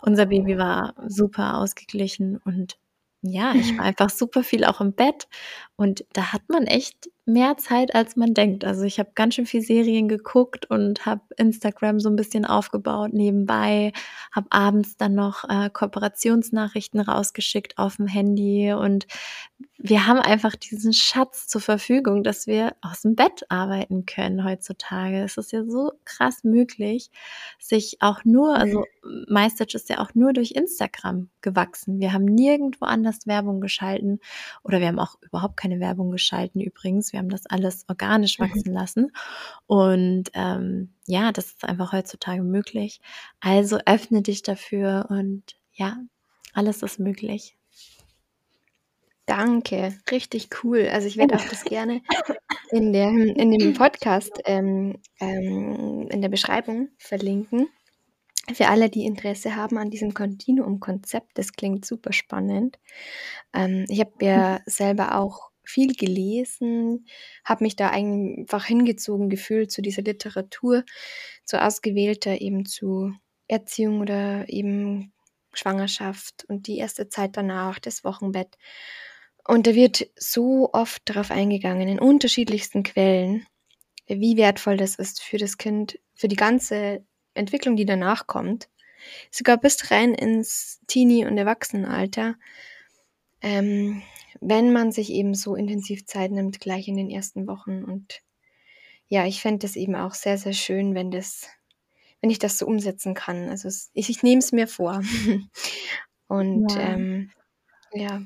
unser 0.00 0.26
Baby 0.26 0.58
war 0.58 0.94
super 1.06 1.58
ausgeglichen 1.58 2.38
und 2.38 2.78
ja, 3.22 3.52
ich 3.54 3.76
war 3.76 3.84
einfach 3.84 4.08
super 4.08 4.42
viel 4.42 4.64
auch 4.64 4.80
im 4.80 4.94
Bett 4.94 5.28
und 5.76 6.06
da 6.14 6.32
hat 6.32 6.48
man 6.48 6.66
echt 6.66 7.10
mehr 7.32 7.56
Zeit, 7.56 7.94
als 7.94 8.16
man 8.16 8.34
denkt. 8.34 8.64
Also 8.64 8.82
ich 8.82 8.98
habe 8.98 9.10
ganz 9.14 9.34
schön 9.34 9.46
viel 9.46 9.62
Serien 9.62 10.08
geguckt 10.08 10.70
und 10.70 11.06
habe 11.06 11.22
Instagram 11.36 12.00
so 12.00 12.08
ein 12.08 12.16
bisschen 12.16 12.44
aufgebaut 12.44 13.12
nebenbei, 13.12 13.92
habe 14.32 14.46
abends 14.50 14.96
dann 14.96 15.14
noch 15.14 15.44
äh, 15.48 15.70
Kooperationsnachrichten 15.70 17.00
rausgeschickt 17.00 17.78
auf 17.78 17.96
dem 17.96 18.06
Handy 18.06 18.72
und 18.72 19.06
wir 19.82 20.06
haben 20.06 20.18
einfach 20.18 20.56
diesen 20.56 20.92
Schatz 20.92 21.46
zur 21.46 21.62
Verfügung, 21.62 22.22
dass 22.22 22.46
wir 22.46 22.76
aus 22.82 23.00
dem 23.00 23.14
Bett 23.14 23.44
arbeiten 23.48 24.04
können 24.04 24.44
heutzutage. 24.44 25.22
Es 25.22 25.38
ist 25.38 25.52
ja 25.52 25.64
so 25.64 25.92
krass 26.04 26.44
möglich, 26.44 27.10
sich 27.58 27.96
auch 28.00 28.22
nur, 28.24 28.56
also 28.56 28.84
MyStitch 29.28 29.74
ist 29.74 29.88
ja 29.88 30.00
auch 30.00 30.14
nur 30.14 30.34
durch 30.34 30.52
Instagram 30.52 31.30
gewachsen. 31.40 31.98
Wir 31.98 32.12
haben 32.12 32.26
nirgendwo 32.26 32.84
anders 32.84 33.26
Werbung 33.26 33.62
geschalten 33.62 34.20
oder 34.62 34.80
wir 34.80 34.88
haben 34.88 34.98
auch 34.98 35.16
überhaupt 35.22 35.56
keine 35.56 35.80
Werbung 35.80 36.10
geschalten 36.10 36.60
übrigens. 36.60 37.14
Wir 37.14 37.19
haben 37.20 37.30
das 37.30 37.46
alles 37.46 37.84
organisch 37.88 38.38
mhm. 38.38 38.44
wachsen 38.44 38.72
lassen 38.72 39.12
und 39.66 40.24
ähm, 40.34 40.94
ja, 41.06 41.32
das 41.32 41.46
ist 41.46 41.64
einfach 41.64 41.92
heutzutage 41.92 42.42
möglich. 42.42 43.00
Also 43.40 43.78
öffne 43.86 44.22
dich 44.22 44.42
dafür 44.42 45.06
und 45.08 45.44
ja, 45.72 45.96
alles 46.52 46.82
ist 46.82 46.98
möglich. 46.98 47.56
Danke, 49.26 49.96
richtig 50.10 50.48
cool. 50.64 50.88
Also 50.90 51.06
ich 51.06 51.16
werde 51.16 51.36
auch 51.36 51.44
das 51.44 51.64
gerne 51.64 52.02
in, 52.72 52.92
der, 52.92 53.10
in 53.10 53.52
dem 53.52 53.74
Podcast 53.74 54.32
ähm, 54.44 54.98
ähm, 55.20 56.08
in 56.10 56.20
der 56.20 56.28
Beschreibung 56.28 56.88
verlinken. 56.98 57.68
Für 58.52 58.68
alle, 58.68 58.90
die 58.90 59.04
Interesse 59.04 59.54
haben 59.54 59.78
an 59.78 59.90
diesem 59.90 60.14
Continuum-Konzept, 60.14 61.38
das 61.38 61.52
klingt 61.52 61.84
super 61.84 62.12
spannend. 62.12 62.80
Ähm, 63.52 63.84
ich 63.88 64.00
habe 64.00 64.12
ja 64.20 64.60
selber 64.66 65.16
auch 65.16 65.49
viel 65.70 65.94
gelesen, 65.94 67.06
habe 67.44 67.64
mich 67.64 67.76
da 67.76 67.90
einfach 67.90 68.64
hingezogen 68.64 69.28
gefühlt 69.28 69.70
zu 69.70 69.82
dieser 69.82 70.02
Literatur, 70.02 70.84
zu 71.44 71.62
ausgewählter 71.62 72.40
eben 72.40 72.66
zu 72.66 73.12
Erziehung 73.48 74.00
oder 74.00 74.48
eben 74.48 75.12
Schwangerschaft 75.52 76.44
und 76.48 76.66
die 76.66 76.78
erste 76.78 77.08
Zeit 77.08 77.36
danach, 77.36 77.78
das 77.78 78.04
Wochenbett. 78.04 78.56
Und 79.46 79.66
da 79.66 79.74
wird 79.74 80.08
so 80.16 80.70
oft 80.72 81.02
darauf 81.06 81.30
eingegangen, 81.30 81.88
in 81.88 81.98
unterschiedlichsten 81.98 82.82
Quellen, 82.82 83.46
wie 84.06 84.36
wertvoll 84.36 84.76
das 84.76 84.96
ist 84.96 85.22
für 85.22 85.38
das 85.38 85.56
Kind, 85.58 85.98
für 86.14 86.28
die 86.28 86.36
ganze 86.36 87.04
Entwicklung, 87.34 87.76
die 87.76 87.86
danach 87.86 88.26
kommt. 88.26 88.68
Sogar 89.30 89.56
bis 89.56 89.90
rein 89.90 90.14
ins 90.14 90.80
Teenie- 90.86 91.26
und 91.26 91.38
Erwachsenenalter. 91.38 92.36
Ähm, 93.42 94.02
wenn 94.40 94.72
man 94.72 94.92
sich 94.92 95.10
eben 95.10 95.34
so 95.34 95.54
intensiv 95.54 96.06
Zeit 96.06 96.30
nimmt, 96.30 96.60
gleich 96.60 96.88
in 96.88 96.96
den 96.96 97.10
ersten 97.10 97.46
Wochen. 97.46 97.84
Und 97.84 98.22
ja, 99.08 99.26
ich 99.26 99.40
fände 99.40 99.66
das 99.66 99.76
eben 99.76 99.96
auch 99.96 100.14
sehr, 100.14 100.38
sehr 100.38 100.52
schön, 100.52 100.94
wenn 100.94 101.10
das, 101.10 101.48
wenn 102.20 102.30
ich 102.30 102.38
das 102.38 102.58
so 102.58 102.66
umsetzen 102.66 103.14
kann. 103.14 103.48
Also 103.48 103.68
es, 103.68 103.90
ich, 103.92 104.08
ich 104.10 104.22
nehme 104.22 104.38
es 104.40 104.52
mir 104.52 104.68
vor. 104.68 105.02
und 106.28 106.72
ja. 106.72 106.80
Ähm, 106.80 107.30
ja, 107.92 108.22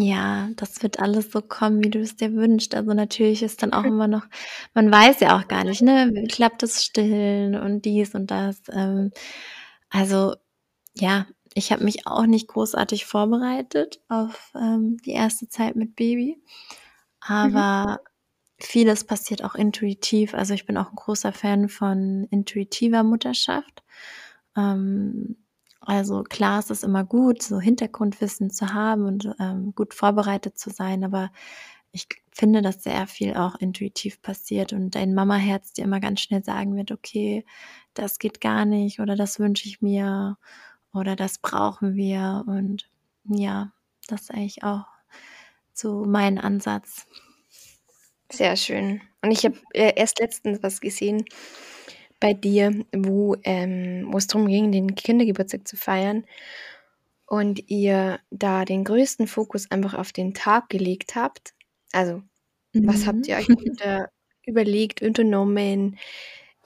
ja, 0.00 0.50
das 0.54 0.80
wird 0.84 1.00
alles 1.00 1.32
so 1.32 1.42
kommen, 1.42 1.82
wie 1.82 1.90
du 1.90 1.98
es 1.98 2.14
dir 2.14 2.32
wünschst. 2.32 2.72
Also 2.76 2.94
natürlich 2.94 3.42
ist 3.42 3.62
dann 3.64 3.72
auch 3.72 3.82
immer 3.82 4.06
noch, 4.06 4.26
man 4.72 4.92
weiß 4.92 5.18
ja 5.20 5.36
auch 5.36 5.48
gar 5.48 5.64
nicht, 5.64 5.82
ne, 5.82 6.12
klappt 6.30 6.62
das 6.62 6.84
Stillen 6.84 7.56
und 7.56 7.84
dies 7.84 8.14
und 8.14 8.30
das. 8.30 8.62
Ähm, 8.70 9.10
also 9.90 10.36
ja, 10.94 11.26
ich 11.58 11.72
habe 11.72 11.84
mich 11.84 12.06
auch 12.06 12.26
nicht 12.26 12.48
großartig 12.48 13.04
vorbereitet 13.04 14.00
auf 14.08 14.52
ähm, 14.54 14.96
die 15.04 15.10
erste 15.10 15.48
Zeit 15.48 15.74
mit 15.76 15.96
Baby, 15.96 16.40
aber 17.20 18.00
mhm. 18.00 18.08
vieles 18.58 19.04
passiert 19.04 19.42
auch 19.44 19.56
intuitiv. 19.56 20.34
Also 20.34 20.54
ich 20.54 20.66
bin 20.66 20.76
auch 20.76 20.90
ein 20.90 20.96
großer 20.96 21.32
Fan 21.32 21.68
von 21.68 22.28
intuitiver 22.30 23.02
Mutterschaft. 23.02 23.82
Ähm, 24.56 25.36
also 25.80 26.22
klar, 26.22 26.60
es 26.60 26.70
ist 26.70 26.84
immer 26.84 27.04
gut, 27.04 27.42
so 27.42 27.60
Hintergrundwissen 27.60 28.50
zu 28.50 28.72
haben 28.72 29.04
und 29.04 29.28
ähm, 29.40 29.74
gut 29.74 29.94
vorbereitet 29.94 30.58
zu 30.58 30.70
sein, 30.70 31.02
aber 31.02 31.30
ich 31.90 32.06
finde, 32.30 32.62
dass 32.62 32.84
sehr 32.84 33.06
viel 33.06 33.34
auch 33.34 33.56
intuitiv 33.56 34.22
passiert 34.22 34.72
und 34.72 34.94
dein 34.94 35.14
Mama-Herz 35.14 35.72
dir 35.72 35.84
immer 35.84 35.98
ganz 35.98 36.20
schnell 36.20 36.44
sagen 36.44 36.76
wird, 36.76 36.92
okay, 36.92 37.44
das 37.94 38.18
geht 38.18 38.40
gar 38.40 38.64
nicht 38.64 39.00
oder 39.00 39.16
das 39.16 39.40
wünsche 39.40 39.66
ich 39.66 39.80
mir 39.80 40.36
oder 40.92 41.16
das 41.16 41.38
brauchen 41.38 41.94
wir 41.94 42.44
und 42.46 42.88
ja, 43.24 43.72
das 44.06 44.22
ist 44.22 44.30
eigentlich 44.30 44.62
auch 44.62 44.86
so 45.72 46.04
mein 46.04 46.38
Ansatz. 46.38 47.06
Sehr 48.30 48.56
schön. 48.56 49.00
Und 49.22 49.30
ich 49.30 49.44
habe 49.44 49.56
äh, 49.72 49.92
erst 49.96 50.18
letztens 50.20 50.62
was 50.62 50.80
gesehen, 50.80 51.24
bei 52.20 52.34
dir, 52.34 52.84
wo, 52.92 53.36
ähm, 53.44 54.08
wo 54.10 54.18
es 54.18 54.26
darum 54.26 54.48
ging, 54.48 54.72
den 54.72 54.94
Kindergeburtstag 54.94 55.66
zu 55.66 55.76
feiern 55.76 56.24
und 57.26 57.70
ihr 57.70 58.18
da 58.30 58.64
den 58.64 58.84
größten 58.84 59.26
Fokus 59.26 59.70
einfach 59.70 59.94
auf 59.94 60.12
den 60.12 60.34
Tag 60.34 60.68
gelegt 60.68 61.14
habt. 61.14 61.54
Also, 61.92 62.22
mhm. 62.72 62.86
was 62.86 63.06
habt 63.06 63.18
mhm. 63.18 63.24
ihr 63.26 63.36
euch 63.36 63.48
unter, 63.48 64.08
überlegt, 64.46 65.02
unternommen? 65.02 65.98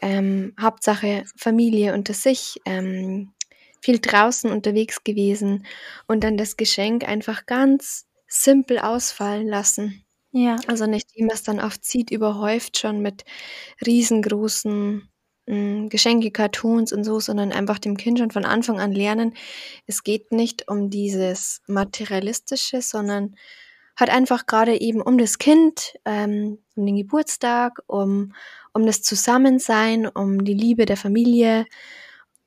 Ähm, 0.01 0.55
Hauptsache 0.61 1.25
Familie 1.37 1.95
unter 1.95 2.15
sich, 2.15 2.57
ähm, 2.65 3.32
viel 3.83 3.99
draußen 3.99 4.51
unterwegs 4.51 5.05
gewesen 5.05 5.67
und 6.07 6.25
dann 6.25 6.37
das 6.37 6.57
Geschenk 6.57 7.07
einfach 7.07 7.47
ganz 7.47 8.07
simpel 8.29 8.79
ausfallen 8.79 9.49
lassen. 9.49 10.05
Ja. 10.31 10.57
Also 10.67 10.87
nicht, 10.87 11.09
wie 11.15 11.25
man 11.25 11.35
es 11.35 11.43
dann 11.43 11.61
oft 11.61 11.85
sieht, 11.85 12.11
überhäuft 12.11 12.79
schon 12.79 13.03
mit 13.03 13.25
riesengroßen 13.85 15.09
hm, 15.47 15.89
Geschenke, 15.89 16.31
Cartoons 16.31 16.93
und 16.93 17.05
so, 17.05 17.21
sondern 17.21 17.53
einfach 17.53 17.79
dem 17.79 17.97
Kind 17.97 18.19
schon 18.21 18.31
von 18.31 18.45
Anfang 18.45 18.81
an 18.81 18.93
lernen, 18.93 19.35
es 19.87 20.05
geht 20.05 20.33
nicht 20.33 20.69
um 20.69 20.89
dieses 20.89 21.61
Materialistische, 21.67 22.81
sondern 22.81 23.35
halt 23.99 24.11
einfach 24.11 24.47
gerade 24.47 24.81
eben 24.81 25.03
um 25.03 25.19
das 25.19 25.39
Kind, 25.39 25.95
ähm, 26.05 26.59
um 26.77 26.87
den 26.87 26.97
Geburtstag, 26.97 27.83
um, 27.87 28.33
um 28.73 28.87
das 28.87 29.03
Zusammensein, 29.03 30.07
um 30.07 30.45
die 30.45 30.55
Liebe 30.55 30.87
der 30.87 30.97
Familie. 30.97 31.67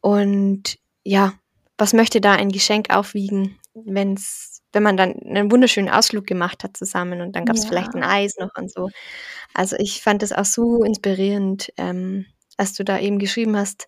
Und 0.02 0.80
ja, 1.06 1.34
was 1.78 1.94
möchte 1.94 2.20
da 2.20 2.34
ein 2.34 2.50
Geschenk 2.50 2.90
aufwiegen, 2.90 3.58
wenn's, 3.74 4.62
wenn 4.74 4.84
man 4.84 4.98
dann 4.98 5.14
einen 5.14 5.52
wunderschönen 5.52 5.90
Ausflug 5.90 6.26
gemacht 6.26 6.64
hat 6.64 6.76
zusammen 6.76 7.22
und 7.22 7.36
dann 7.36 7.46
gab 7.46 7.56
es 7.56 7.64
ja. 7.64 7.70
vielleicht 7.70 7.94
ein 7.96 8.04
Eis 8.04 8.36
noch 8.38 8.52
und 8.58 8.72
so. 8.72 8.90
Also 9.54 9.78
ich 9.80 10.02
fand 10.02 10.22
das 10.22 10.34
auch 10.34 10.46
so 10.46 10.84
inspirierend, 10.84 11.72
ähm, 11.78 12.26
als 12.58 12.74
du 12.74 12.84
da 12.84 13.00
eben 13.00 13.20
geschrieben 13.20 13.56
hast. 13.56 13.88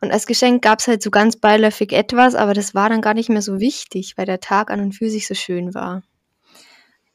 Und 0.00 0.12
als 0.12 0.26
Geschenk 0.26 0.62
gab 0.62 0.78
es 0.78 0.88
halt 0.88 1.02
so 1.02 1.10
ganz 1.10 1.36
beiläufig 1.36 1.92
etwas, 1.92 2.34
aber 2.34 2.54
das 2.54 2.74
war 2.74 2.88
dann 2.88 3.02
gar 3.02 3.14
nicht 3.14 3.28
mehr 3.28 3.42
so 3.42 3.60
wichtig, 3.60 4.16
weil 4.16 4.26
der 4.26 4.40
Tag 4.40 4.70
an 4.70 4.80
und 4.80 4.92
für 4.92 5.10
sich 5.10 5.26
so 5.26 5.34
schön 5.34 5.74
war. 5.74 6.02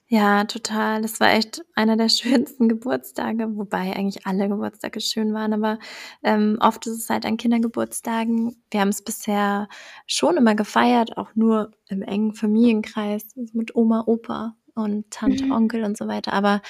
Ja, 0.07 0.43
total. 0.45 1.01
Das 1.01 1.19
war 1.19 1.31
echt 1.33 1.63
einer 1.73 1.97
der 1.97 2.09
schönsten 2.09 2.69
Geburtstage, 2.69 3.47
wobei 3.57 3.95
eigentlich 3.95 4.27
alle 4.27 4.47
Geburtstage 4.47 5.01
schön 5.01 5.33
waren, 5.33 5.53
aber 5.53 5.79
ähm, 6.23 6.57
oft 6.61 6.85
ist 6.85 6.97
es 6.99 7.09
halt 7.09 7.25
an 7.25 7.37
Kindergeburtstagen. 7.37 8.55
Wir 8.69 8.81
haben 8.81 8.89
es 8.89 9.03
bisher 9.03 9.67
schon 10.05 10.37
immer 10.37 10.53
gefeiert, 10.55 11.17
auch 11.17 11.29
nur 11.35 11.71
im 11.89 12.03
engen 12.03 12.33
Familienkreis 12.33 13.25
mit 13.53 13.75
Oma, 13.75 14.03
Opa 14.05 14.55
und 14.75 15.09
Tante, 15.09 15.45
mhm. 15.45 15.51
Onkel 15.51 15.83
und 15.83 15.97
so 15.97 16.07
weiter. 16.07 16.33
Aber 16.33 16.61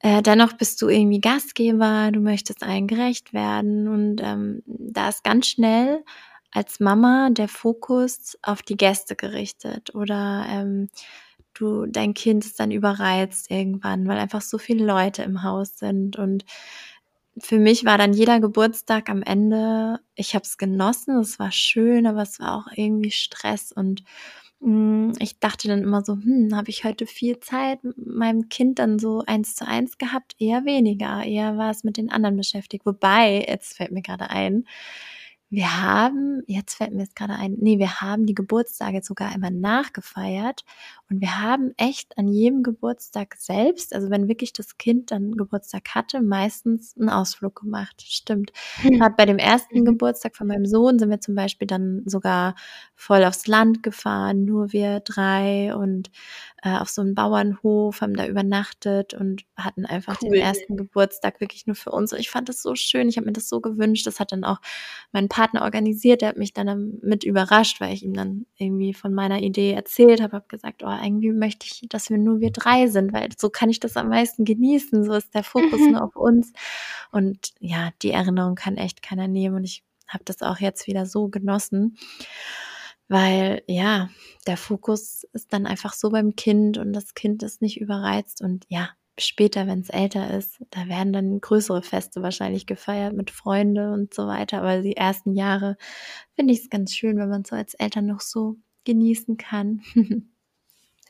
äh, 0.00 0.22
dennoch 0.22 0.52
bist 0.52 0.80
du 0.80 0.88
irgendwie 0.88 1.20
Gastgeber, 1.20 2.10
du 2.12 2.20
möchtest 2.20 2.62
allen 2.62 2.86
gerecht 2.86 3.32
werden 3.32 3.88
und 3.88 4.20
ähm, 4.22 4.62
da 4.66 5.08
ist 5.08 5.24
ganz 5.24 5.48
schnell 5.48 6.04
als 6.52 6.78
Mama 6.78 7.30
der 7.30 7.48
Fokus 7.48 8.38
auf 8.42 8.62
die 8.62 8.76
Gäste 8.76 9.16
gerichtet 9.16 9.94
oder 9.94 10.46
ähm, 10.48 10.88
du 11.54 11.86
dein 11.86 12.14
Kind 12.14 12.44
ist 12.44 12.60
dann 12.60 12.70
überreizt 12.70 13.50
irgendwann, 13.50 14.06
weil 14.08 14.18
einfach 14.18 14.42
so 14.42 14.58
viele 14.58 14.84
Leute 14.84 15.22
im 15.22 15.42
Haus 15.42 15.78
sind 15.78 16.16
und 16.18 16.44
für 17.38 17.58
mich 17.58 17.84
war 17.84 17.98
dann 17.98 18.12
jeder 18.12 18.38
Geburtstag 18.40 19.10
am 19.10 19.22
Ende, 19.22 19.98
ich 20.14 20.34
habe 20.34 20.44
es 20.44 20.56
genossen, 20.56 21.18
es 21.18 21.38
war 21.38 21.50
schön, 21.50 22.06
aber 22.06 22.22
es 22.22 22.38
war 22.40 22.56
auch 22.58 22.66
irgendwie 22.76 23.10
Stress 23.10 23.72
und 23.72 24.04
hm, 24.60 25.12
ich 25.18 25.40
dachte 25.40 25.68
dann 25.68 25.82
immer 25.82 26.04
so, 26.04 26.14
hm, 26.14 26.54
habe 26.56 26.70
ich 26.70 26.84
heute 26.84 27.06
viel 27.06 27.40
Zeit 27.40 27.84
mit 27.84 27.96
meinem 28.06 28.48
Kind 28.48 28.78
dann 28.78 28.98
so 28.98 29.22
eins 29.26 29.56
zu 29.56 29.66
eins 29.66 29.98
gehabt? 29.98 30.34
Eher 30.38 30.64
weniger, 30.64 31.24
eher 31.24 31.56
war 31.58 31.70
es 31.70 31.84
mit 31.84 31.96
den 31.98 32.10
anderen 32.10 32.36
beschäftigt. 32.36 32.86
Wobei, 32.86 33.44
jetzt 33.48 33.76
fällt 33.76 33.92
mir 33.92 34.02
gerade 34.02 34.30
ein, 34.30 34.66
Wir 35.54 35.80
haben, 35.82 36.42
jetzt 36.48 36.74
fällt 36.74 36.92
mir 36.92 37.02
jetzt 37.02 37.14
gerade 37.14 37.34
ein, 37.34 37.56
nee, 37.60 37.78
wir 37.78 38.00
haben 38.00 38.26
die 38.26 38.34
Geburtstage 38.34 39.02
sogar 39.04 39.32
immer 39.36 39.50
nachgefeiert 39.50 40.64
und 41.08 41.20
wir 41.20 41.40
haben 41.40 41.72
echt 41.76 42.18
an 42.18 42.26
jedem 42.26 42.64
Geburtstag 42.64 43.36
selbst, 43.38 43.94
also 43.94 44.10
wenn 44.10 44.26
wirklich 44.26 44.52
das 44.52 44.78
Kind 44.78 45.12
dann 45.12 45.36
Geburtstag 45.36 45.90
hatte, 45.94 46.22
meistens 46.22 46.96
einen 46.98 47.08
Ausflug 47.08 47.60
gemacht. 47.60 48.02
Stimmt. 48.04 48.52
Hm. 48.80 48.98
Gerade 48.98 49.14
bei 49.16 49.26
dem 49.26 49.38
ersten 49.38 49.80
mhm. 49.80 49.84
Geburtstag 49.84 50.34
von 50.34 50.48
meinem 50.48 50.66
Sohn 50.66 50.98
sind 50.98 51.10
wir 51.10 51.20
zum 51.20 51.36
Beispiel 51.36 51.68
dann 51.68 52.02
sogar 52.04 52.56
voll 52.96 53.22
aufs 53.24 53.46
Land 53.46 53.84
gefahren, 53.84 54.44
nur 54.44 54.72
wir 54.72 55.00
drei 55.00 55.72
und 55.76 56.10
äh, 56.64 56.78
auf 56.78 56.88
so 56.88 57.02
einem 57.02 57.14
Bauernhof, 57.14 58.00
haben 58.00 58.14
da 58.14 58.26
übernachtet 58.26 59.12
und 59.12 59.44
hatten 59.54 59.84
einfach 59.84 60.16
cool. 60.22 60.30
den 60.30 60.40
ersten 60.40 60.78
Geburtstag 60.78 61.38
wirklich 61.42 61.66
nur 61.66 61.76
für 61.76 61.90
uns. 61.90 62.14
Und 62.14 62.18
ich 62.20 62.30
fand 62.30 62.48
das 62.48 62.62
so 62.62 62.74
schön, 62.74 63.06
ich 63.06 63.18
habe 63.18 63.26
mir 63.26 63.34
das 63.34 63.50
so 63.50 63.60
gewünscht. 63.60 64.06
Das 64.06 64.18
hat 64.18 64.32
dann 64.32 64.44
auch 64.44 64.60
mein 65.12 65.28
Partner 65.28 65.60
organisiert, 65.62 66.22
der 66.22 66.30
hat 66.30 66.38
mich 66.38 66.54
dann 66.54 66.98
mit 67.02 67.22
überrascht, 67.22 67.82
weil 67.82 67.92
ich 67.92 68.02
ihm 68.02 68.14
dann 68.14 68.46
irgendwie 68.56 68.94
von 68.94 69.12
meiner 69.12 69.42
Idee 69.42 69.72
erzählt 69.72 70.22
habe, 70.22 70.36
habe 70.36 70.46
gesagt, 70.48 70.82
oh, 70.82 70.98
irgendwie 71.02 71.32
möchte 71.32 71.66
ich, 71.66 71.86
dass 71.90 72.08
wir 72.08 72.16
nur 72.16 72.40
wir 72.40 72.50
drei 72.50 72.86
sind, 72.86 73.12
weil 73.12 73.28
so 73.36 73.50
kann 73.50 73.68
ich 73.68 73.78
das 73.78 73.98
am 73.98 74.08
meisten 74.08 74.46
genießen. 74.46 75.04
So 75.04 75.12
ist 75.12 75.34
der 75.34 75.44
Fokus 75.44 75.80
mhm. 75.80 75.92
nur 75.92 76.02
auf 76.02 76.16
uns. 76.16 76.54
Und 77.12 77.52
ja, 77.60 77.90
die 78.00 78.10
Erinnerung 78.10 78.54
kann 78.54 78.78
echt 78.78 79.02
keiner 79.02 79.28
nehmen. 79.28 79.56
Und 79.56 79.64
ich 79.64 79.84
habe 80.08 80.24
das 80.24 80.40
auch 80.40 80.60
jetzt 80.60 80.86
wieder 80.86 81.04
so 81.04 81.28
genossen 81.28 81.98
weil 83.08 83.62
ja, 83.66 84.08
der 84.46 84.56
Fokus 84.56 85.24
ist 85.32 85.52
dann 85.52 85.66
einfach 85.66 85.92
so 85.92 86.10
beim 86.10 86.36
Kind 86.36 86.78
und 86.78 86.92
das 86.92 87.14
Kind 87.14 87.42
ist 87.42 87.62
nicht 87.62 87.80
überreizt 87.80 88.42
und 88.42 88.64
ja, 88.68 88.90
später, 89.18 89.66
wenn 89.66 89.80
es 89.80 89.90
älter 89.90 90.36
ist, 90.36 90.60
da 90.70 90.88
werden 90.88 91.12
dann 91.12 91.40
größere 91.40 91.82
Feste 91.82 92.22
wahrscheinlich 92.22 92.66
gefeiert 92.66 93.14
mit 93.14 93.30
Freunden 93.30 93.92
und 93.92 94.14
so 94.14 94.26
weiter. 94.26 94.58
Aber 94.58 94.82
die 94.82 94.96
ersten 94.96 95.34
Jahre 95.34 95.76
finde 96.34 96.52
ich 96.52 96.60
es 96.60 96.70
ganz 96.70 96.94
schön, 96.94 97.16
wenn 97.18 97.28
man 97.28 97.44
so 97.44 97.54
als 97.54 97.74
Eltern 97.74 98.06
noch 98.06 98.20
so 98.20 98.56
genießen 98.84 99.36
kann. 99.36 99.82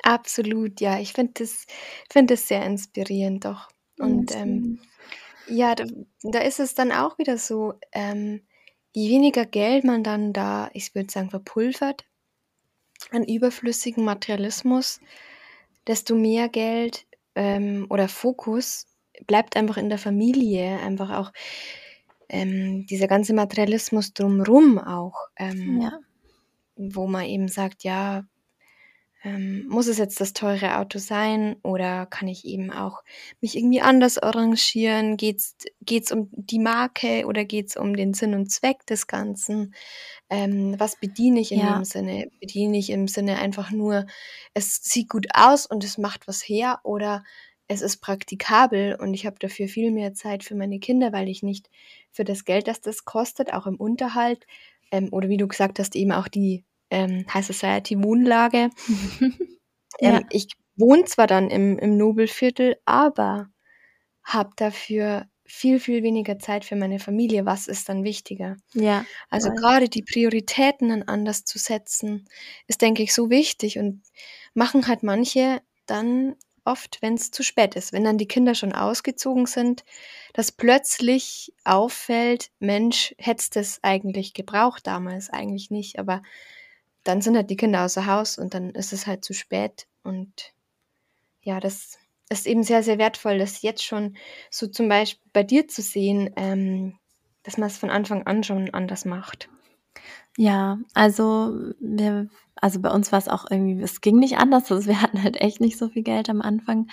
Absolut, 0.02 0.80
ja. 0.80 1.00
Ich 1.00 1.12
finde 1.12 1.32
das, 1.38 1.66
find 2.10 2.30
das 2.30 2.48
sehr 2.48 2.64
inspirierend, 2.64 3.44
doch. 3.44 3.68
Und 3.98 4.34
ähm, 4.34 4.80
ja, 5.48 5.74
da, 5.74 5.84
da, 6.22 6.40
ist 6.40 6.60
es 6.60 6.74
dann 6.74 6.92
auch 6.92 7.18
wieder 7.18 7.38
so, 7.38 7.74
ähm, 7.92 8.42
je 8.94 9.10
weniger 9.10 9.44
Geld 9.44 9.84
man 9.84 10.02
dann 10.02 10.32
da, 10.32 10.70
ich 10.72 10.94
würde 10.94 11.10
sagen, 11.10 11.30
verpulvert 11.30 12.04
an 13.10 13.24
überflüssigen 13.24 14.04
Materialismus, 14.04 15.00
desto 15.86 16.14
mehr 16.14 16.48
Geld 16.48 17.06
ähm, 17.34 17.86
oder 17.90 18.08
Fokus 18.08 18.86
bleibt 19.26 19.56
einfach 19.56 19.76
in 19.76 19.88
der 19.88 19.98
Familie, 19.98 20.78
einfach 20.80 21.10
auch 21.10 21.32
ähm, 22.28 22.86
dieser 22.86 23.08
ganze 23.08 23.34
Materialismus 23.34 24.14
drumrum 24.14 24.78
auch, 24.78 25.28
ähm, 25.36 25.82
ja. 25.82 25.98
wo 26.76 27.06
man 27.06 27.24
eben 27.24 27.48
sagt, 27.48 27.84
ja, 27.84 28.24
ähm, 29.24 29.66
muss 29.68 29.86
es 29.86 29.96
jetzt 29.96 30.20
das 30.20 30.34
teure 30.34 30.76
Auto 30.76 30.98
sein 30.98 31.56
oder 31.62 32.04
kann 32.04 32.28
ich 32.28 32.44
eben 32.44 32.70
auch 32.70 33.02
mich 33.40 33.56
irgendwie 33.56 33.80
anders 33.80 34.18
arrangieren? 34.18 35.16
Geht 35.16 35.40
es 35.88 36.12
um 36.12 36.28
die 36.32 36.58
Marke 36.58 37.24
oder 37.26 37.46
geht 37.46 37.68
es 37.68 37.76
um 37.76 37.96
den 37.96 38.12
Sinn 38.12 38.34
und 38.34 38.50
Zweck 38.50 38.84
des 38.86 39.06
Ganzen? 39.06 39.74
Ähm, 40.28 40.74
was 40.78 40.96
bediene 40.96 41.40
ich 41.40 41.52
in 41.52 41.60
ja. 41.60 41.74
dem 41.74 41.84
Sinne? 41.84 42.30
Bediene 42.38 42.76
ich 42.76 42.90
im 42.90 43.08
Sinne 43.08 43.38
einfach 43.38 43.70
nur, 43.70 44.06
es 44.52 44.76
sieht 44.82 45.08
gut 45.08 45.26
aus 45.32 45.64
und 45.64 45.84
es 45.84 45.96
macht 45.96 46.28
was 46.28 46.42
her 46.42 46.80
oder 46.82 47.24
es 47.66 47.80
ist 47.80 48.02
praktikabel 48.02 48.94
und 48.94 49.14
ich 49.14 49.24
habe 49.24 49.36
dafür 49.38 49.68
viel 49.68 49.90
mehr 49.90 50.12
Zeit 50.12 50.44
für 50.44 50.54
meine 50.54 50.80
Kinder, 50.80 51.14
weil 51.14 51.30
ich 51.30 51.42
nicht 51.42 51.70
für 52.12 52.24
das 52.24 52.44
Geld, 52.44 52.68
das 52.68 52.82
das 52.82 53.06
kostet, 53.06 53.54
auch 53.54 53.66
im 53.66 53.76
Unterhalt 53.76 54.46
ähm, 54.90 55.08
oder 55.12 55.30
wie 55.30 55.38
du 55.38 55.48
gesagt 55.48 55.78
hast, 55.78 55.96
eben 55.96 56.12
auch 56.12 56.28
die 56.28 56.62
ähm, 56.94 57.26
High 57.32 57.44
Society 57.44 58.02
Wohnlage. 58.02 58.70
ja. 60.00 60.18
ähm, 60.18 60.26
ich 60.30 60.48
wohne 60.76 61.04
zwar 61.04 61.26
dann 61.26 61.50
im, 61.50 61.78
im 61.78 61.96
Nobelviertel, 61.96 62.76
aber 62.84 63.48
habe 64.22 64.50
dafür 64.56 65.26
viel, 65.46 65.78
viel 65.78 66.02
weniger 66.02 66.38
Zeit 66.38 66.64
für 66.64 66.76
meine 66.76 66.98
Familie. 66.98 67.44
Was 67.44 67.68
ist 67.68 67.88
dann 67.88 68.04
wichtiger? 68.04 68.56
Ja. 68.72 69.04
Also 69.28 69.50
gerade 69.50 69.88
die 69.88 70.02
Prioritäten 70.02 70.88
dann 70.88 71.02
anders 71.02 71.44
zu 71.44 71.58
setzen, 71.58 72.26
ist, 72.66 72.80
denke 72.80 73.02
ich, 73.02 73.12
so 73.12 73.28
wichtig 73.28 73.78
und 73.78 74.02
machen 74.54 74.88
halt 74.88 75.02
manche 75.02 75.60
dann 75.86 76.36
oft, 76.64 77.02
wenn 77.02 77.14
es 77.14 77.30
zu 77.30 77.42
spät 77.42 77.76
ist, 77.76 77.92
wenn 77.92 78.04
dann 78.04 78.16
die 78.16 78.28
Kinder 78.28 78.54
schon 78.54 78.72
ausgezogen 78.72 79.44
sind, 79.44 79.84
dass 80.32 80.50
plötzlich 80.50 81.52
auffällt, 81.64 82.50
Mensch, 82.58 83.14
hättest 83.18 83.56
es 83.56 83.80
eigentlich 83.82 84.32
gebraucht 84.32 84.86
damals, 84.86 85.28
eigentlich 85.28 85.70
nicht, 85.70 85.98
aber 85.98 86.22
dann 87.04 87.20
sind 87.20 87.36
halt 87.36 87.50
die 87.50 87.56
Kinder 87.56 87.84
außer 87.84 88.06
Haus 88.06 88.38
und 88.38 88.54
dann 88.54 88.70
ist 88.70 88.92
es 88.92 89.06
halt 89.06 89.24
zu 89.24 89.34
spät. 89.34 89.86
Und 90.02 90.52
ja, 91.42 91.60
das 91.60 91.98
ist 92.30 92.46
eben 92.46 92.62
sehr, 92.62 92.82
sehr 92.82 92.98
wertvoll, 92.98 93.38
das 93.38 93.62
jetzt 93.62 93.84
schon 93.84 94.16
so 94.50 94.66
zum 94.66 94.88
Beispiel 94.88 95.30
bei 95.32 95.42
dir 95.42 95.68
zu 95.68 95.82
sehen, 95.82 96.30
ähm, 96.36 96.98
dass 97.42 97.58
man 97.58 97.68
es 97.68 97.76
von 97.76 97.90
Anfang 97.90 98.26
an 98.26 98.42
schon 98.42 98.72
anders 98.72 99.04
macht. 99.04 99.48
Ja, 100.36 100.78
also 100.94 101.72
wir 101.78 102.28
also 102.64 102.80
bei 102.80 102.90
uns 102.90 103.12
war 103.12 103.18
es 103.18 103.28
auch 103.28 103.44
irgendwie, 103.50 103.82
es 103.82 104.00
ging 104.00 104.16
nicht 104.18 104.38
anders. 104.38 104.72
Also 104.72 104.86
wir 104.86 105.02
hatten 105.02 105.22
halt 105.22 105.38
echt 105.38 105.60
nicht 105.60 105.76
so 105.76 105.90
viel 105.90 106.02
Geld 106.02 106.30
am 106.30 106.40
Anfang. 106.40 106.88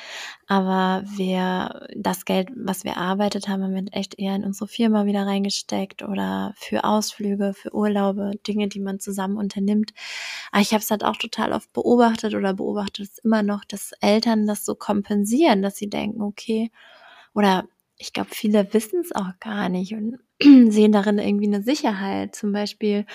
Aber 0.46 1.04
wir, 1.16 1.88
das 1.96 2.26
Geld, 2.26 2.50
was 2.58 2.84
wir 2.84 2.98
arbeitet 2.98 3.48
haben, 3.48 3.64
haben 3.64 3.74
wir 3.74 3.86
echt 3.94 4.20
eher 4.20 4.36
in 4.36 4.44
unsere 4.44 4.68
Firma 4.68 5.06
wieder 5.06 5.26
reingesteckt 5.26 6.04
oder 6.04 6.54
für 6.58 6.84
Ausflüge, 6.84 7.54
für 7.54 7.74
Urlaube, 7.74 8.32
Dinge, 8.46 8.68
die 8.68 8.82
man 8.82 9.00
zusammen 9.00 9.38
unternimmt. 9.38 9.94
Aber 10.52 10.62
ich 10.62 10.74
habe 10.74 10.82
es 10.82 10.92
halt 10.92 11.06
auch 11.06 11.16
total 11.16 11.54
oft 11.54 11.72
beobachtet 11.72 12.36
oder 12.36 12.54
beobachtet 12.54 13.08
es 13.08 13.20
immer 13.20 13.42
noch, 13.42 13.64
dass 13.64 13.94
Eltern 14.02 14.48
das 14.48 14.66
so 14.66 14.76
kompensieren, 14.76 15.62
dass 15.62 15.78
sie 15.78 15.90
denken, 15.90 16.22
okay, 16.22 16.70
oder 17.34 17.64
ich 17.96 18.12
glaube, 18.12 18.32
viele 18.34 18.74
wissen 18.74 19.00
es 19.00 19.16
auch 19.16 19.40
gar 19.40 19.70
nicht 19.70 19.94
und 19.94 20.18
sehen 20.72 20.92
darin 20.92 21.18
irgendwie 21.18 21.48
eine 21.48 21.64
Sicherheit. 21.64 22.36
Zum 22.36 22.52
Beispiel, 22.52 23.06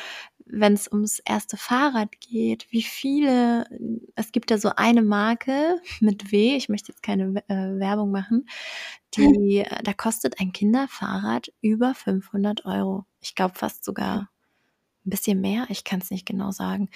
wenn 0.47 0.75
es 0.75 0.91
ums 0.91 1.21
erste 1.21 1.57
Fahrrad 1.57 2.21
geht, 2.21 2.67
wie 2.71 2.83
viele, 2.83 3.67
es 4.15 4.33
gibt 4.33 4.51
ja 4.51 4.59
so 4.59 4.71
eine 4.77 5.03
Marke 5.03 5.81
mit 6.01 6.33
W, 6.33 6.57
ich 6.57 6.69
möchte 6.69 6.93
jetzt 6.93 7.03
keine 7.03 7.43
äh, 7.49 7.79
Werbung 7.79 8.11
machen, 8.11 8.49
die, 9.15 9.59
äh, 9.67 9.83
da 9.83 9.93
kostet 9.93 10.41
ein 10.41 10.53
Kinderfahrrad 10.53 11.53
über 11.61 11.95
500 11.95 12.65
Euro. 12.65 13.05
Ich 13.21 13.35
glaube 13.35 13.55
fast 13.57 13.85
sogar 13.85 14.31
ein 15.05 15.11
bisschen 15.11 15.41
mehr, 15.41 15.67
ich 15.69 15.85
kann 15.85 16.01
es 16.01 16.11
nicht 16.11 16.27
genau 16.27 16.51
sagen. 16.51 16.91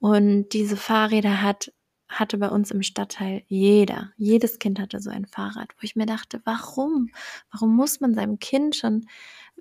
Und 0.00 0.50
diese 0.50 0.76
Fahrräder 0.76 1.42
hat 1.42 1.72
hatte 2.08 2.38
bei 2.38 2.48
uns 2.48 2.70
im 2.70 2.82
Stadtteil 2.82 3.42
jeder, 3.48 4.12
jedes 4.16 4.58
Kind 4.58 4.80
hatte 4.80 5.00
so 5.00 5.10
ein 5.10 5.26
Fahrrad, 5.26 5.68
wo 5.76 5.82
ich 5.82 5.94
mir 5.94 6.06
dachte, 6.06 6.40
warum? 6.44 7.10
Warum 7.52 7.76
muss 7.76 8.00
man 8.00 8.14
seinem 8.14 8.38
Kind 8.38 8.76
schon 8.76 9.06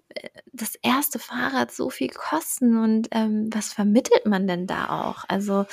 äh, 0.09 0.29
das 0.53 0.75
erste 0.75 1.19
Fahrrad 1.19 1.71
so 1.71 1.89
viel 1.89 2.09
kosten 2.09 2.77
und 2.77 3.09
ähm, 3.11 3.49
was 3.51 3.73
vermittelt 3.73 4.25
man 4.25 4.47
denn 4.47 4.65
da 4.65 5.09
auch? 5.09 5.25
Also 5.27 5.65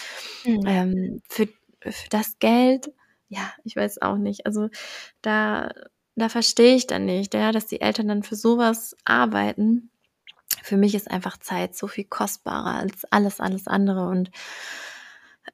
mhm. 0.44 0.66
ähm, 0.66 1.22
für, 1.28 1.48
für 1.80 2.08
das 2.10 2.38
Geld, 2.40 2.90
ja, 3.28 3.52
ich 3.64 3.76
weiß 3.76 4.02
auch 4.02 4.16
nicht. 4.16 4.46
Also 4.46 4.68
da, 5.22 5.70
da 6.16 6.28
verstehe 6.28 6.74
ich 6.74 6.88
dann 6.88 7.04
nicht, 7.06 7.34
ja, 7.34 7.52
dass 7.52 7.66
die 7.66 7.80
Eltern 7.80 8.08
dann 8.08 8.22
für 8.24 8.36
sowas 8.36 8.96
arbeiten. 9.04 9.90
Für 10.62 10.76
mich 10.76 10.94
ist 10.94 11.10
einfach 11.10 11.38
Zeit 11.38 11.76
so 11.76 11.86
viel 11.86 12.04
kostbarer 12.04 12.74
als 12.80 13.04
alles, 13.10 13.40
alles 13.40 13.68
andere 13.68 14.08
und 14.08 14.30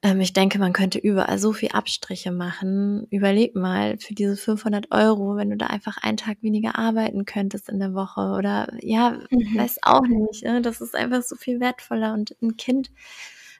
ähm, 0.03 0.21
ich 0.21 0.33
denke, 0.33 0.57
man 0.57 0.73
könnte 0.73 0.99
überall 0.99 1.37
so 1.37 1.53
viel 1.53 1.69
Abstriche 1.69 2.31
machen. 2.31 3.07
Überleg 3.09 3.55
mal, 3.55 3.97
für 3.99 4.13
diese 4.13 4.37
500 4.37 4.91
Euro, 4.91 5.35
wenn 5.35 5.49
du 5.49 5.57
da 5.57 5.67
einfach 5.67 5.97
einen 5.97 6.17
Tag 6.17 6.37
weniger 6.41 6.77
arbeiten 6.77 7.25
könntest 7.25 7.69
in 7.69 7.79
der 7.79 7.93
Woche 7.93 8.21
oder 8.37 8.71
ja, 8.81 9.19
mhm. 9.29 9.57
weiß 9.57 9.79
auch 9.83 10.07
nicht. 10.07 10.43
Ne? 10.43 10.61
Das 10.61 10.81
ist 10.81 10.95
einfach 10.95 11.23
so 11.23 11.35
viel 11.35 11.59
wertvoller 11.59 12.13
und 12.13 12.35
ein 12.41 12.57
Kind 12.57 12.91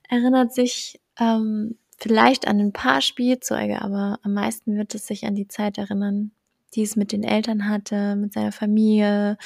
erinnert 0.10 0.54
sich 0.54 1.02
ähm, 1.20 1.78
vielleicht 1.98 2.48
an 2.48 2.60
ein 2.60 2.74
paar 2.74 3.02
Spielzeuge, 3.02 3.82
aber 3.82 4.20
am 4.24 4.34
meisten 4.34 4.78
wird 4.78 4.96
es 4.96 5.08
sich 5.08 5.26
an 5.26 5.36
die 5.36 5.48
Zeit 5.48 5.78
erinnern, 5.78 6.32
die 6.74 6.84
es 6.84 6.96
mit 6.96 7.12
den 7.12 7.24
Eltern 7.24 7.70
hatte, 7.70 8.16
mit 8.16 8.34
seiner 8.34 8.52
Familie, 8.52 9.38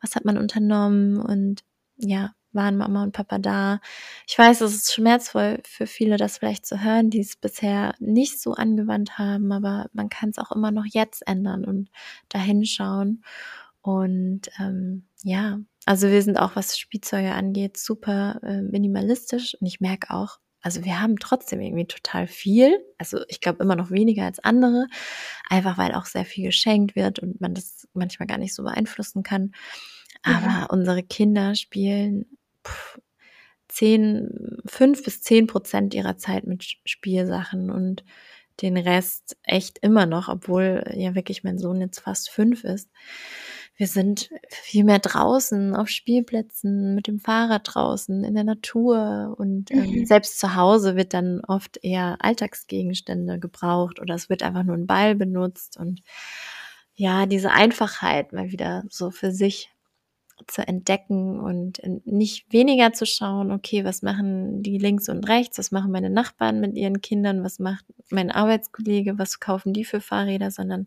was 0.00 0.16
hat 0.16 0.24
man 0.24 0.38
unternommen 0.38 1.18
und 1.18 1.62
ja, 1.98 2.32
waren 2.52 2.76
Mama 2.76 3.02
und 3.02 3.12
Papa 3.12 3.38
da. 3.38 3.80
Ich 4.26 4.38
weiß, 4.38 4.60
es 4.60 4.74
ist 4.74 4.92
schmerzvoll 4.92 5.60
für 5.64 5.86
viele, 5.86 6.16
das 6.16 6.38
vielleicht 6.38 6.66
zu 6.66 6.82
hören, 6.82 7.10
die 7.10 7.20
es 7.20 7.36
bisher 7.36 7.94
nicht 7.98 8.40
so 8.40 8.52
angewandt 8.52 9.18
haben, 9.18 9.52
aber 9.52 9.86
man 9.92 10.08
kann 10.08 10.30
es 10.30 10.38
auch 10.38 10.52
immer 10.52 10.70
noch 10.70 10.86
jetzt 10.86 11.26
ändern 11.26 11.64
und 11.64 11.90
dahin 12.28 12.64
schauen. 12.64 13.22
Und 13.82 14.42
ähm, 14.58 15.06
ja, 15.22 15.58
also 15.86 16.08
wir 16.08 16.22
sind 16.22 16.38
auch, 16.38 16.56
was 16.56 16.78
Spielzeuge 16.78 17.32
angeht, 17.32 17.76
super 17.76 18.40
äh, 18.42 18.62
minimalistisch 18.62 19.56
und 19.60 19.66
ich 19.66 19.80
merke 19.80 20.14
auch, 20.14 20.38
also 20.62 20.84
wir 20.84 21.00
haben 21.00 21.16
trotzdem 21.18 21.60
irgendwie 21.60 21.86
total 21.86 22.26
viel. 22.26 22.78
Also 22.98 23.20
ich 23.28 23.40
glaube 23.40 23.62
immer 23.62 23.76
noch 23.76 23.90
weniger 23.90 24.24
als 24.24 24.38
andere, 24.40 24.86
einfach 25.48 25.78
weil 25.78 25.94
auch 25.94 26.04
sehr 26.04 26.26
viel 26.26 26.44
geschenkt 26.44 26.96
wird 26.96 27.18
und 27.18 27.40
man 27.40 27.54
das 27.54 27.88
manchmal 27.94 28.26
gar 28.26 28.38
nicht 28.38 28.54
so 28.54 28.62
beeinflussen 28.62 29.22
kann. 29.22 29.52
Aber 30.22 30.50
mhm. 30.50 30.66
unsere 30.70 31.02
Kinder 31.02 31.54
spielen 31.54 32.26
zehn, 33.68 34.58
fünf 34.66 35.04
bis 35.04 35.22
zehn 35.22 35.46
Prozent 35.46 35.94
ihrer 35.94 36.16
Zeit 36.16 36.46
mit 36.46 36.64
Spielsachen 36.84 37.70
und 37.70 38.04
den 38.62 38.76
Rest 38.76 39.36
echt 39.42 39.78
immer 39.78 40.06
noch, 40.06 40.28
obwohl 40.28 40.84
ja 40.94 41.14
wirklich 41.14 41.44
mein 41.44 41.58
Sohn 41.58 41.80
jetzt 41.80 42.00
fast 42.00 42.30
fünf 42.30 42.64
ist. 42.64 42.90
Wir 43.76 43.86
sind 43.86 44.28
viel 44.50 44.84
mehr 44.84 44.98
draußen, 44.98 45.74
auf 45.74 45.88
Spielplätzen, 45.88 46.94
mit 46.94 47.06
dem 47.06 47.18
Fahrrad 47.18 47.62
draußen, 47.64 48.24
in 48.24 48.34
der 48.34 48.44
Natur 48.44 49.34
und 49.38 49.70
ähm, 49.70 49.90
mhm. 49.90 50.04
selbst 50.04 50.38
zu 50.38 50.54
Hause 50.54 50.96
wird 50.96 51.14
dann 51.14 51.40
oft 51.46 51.78
eher 51.82 52.18
Alltagsgegenstände 52.20 53.38
gebraucht 53.38 53.98
oder 53.98 54.14
es 54.14 54.28
wird 54.28 54.42
einfach 54.42 54.64
nur 54.64 54.76
ein 54.76 54.86
Ball 54.86 55.14
benutzt 55.14 55.78
und 55.78 56.02
ja, 56.94 57.24
diese 57.24 57.52
Einfachheit 57.52 58.34
mal 58.34 58.50
wieder 58.50 58.84
so 58.90 59.10
für 59.10 59.32
sich 59.32 59.70
zu 60.46 60.66
entdecken 60.66 61.40
und 61.40 61.80
nicht 62.06 62.52
weniger 62.52 62.92
zu 62.92 63.06
schauen, 63.06 63.50
okay, 63.50 63.84
was 63.84 64.02
machen 64.02 64.62
die 64.62 64.78
links 64.78 65.08
und 65.08 65.28
rechts, 65.28 65.58
was 65.58 65.70
machen 65.70 65.92
meine 65.92 66.10
Nachbarn 66.10 66.60
mit 66.60 66.76
ihren 66.76 67.00
Kindern, 67.00 67.44
was 67.44 67.58
macht 67.58 67.84
mein 68.10 68.30
Arbeitskollege, 68.30 69.18
was 69.18 69.40
kaufen 69.40 69.72
die 69.72 69.84
für 69.84 70.00
Fahrräder, 70.00 70.50
sondern 70.50 70.86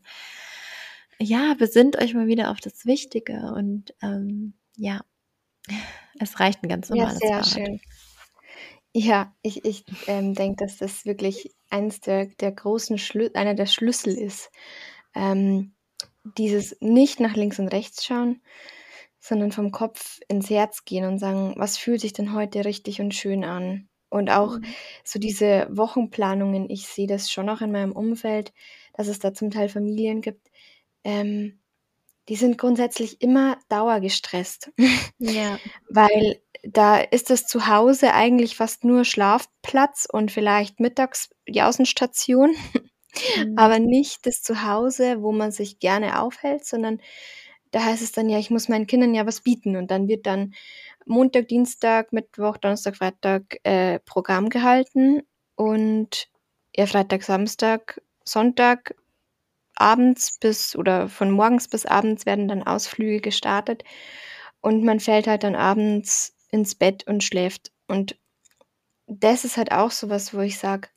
ja, 1.19 1.53
besinnt 1.53 2.01
euch 2.01 2.13
mal 2.13 2.27
wieder 2.27 2.51
auf 2.51 2.59
das 2.59 2.85
Wichtige 2.85 3.53
und 3.55 3.93
ähm, 4.01 4.53
ja, 4.75 5.01
es 6.19 6.39
reicht 6.39 6.63
ein 6.63 6.69
ganz 6.69 6.89
normales 6.89 7.19
ja, 7.21 7.43
sehr 7.43 7.43
Fahrrad. 7.43 7.47
Schön. 7.47 7.81
Ja, 8.95 9.33
ich, 9.41 9.65
ich 9.65 9.85
ähm, 10.05 10.35
denke, 10.35 10.63
dass 10.63 10.77
das 10.77 11.05
wirklich 11.05 11.51
eins 11.71 11.99
der, 11.99 12.27
der 12.27 12.51
großen 12.51 12.99
Schlü 12.99 13.29
einer 13.33 13.55
der 13.55 13.65
Schlüssel 13.65 14.15
ist. 14.15 14.51
Ähm, 15.15 15.73
dieses 16.37 16.77
nicht 16.79 17.19
nach 17.19 17.35
links 17.35 17.59
und 17.59 17.69
rechts 17.69 18.05
schauen, 18.05 18.41
sondern 19.23 19.53
vom 19.53 19.71
Kopf 19.71 20.19
ins 20.27 20.49
Herz 20.49 20.83
gehen 20.83 21.05
und 21.05 21.17
sagen, 21.17 21.53
was 21.55 21.77
fühlt 21.77 22.01
sich 22.01 22.11
denn 22.11 22.33
heute 22.33 22.65
richtig 22.65 22.99
und 22.99 23.15
schön 23.15 23.45
an? 23.45 23.87
Und 24.09 24.29
auch 24.29 24.57
mhm. 24.57 24.65
so 25.05 25.17
diese 25.17 25.65
Wochenplanungen, 25.71 26.69
ich 26.69 26.87
sehe 26.87 27.07
das 27.07 27.31
schon 27.31 27.47
auch 27.49 27.61
in 27.61 27.71
meinem 27.71 27.93
Umfeld, 27.93 28.51
dass 28.93 29.07
es 29.07 29.19
da 29.19 29.33
zum 29.33 29.49
Teil 29.49 29.69
Familien 29.69 30.19
gibt, 30.19 30.51
ähm, 31.05 31.61
die 32.27 32.35
sind 32.35 32.57
grundsätzlich 32.57 33.21
immer 33.21 33.57
dauergestresst. 33.69 34.71
Ja. 35.19 35.57
Weil 35.89 36.41
da 36.63 36.97
ist 36.97 37.29
das 37.29 37.47
Zuhause 37.47 38.13
eigentlich 38.13 38.57
fast 38.57 38.83
nur 38.83 39.05
Schlafplatz 39.05 40.05
und 40.11 40.33
vielleicht 40.33 40.81
mittags 40.81 41.29
die 41.47 41.61
Außenstation, 41.61 42.53
mhm. 43.37 43.57
aber 43.57 43.79
nicht 43.79 44.25
das 44.25 44.41
Zuhause, 44.41 45.21
wo 45.21 45.31
man 45.31 45.53
sich 45.53 45.79
gerne 45.79 46.21
aufhält, 46.21 46.65
sondern 46.65 46.99
da 47.73 47.83
heißt 47.85 48.03
es 48.03 48.13
dann 48.13 48.29
ja, 48.29 48.39
ich 48.39 48.51
muss 48.51 48.69
meinen 48.69 48.87
Kindern 48.87 49.15
ja 49.15 49.25
was 49.25 49.41
bieten. 49.41 49.75
Und 49.75 49.91
dann 49.91 50.07
wird 50.07 50.25
dann 50.27 50.53
Montag, 51.05 51.47
Dienstag, 51.49 52.13
Mittwoch, 52.13 52.57
Donnerstag, 52.57 52.97
Freitag 52.97 53.59
äh, 53.63 53.99
Programm 53.99 54.49
gehalten. 54.49 55.23
Und 55.55 56.29
ja, 56.75 56.85
Freitag, 56.87 57.23
Samstag, 57.23 58.01
Sonntag 58.25 58.95
abends 59.75 60.37
bis 60.39 60.75
oder 60.75 61.09
von 61.09 61.31
morgens 61.31 61.67
bis 61.67 61.85
abends 61.85 62.25
werden 62.25 62.47
dann 62.47 62.63
Ausflüge 62.63 63.21
gestartet. 63.21 63.83
Und 64.61 64.83
man 64.83 64.99
fällt 64.99 65.27
halt 65.27 65.43
dann 65.43 65.55
abends 65.55 66.35
ins 66.51 66.75
Bett 66.75 67.05
und 67.07 67.23
schläft. 67.23 67.71
Und 67.87 68.17
das 69.07 69.45
ist 69.45 69.57
halt 69.57 69.71
auch 69.71 69.91
so 69.91 70.09
was, 70.09 70.33
wo 70.33 70.41
ich 70.41 70.59
sage, 70.59 70.89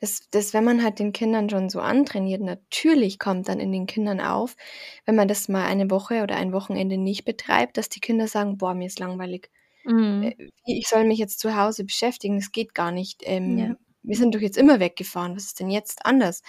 dass, 0.00 0.28
dass 0.30 0.54
wenn 0.54 0.64
man 0.64 0.82
halt 0.82 0.98
den 0.98 1.12
Kindern 1.12 1.48
schon 1.48 1.70
so 1.70 1.80
antrainiert, 1.80 2.42
natürlich 2.42 3.18
kommt 3.18 3.48
dann 3.48 3.60
in 3.60 3.72
den 3.72 3.86
Kindern 3.86 4.20
auf, 4.20 4.56
wenn 5.04 5.14
man 5.14 5.28
das 5.28 5.48
mal 5.48 5.64
eine 5.64 5.90
Woche 5.90 6.22
oder 6.22 6.36
ein 6.36 6.52
Wochenende 6.52 6.98
nicht 6.98 7.24
betreibt, 7.24 7.76
dass 7.76 7.88
die 7.88 8.00
Kinder 8.00 8.28
sagen, 8.28 8.58
boah, 8.58 8.74
mir 8.74 8.86
ist 8.86 8.98
langweilig. 8.98 9.50
Mhm. 9.84 10.22
Äh, 10.22 10.50
ich 10.66 10.88
soll 10.88 11.04
mich 11.04 11.18
jetzt 11.18 11.40
zu 11.40 11.56
Hause 11.56 11.84
beschäftigen, 11.84 12.36
das 12.36 12.52
geht 12.52 12.74
gar 12.74 12.92
nicht. 12.92 13.22
Ähm, 13.24 13.58
ja. 13.58 13.74
Wir 14.02 14.16
sind 14.16 14.34
doch 14.34 14.40
jetzt 14.40 14.58
immer 14.58 14.80
weggefahren, 14.80 15.36
was 15.36 15.44
ist 15.44 15.60
denn 15.60 15.70
jetzt 15.70 16.04
anders? 16.04 16.42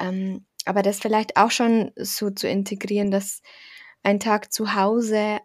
Ähm, 0.00 0.46
aber 0.64 0.82
das 0.82 0.98
vielleicht 0.98 1.36
auch 1.36 1.50
schon 1.50 1.92
so 1.96 2.30
zu 2.30 2.48
integrieren, 2.48 3.10
dass 3.10 3.42
ein 4.02 4.18
Tag 4.18 4.52
zu 4.52 4.74
Hause 4.74 5.38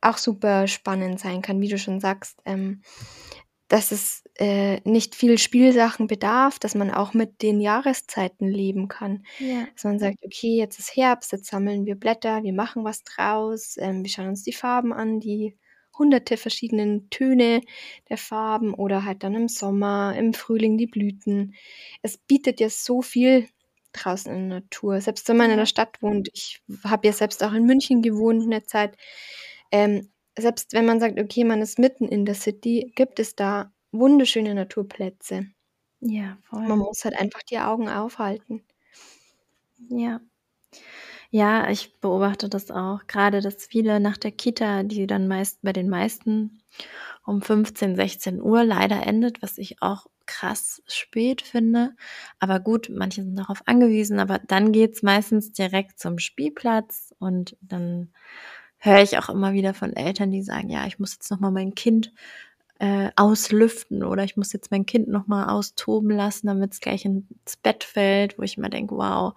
auch 0.00 0.18
super 0.18 0.66
spannend 0.68 1.20
sein 1.20 1.42
kann, 1.42 1.60
wie 1.60 1.68
du 1.68 1.78
schon 1.78 2.00
sagst, 2.00 2.40
ähm, 2.44 2.82
dass 3.68 3.92
es 3.92 4.24
äh, 4.38 4.80
nicht 4.88 5.14
viel 5.14 5.38
Spielsachen 5.38 6.06
bedarf, 6.06 6.58
dass 6.58 6.74
man 6.74 6.90
auch 6.90 7.12
mit 7.12 7.42
den 7.42 7.60
Jahreszeiten 7.60 8.48
leben 8.48 8.88
kann. 8.88 9.24
Ja. 9.38 9.66
Dass 9.74 9.84
man 9.84 9.98
sagt, 9.98 10.18
okay, 10.24 10.56
jetzt 10.56 10.78
ist 10.78 10.96
Herbst, 10.96 11.32
jetzt 11.32 11.46
sammeln 11.46 11.84
wir 11.84 11.94
Blätter, 11.94 12.42
wir 12.42 12.54
machen 12.54 12.84
was 12.84 13.02
draus, 13.04 13.76
ähm, 13.78 14.02
wir 14.02 14.10
schauen 14.10 14.28
uns 14.28 14.42
die 14.42 14.52
Farben 14.52 14.92
an, 14.92 15.20
die 15.20 15.56
hunderte 15.98 16.36
verschiedenen 16.36 17.10
Töne 17.10 17.60
der 18.08 18.16
Farben 18.16 18.72
oder 18.72 19.04
halt 19.04 19.22
dann 19.22 19.34
im 19.34 19.48
Sommer, 19.48 20.14
im 20.16 20.32
Frühling 20.32 20.78
die 20.78 20.86
Blüten. 20.86 21.54
Es 22.02 22.16
bietet 22.16 22.60
ja 22.60 22.70
so 22.70 23.02
viel 23.02 23.48
draußen 23.92 24.32
in 24.32 24.48
der 24.48 24.60
Natur. 24.60 25.00
Selbst 25.00 25.28
wenn 25.28 25.36
man 25.36 25.50
in 25.50 25.56
der 25.56 25.66
Stadt 25.66 26.00
wohnt, 26.00 26.28
ich 26.32 26.62
habe 26.84 27.08
ja 27.08 27.12
selbst 27.12 27.42
auch 27.42 27.52
in 27.52 27.66
München 27.66 28.00
gewohnt 28.02 28.44
eine 28.44 28.64
Zeit. 28.64 28.96
Ähm, 29.72 30.08
selbst 30.38 30.72
wenn 30.72 30.86
man 30.86 31.00
sagt, 31.00 31.20
okay, 31.20 31.44
man 31.44 31.62
ist 31.62 31.78
mitten 31.78 32.08
in 32.08 32.24
der 32.24 32.34
City, 32.34 32.92
gibt 32.94 33.18
es 33.18 33.36
da 33.36 33.72
wunderschöne 33.92 34.54
Naturplätze. 34.54 35.46
Ja, 36.00 36.38
voll. 36.42 36.66
Man 36.66 36.78
muss 36.78 37.04
halt 37.04 37.18
einfach 37.18 37.42
die 37.42 37.58
Augen 37.58 37.88
aufhalten. 37.88 38.64
Ja. 39.88 40.20
Ja, 41.30 41.68
ich 41.70 42.00
beobachte 42.00 42.48
das 42.48 42.70
auch. 42.70 43.06
Gerade, 43.06 43.40
dass 43.42 43.66
viele 43.66 44.00
nach 44.00 44.16
der 44.16 44.32
Kita, 44.32 44.82
die 44.82 45.06
dann 45.06 45.28
meist 45.28 45.60
bei 45.62 45.72
den 45.74 45.90
meisten 45.90 46.62
um 47.26 47.42
15, 47.42 47.96
16 47.96 48.40
Uhr 48.40 48.64
leider 48.64 49.06
endet, 49.06 49.42
was 49.42 49.58
ich 49.58 49.82
auch 49.82 50.06
krass 50.24 50.82
spät 50.86 51.42
finde. 51.42 51.94
Aber 52.38 52.60
gut, 52.60 52.90
manche 52.90 53.22
sind 53.22 53.36
darauf 53.36 53.60
angewiesen, 53.66 54.18
aber 54.20 54.38
dann 54.46 54.72
geht's 54.72 55.02
meistens 55.02 55.52
direkt 55.52 55.98
zum 55.98 56.18
Spielplatz 56.18 57.14
und 57.18 57.56
dann 57.60 58.12
höre 58.78 59.02
ich 59.02 59.18
auch 59.18 59.28
immer 59.28 59.52
wieder 59.52 59.74
von 59.74 59.92
Eltern, 59.94 60.30
die 60.30 60.42
sagen, 60.42 60.70
ja, 60.70 60.86
ich 60.86 60.98
muss 60.98 61.14
jetzt 61.14 61.30
nochmal 61.30 61.52
mein 61.52 61.74
Kind 61.74 62.12
äh, 62.78 63.10
auslüften 63.16 64.04
oder 64.04 64.24
ich 64.24 64.36
muss 64.36 64.52
jetzt 64.52 64.70
mein 64.70 64.86
Kind 64.86 65.08
nochmal 65.08 65.48
austoben 65.48 66.10
lassen, 66.10 66.46
damit 66.46 66.72
es 66.72 66.80
gleich 66.80 67.04
ins 67.04 67.56
Bett 67.62 67.84
fällt, 67.84 68.38
wo 68.38 68.42
ich 68.42 68.56
mir 68.56 68.70
denke, 68.70 68.96
wow, 68.96 69.34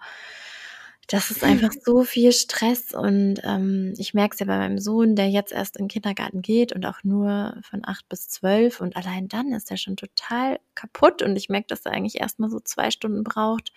das 1.08 1.30
ist 1.30 1.42
einfach 1.44 1.72
so 1.84 2.04
viel 2.04 2.32
Stress. 2.32 2.94
Und 2.94 3.40
ähm, 3.42 3.94
ich 3.98 4.14
merke 4.14 4.34
es 4.34 4.40
ja 4.40 4.46
bei 4.46 4.56
meinem 4.56 4.78
Sohn, 4.78 5.16
der 5.16 5.28
jetzt 5.28 5.52
erst 5.52 5.76
in 5.76 5.84
den 5.84 5.88
Kindergarten 5.88 6.42
geht 6.42 6.72
und 6.72 6.86
auch 6.86 7.02
nur 7.02 7.56
von 7.68 7.82
acht 7.84 8.08
bis 8.08 8.28
zwölf. 8.28 8.80
Und 8.80 8.96
allein 8.96 9.28
dann 9.28 9.52
ist 9.52 9.70
er 9.70 9.76
schon 9.76 9.96
total 9.96 10.58
kaputt. 10.74 11.22
Und 11.22 11.36
ich 11.36 11.48
merke, 11.48 11.66
dass 11.68 11.84
er 11.84 11.92
eigentlich 11.92 12.20
erstmal 12.20 12.50
so 12.50 12.60
zwei 12.60 12.90
Stunden 12.90 13.24
braucht, 13.24 13.72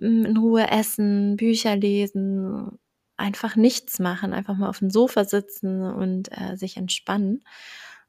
mm, 0.00 0.24
in 0.24 0.36
Ruhe 0.36 0.68
essen, 0.70 1.36
Bücher 1.36 1.76
lesen, 1.76 2.78
einfach 3.18 3.56
nichts 3.56 3.98
machen, 3.98 4.32
einfach 4.32 4.56
mal 4.56 4.68
auf 4.68 4.78
dem 4.78 4.90
Sofa 4.90 5.24
sitzen 5.24 5.82
und 5.82 6.28
äh, 6.30 6.56
sich 6.56 6.76
entspannen. 6.76 7.44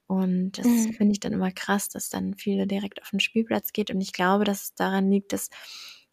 Und 0.07 0.57
das 0.57 0.65
mhm. 0.65 0.93
finde 0.93 1.11
ich 1.11 1.19
dann 1.19 1.33
immer 1.33 1.51
krass, 1.51 1.89
dass 1.89 2.09
dann 2.09 2.33
viele 2.33 2.65
direkt 2.65 3.01
auf 3.01 3.09
den 3.11 3.19
Spielplatz 3.19 3.73
geht 3.73 3.91
und 3.91 4.01
ich 4.01 4.13
glaube, 4.13 4.43
dass 4.43 4.63
es 4.63 4.73
daran 4.75 5.11
liegt, 5.11 5.33
dass 5.33 5.49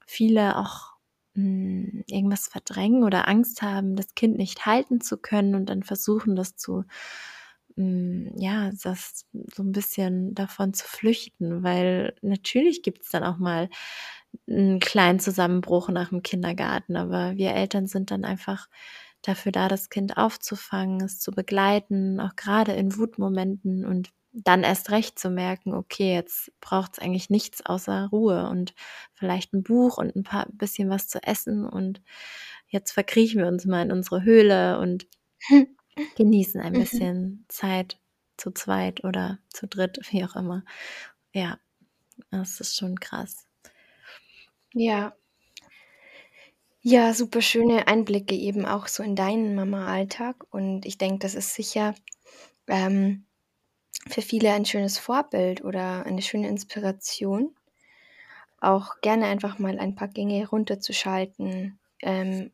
viele 0.07 0.59
auch 0.59 0.93
hm, 1.35 2.05
irgendwas 2.07 2.49
verdrängen 2.49 3.05
oder 3.05 3.29
Angst 3.29 3.63
haben, 3.63 3.97
das 3.97 4.15
Kind 4.15 4.39
nicht 4.39 4.67
halten 4.67 5.01
zu 5.01 5.19
können 5.19 5.55
und 5.55 5.67
dann 5.71 5.83
versuchen, 5.83 6.37
das 6.37 6.57
zu, 6.57 6.85
hm, 7.77 8.33
ja, 8.37 8.71
das 8.83 9.27
so 9.55 9.63
ein 9.63 9.73
bisschen 9.73 10.35
davon 10.35 10.75
zu 10.75 10.87
flüchten, 10.87 11.63
weil 11.63 12.15
natürlich 12.23 12.83
gibt 12.83 13.03
es 13.03 13.11
dann 13.11 13.25
auch 13.25 13.39
mal 13.39 13.69
einen 14.49 14.81
kleinen 14.81 15.21
Zusammenbruch 15.21 15.89
nach 15.89 16.11
dem 16.11 16.23
Kindergarten, 16.23 16.97
aber 16.97 17.37
wir 17.37 17.53
Eltern 17.53 17.87
sind 17.87 18.11
dann 18.11 18.25
einfach 18.25 18.69
dafür 19.23 19.53
da, 19.53 19.69
das 19.69 19.89
Kind 19.91 20.17
aufzufangen, 20.17 21.03
es 21.03 21.19
zu 21.19 21.33
begleiten, 21.33 22.21
auch 22.21 22.37
gerade 22.37 22.73
in 22.73 22.97
Wutmomenten 22.97 23.85
und 23.85 24.11
dann 24.33 24.63
erst 24.63 24.91
recht 24.91 25.19
zu 25.19 25.31
merken, 25.31 25.73
okay, 25.75 26.15
jetzt 26.15 26.53
braucht 26.61 26.93
es 26.95 26.99
eigentlich 26.99 27.31
nichts 27.31 27.65
außer 27.65 28.09
Ruhe 28.13 28.49
und 28.49 28.75
vielleicht 29.15 29.55
ein 29.55 29.63
Buch 29.63 29.97
und 29.97 30.15
ein 30.15 30.25
paar 30.25 30.47
bisschen 30.53 30.91
was 30.91 31.09
zu 31.09 31.23
essen 31.23 31.67
und 31.67 32.03
jetzt 32.69 32.93
verkriechen 32.93 33.41
wir 33.41 33.49
uns 33.49 33.65
mal 33.65 33.83
in 33.83 33.93
unsere 33.93 34.23
Höhle 34.23 34.79
und 34.79 35.07
genießen 36.17 36.61
ein 36.61 36.75
mhm. 36.75 36.79
bisschen 36.79 37.45
Zeit 37.49 37.99
zu 38.37 38.51
zweit 38.51 39.05
oder 39.05 39.39
zu 39.49 39.67
dritt, 39.67 39.99
wie 40.11 40.25
auch 40.25 40.37
immer. 40.37 40.63
Ja, 41.33 41.59
das 42.31 42.61
ist 42.61 42.77
schon 42.77 43.01
krass. 43.01 43.46
Ja. 44.77 45.17
Ja, 46.83 47.13
super 47.15 47.41
schöne 47.43 47.89
Einblicke 47.89 48.35
eben 48.35 48.65
auch 48.67 48.87
so 48.87 49.03
in 49.03 49.17
deinen 49.17 49.55
Mama-Alltag 49.55 50.47
und 50.51 50.87
ich 50.87 50.99
denke, 50.99 51.19
das 51.21 51.35
ist 51.35 51.55
sicher 51.55 51.95
ähm, 52.69 53.25
für 54.09 54.23
viele 54.23 54.53
ein 54.53 54.67
schönes 54.67 54.99
Vorbild 54.99 55.65
oder 55.65 56.07
eine 56.07 56.23
schöne 56.23 56.49
Inspiration. 56.49 57.55
Auch 58.61 59.01
gerne 59.01 59.27
einfach 59.27 59.59
mal 59.59 59.79
ein 59.79 59.95
paar 59.95 60.09
Gänge 60.09 60.49
runterzuschalten, 60.49 61.79
ähm, 62.03 62.53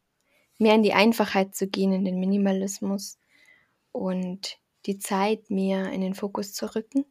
mehr 0.58 0.74
in 0.76 0.82
die 0.84 0.94
Einfachheit 0.94 1.54
zu 1.56 1.68
gehen, 1.68 1.92
in 1.92 2.04
den 2.04 2.20
Minimalismus 2.20 3.18
und 3.92 4.58
die 4.86 4.98
Zeit, 4.98 5.50
mir 5.50 5.90
in 5.90 6.00
den 6.02 6.14
Fokus 6.14 6.54
zu 6.54 6.74
rücken. 6.74 7.04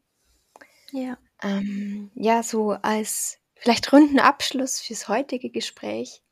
Ja. 0.92 1.18
Ähm, 1.44 2.12
ja, 2.16 2.44
so 2.44 2.72
als 2.72 3.41
vielleicht 3.62 3.94
runden 3.94 4.20
Abschluss 4.20 4.80
fürs 4.82 5.08
heutige 5.08 5.52
Gespräch. 5.52 6.24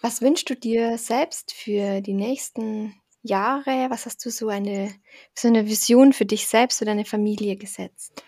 Was 0.00 0.22
wünschst 0.22 0.48
du 0.48 0.56
dir 0.56 0.96
selbst 0.98 1.52
für 1.52 2.00
die 2.00 2.14
nächsten 2.14 2.94
Jahre? 3.22 3.90
Was 3.90 4.06
hast 4.06 4.24
du 4.24 4.30
so 4.30 4.48
eine, 4.48 4.92
so 5.34 5.46
eine 5.46 5.66
Vision 5.66 6.12
für 6.12 6.24
dich 6.24 6.46
selbst 6.46 6.80
oder 6.80 6.92
deine 6.92 7.04
Familie 7.04 7.56
gesetzt? 7.56 8.24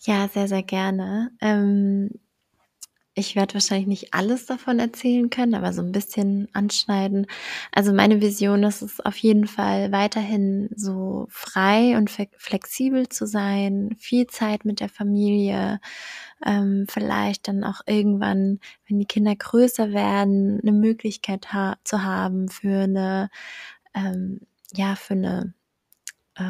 Ja, 0.00 0.28
sehr, 0.28 0.48
sehr 0.48 0.62
gerne. 0.62 1.30
Ähm, 1.40 2.10
ich 3.14 3.34
werde 3.34 3.54
wahrscheinlich 3.54 3.88
nicht 3.88 4.14
alles 4.14 4.46
davon 4.46 4.78
erzählen 4.78 5.30
können, 5.30 5.54
aber 5.54 5.72
so 5.72 5.82
ein 5.82 5.92
bisschen 5.92 6.48
anschneiden. 6.52 7.26
Also 7.72 7.92
meine 7.92 8.20
Vision 8.20 8.62
ist 8.62 8.82
es 8.82 9.00
auf 9.00 9.16
jeden 9.16 9.46
Fall 9.46 9.90
weiterhin 9.92 10.70
so 10.76 11.26
frei 11.28 11.96
und 11.96 12.10
flexibel 12.10 13.08
zu 13.08 13.26
sein, 13.26 13.96
viel 13.98 14.26
Zeit 14.28 14.64
mit 14.64 14.80
der 14.80 14.88
Familie, 14.88 15.80
ähm, 16.46 16.86
vielleicht 16.88 17.48
dann 17.48 17.64
auch 17.64 17.80
irgendwann, 17.86 18.60
wenn 18.88 18.98
die 19.00 19.06
Kinder 19.06 19.34
größer 19.34 19.92
werden, 19.92 20.60
eine 20.62 20.72
Möglichkeit 20.72 21.52
ha 21.52 21.76
zu 21.84 22.04
haben 22.04 22.48
für 22.48 22.84
eine, 22.84 23.30
ähm, 23.94 24.40
ja, 24.72 24.94
für 24.96 25.14
eine 25.14 25.54
äh, 26.36 26.42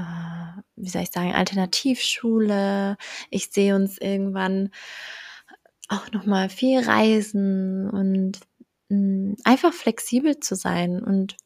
wie 0.77 0.89
soll 0.89 1.03
ich 1.03 1.11
sagen, 1.11 1.33
Alternativschule. 1.33 2.97
Ich 3.31 3.51
sehe 3.51 3.75
uns 3.75 3.99
irgendwann 3.99 4.71
auch 5.91 6.11
nochmal 6.13 6.49
viel 6.49 6.81
reisen 6.81 7.91
und 7.91 8.41
mh, 8.89 8.97
hm, 8.97 9.37
einfach 9.45 9.73
flexibel 9.75 10.41
zu 10.41 10.55
sein 10.55 11.03
und 11.03 11.37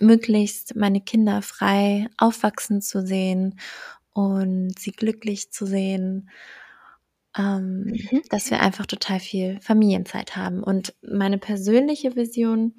möglichst 0.00 0.76
meine 0.76 1.00
Kinder 1.00 1.42
frei 1.42 2.08
aufwachsen 2.18 2.80
zu 2.80 3.04
sehen 3.04 3.58
und 4.12 4.78
sie 4.78 4.92
glücklich 4.92 5.50
zu 5.50 5.66
sehen, 5.66 6.30
ähm, 7.36 7.84
mhm. 7.84 8.22
dass 8.28 8.50
wir 8.50 8.60
einfach 8.60 8.86
total 8.86 9.20
viel 9.20 9.58
Familienzeit 9.60 10.36
haben. 10.36 10.62
Und 10.62 10.94
meine 11.02 11.38
persönliche 11.38 12.14
Vision 12.14 12.74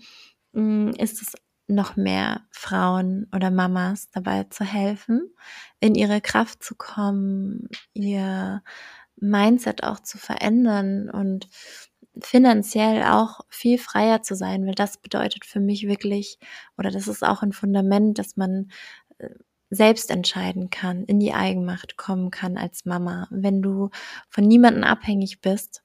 mh, 0.54 0.62
hm, 0.62 0.94
ist 1.00 1.22
es 1.22 1.34
noch 1.68 1.96
mehr 1.96 2.42
Frauen 2.52 3.28
oder 3.34 3.50
Mamas 3.50 4.10
dabei 4.12 4.44
zu 4.44 4.64
helfen, 4.66 5.34
in 5.80 5.96
ihre 5.96 6.22
Kraft 6.22 6.62
zu 6.62 6.76
kommen, 6.76 7.70
ihr 7.94 8.62
Mindset 9.18 9.84
auch 9.84 10.00
zu 10.00 10.18
verändern 10.18 11.10
und 11.10 11.50
finanziell 12.22 13.04
auch 13.04 13.42
viel 13.50 13.78
freier 13.78 14.22
zu 14.22 14.36
sein, 14.36 14.66
weil 14.66 14.76
das 14.76 14.98
bedeutet 14.98 15.46
für 15.46 15.60
mich 15.60 15.88
wirklich, 15.88 16.38
oder 16.78 16.92
das 16.92 17.08
ist 17.08 17.24
auch 17.24 17.42
ein 17.42 17.54
Fundament, 17.54 18.20
dass 18.20 18.38
man 18.38 18.70
äh, 19.18 19.30
selbst 19.70 20.12
entscheiden 20.12 20.70
kann, 20.70 21.04
in 21.06 21.20
die 21.20 21.34
Eigenmacht 21.34 21.98
kommen 21.98 22.30
kann 22.30 22.58
als 22.58 22.86
Mama. 22.86 23.28
Wenn 23.32 23.62
du 23.62 23.90
von 24.30 24.44
niemandem 24.44 24.84
abhängig 24.84 25.42
bist, 25.42 25.84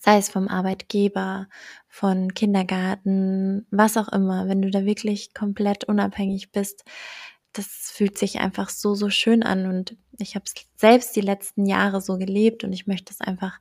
sei 0.00 0.18
es 0.18 0.28
vom 0.28 0.48
Arbeitgeber, 0.48 1.48
von 1.88 2.34
Kindergarten, 2.34 3.66
was 3.70 3.96
auch 3.96 4.08
immer, 4.08 4.48
wenn 4.48 4.62
du 4.62 4.70
da 4.70 4.84
wirklich 4.84 5.34
komplett 5.34 5.84
unabhängig 5.84 6.52
bist, 6.52 6.84
das 7.54 7.92
fühlt 7.92 8.18
sich 8.18 8.40
einfach 8.40 8.68
so, 8.68 8.94
so 8.94 9.10
schön 9.10 9.42
an 9.42 9.66
und 9.66 9.96
ich 10.18 10.34
habe 10.34 10.44
es 10.46 10.54
selbst 10.76 11.16
die 11.16 11.20
letzten 11.20 11.66
Jahre 11.66 12.00
so 12.00 12.18
gelebt 12.18 12.64
und 12.64 12.72
ich 12.72 12.86
möchte 12.86 13.12
es 13.12 13.20
einfach 13.20 13.60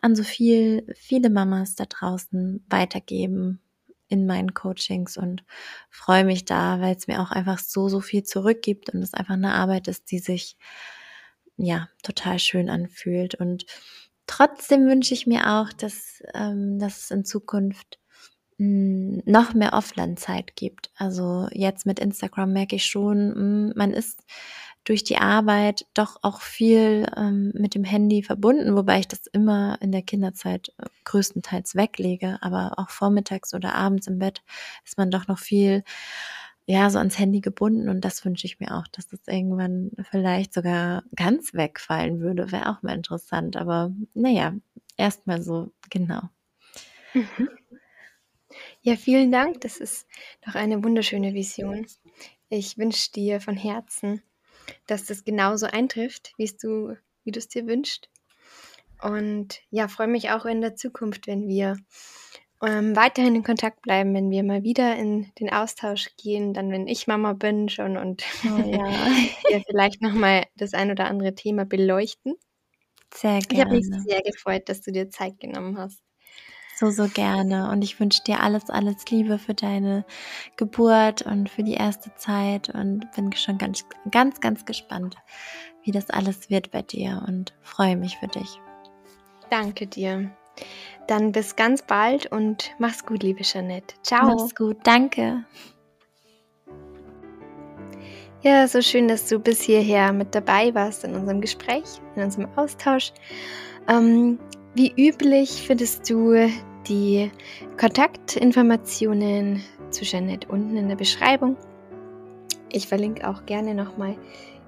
an 0.00 0.16
so 0.16 0.22
viel, 0.22 0.86
viele 0.96 1.30
Mamas 1.30 1.74
da 1.74 1.84
draußen 1.84 2.64
weitergeben 2.68 3.60
in 4.08 4.26
meinen 4.26 4.54
Coachings 4.54 5.16
und 5.16 5.44
freue 5.90 6.24
mich 6.24 6.44
da, 6.44 6.80
weil 6.80 6.96
es 6.96 7.08
mir 7.08 7.20
auch 7.20 7.32
einfach 7.32 7.58
so, 7.58 7.88
so 7.88 8.00
viel 8.00 8.22
zurückgibt 8.22 8.90
und 8.90 9.02
es 9.02 9.14
einfach 9.14 9.34
eine 9.34 9.54
Arbeit 9.54 9.88
ist, 9.88 10.10
die 10.10 10.18
sich 10.20 10.56
ja 11.56 11.88
total 12.02 12.38
schön 12.38 12.70
anfühlt. 12.70 13.34
Und 13.34 13.66
trotzdem 14.26 14.86
wünsche 14.86 15.14
ich 15.14 15.26
mir 15.26 15.54
auch, 15.54 15.72
dass, 15.72 16.22
ähm, 16.34 16.78
dass 16.78 17.04
es 17.04 17.10
in 17.10 17.24
Zukunft 17.24 17.98
noch 18.58 19.54
mehr 19.54 19.74
Offline-Zeit 19.74 20.56
gibt. 20.56 20.90
Also 20.96 21.48
jetzt 21.52 21.84
mit 21.84 21.98
Instagram 21.98 22.52
merke 22.52 22.76
ich 22.76 22.86
schon, 22.86 23.34
hm, 23.34 23.72
man 23.76 23.92
ist 23.92 24.24
durch 24.84 25.02
die 25.02 25.18
Arbeit 25.18 25.84
doch 25.94 26.18
auch 26.22 26.40
viel 26.40 27.06
ähm, 27.16 27.52
mit 27.54 27.74
dem 27.74 27.84
Handy 27.84 28.22
verbunden, 28.22 28.76
wobei 28.76 29.00
ich 29.00 29.08
das 29.08 29.26
immer 29.26 29.78
in 29.82 29.90
der 29.90 30.02
Kinderzeit 30.02 30.72
äh, 30.78 30.86
größtenteils 31.04 31.74
weglege, 31.74 32.38
aber 32.40 32.74
auch 32.78 32.88
vormittags 32.88 33.52
oder 33.52 33.74
abends 33.74 34.06
im 34.06 34.20
Bett 34.20 34.42
ist 34.84 34.96
man 34.96 35.10
doch 35.10 35.26
noch 35.26 35.38
viel 35.38 35.82
ja, 36.68 36.90
so 36.90 36.98
ans 36.98 37.18
Handy 37.18 37.40
gebunden 37.40 37.88
und 37.88 38.04
das 38.04 38.24
wünsche 38.24 38.46
ich 38.46 38.58
mir 38.58 38.76
auch, 38.76 38.88
dass 38.88 39.06
das 39.06 39.20
irgendwann 39.28 39.92
vielleicht 40.10 40.52
sogar 40.52 41.04
ganz 41.14 41.54
wegfallen 41.54 42.20
würde, 42.20 42.50
wäre 42.50 42.70
auch 42.70 42.82
mal 42.82 42.94
interessant, 42.94 43.56
aber 43.56 43.92
naja, 44.14 44.52
erstmal 44.96 45.42
so, 45.42 45.70
genau. 45.90 46.22
Mhm. 47.14 47.48
Ja, 48.86 48.94
vielen 48.94 49.32
Dank. 49.32 49.62
Das 49.62 49.78
ist 49.78 50.06
doch 50.44 50.54
eine 50.54 50.84
wunderschöne 50.84 51.34
Vision. 51.34 51.88
Ich 52.48 52.78
wünsche 52.78 53.10
dir 53.10 53.40
von 53.40 53.56
Herzen, 53.56 54.22
dass 54.86 55.06
das 55.06 55.24
genauso 55.24 55.66
eintrifft, 55.66 56.34
wie's 56.36 56.56
du 56.56 56.94
wie 57.24 57.32
du 57.32 57.40
es 57.40 57.48
dir 57.48 57.66
wünschst. 57.66 58.08
Und 59.02 59.60
ja, 59.70 59.88
freue 59.88 60.06
mich 60.06 60.30
auch 60.30 60.44
in 60.44 60.60
der 60.60 60.76
Zukunft, 60.76 61.26
wenn 61.26 61.48
wir 61.48 61.76
ähm, 62.62 62.94
weiterhin 62.94 63.34
in 63.34 63.42
Kontakt 63.42 63.82
bleiben, 63.82 64.14
wenn 64.14 64.30
wir 64.30 64.44
mal 64.44 64.62
wieder 64.62 64.94
in 64.94 65.32
den 65.40 65.52
Austausch 65.52 66.10
gehen, 66.16 66.54
dann 66.54 66.70
wenn 66.70 66.86
ich 66.86 67.08
Mama 67.08 67.32
bin 67.32 67.68
schon 67.68 67.96
und 67.96 68.22
oh, 68.44 68.70
ja. 68.70 68.86
ja, 69.50 69.60
vielleicht 69.66 70.00
nochmal 70.00 70.44
das 70.54 70.74
ein 70.74 70.92
oder 70.92 71.06
andere 71.06 71.34
Thema 71.34 71.64
beleuchten. 71.64 72.36
Sehr 73.12 73.40
gerne. 73.40 73.52
Ich 73.52 73.60
habe 73.60 73.74
mich 73.74 74.04
sehr 74.06 74.22
gefreut, 74.22 74.68
dass 74.68 74.80
du 74.80 74.92
dir 74.92 75.10
Zeit 75.10 75.40
genommen 75.40 75.76
hast. 75.76 76.05
So, 76.78 76.90
so 76.90 77.08
gerne. 77.08 77.70
Und 77.70 77.82
ich 77.82 77.98
wünsche 77.98 78.22
dir 78.22 78.40
alles, 78.40 78.68
alles 78.68 78.96
Liebe 79.08 79.38
für 79.38 79.54
deine 79.54 80.04
Geburt 80.56 81.22
und 81.22 81.48
für 81.48 81.62
die 81.62 81.74
erste 81.74 82.14
Zeit 82.16 82.68
und 82.68 83.10
bin 83.16 83.32
schon 83.32 83.56
ganz, 83.56 83.86
ganz, 84.10 84.40
ganz 84.40 84.66
gespannt, 84.66 85.16
wie 85.82 85.90
das 85.90 86.10
alles 86.10 86.50
wird 86.50 86.70
bei 86.70 86.82
dir 86.82 87.24
und 87.26 87.54
freue 87.62 87.96
mich 87.96 88.18
für 88.18 88.28
dich. 88.28 88.60
Danke 89.48 89.86
dir. 89.86 90.30
Dann 91.06 91.32
bis 91.32 91.56
ganz 91.56 91.80
bald 91.80 92.26
und 92.26 92.72
mach's 92.78 93.06
gut, 93.06 93.22
liebe 93.22 93.42
Jeanette. 93.42 93.94
Ciao. 94.02 94.26
Mach's 94.26 94.54
gut. 94.54 94.76
Danke. 94.84 95.44
Ja, 98.42 98.68
so 98.68 98.82
schön, 98.82 99.08
dass 99.08 99.28
du 99.28 99.38
bis 99.38 99.62
hierher 99.62 100.12
mit 100.12 100.34
dabei 100.34 100.74
warst 100.74 101.04
in 101.04 101.14
unserem 101.14 101.40
Gespräch, 101.40 101.84
in 102.16 102.22
unserem 102.22 102.48
Austausch. 102.56 103.12
Ähm, 103.88 104.38
wie 104.76 104.92
üblich 104.96 105.50
findest 105.66 106.08
du 106.08 106.34
die 106.86 107.30
Kontaktinformationen 107.80 109.62
zu 109.90 110.04
Jeanette 110.04 110.46
unten 110.48 110.76
in 110.76 110.88
der 110.88 110.96
Beschreibung. 110.96 111.56
Ich 112.70 112.86
verlinke 112.86 113.26
auch 113.26 113.46
gerne 113.46 113.74
nochmal 113.74 114.16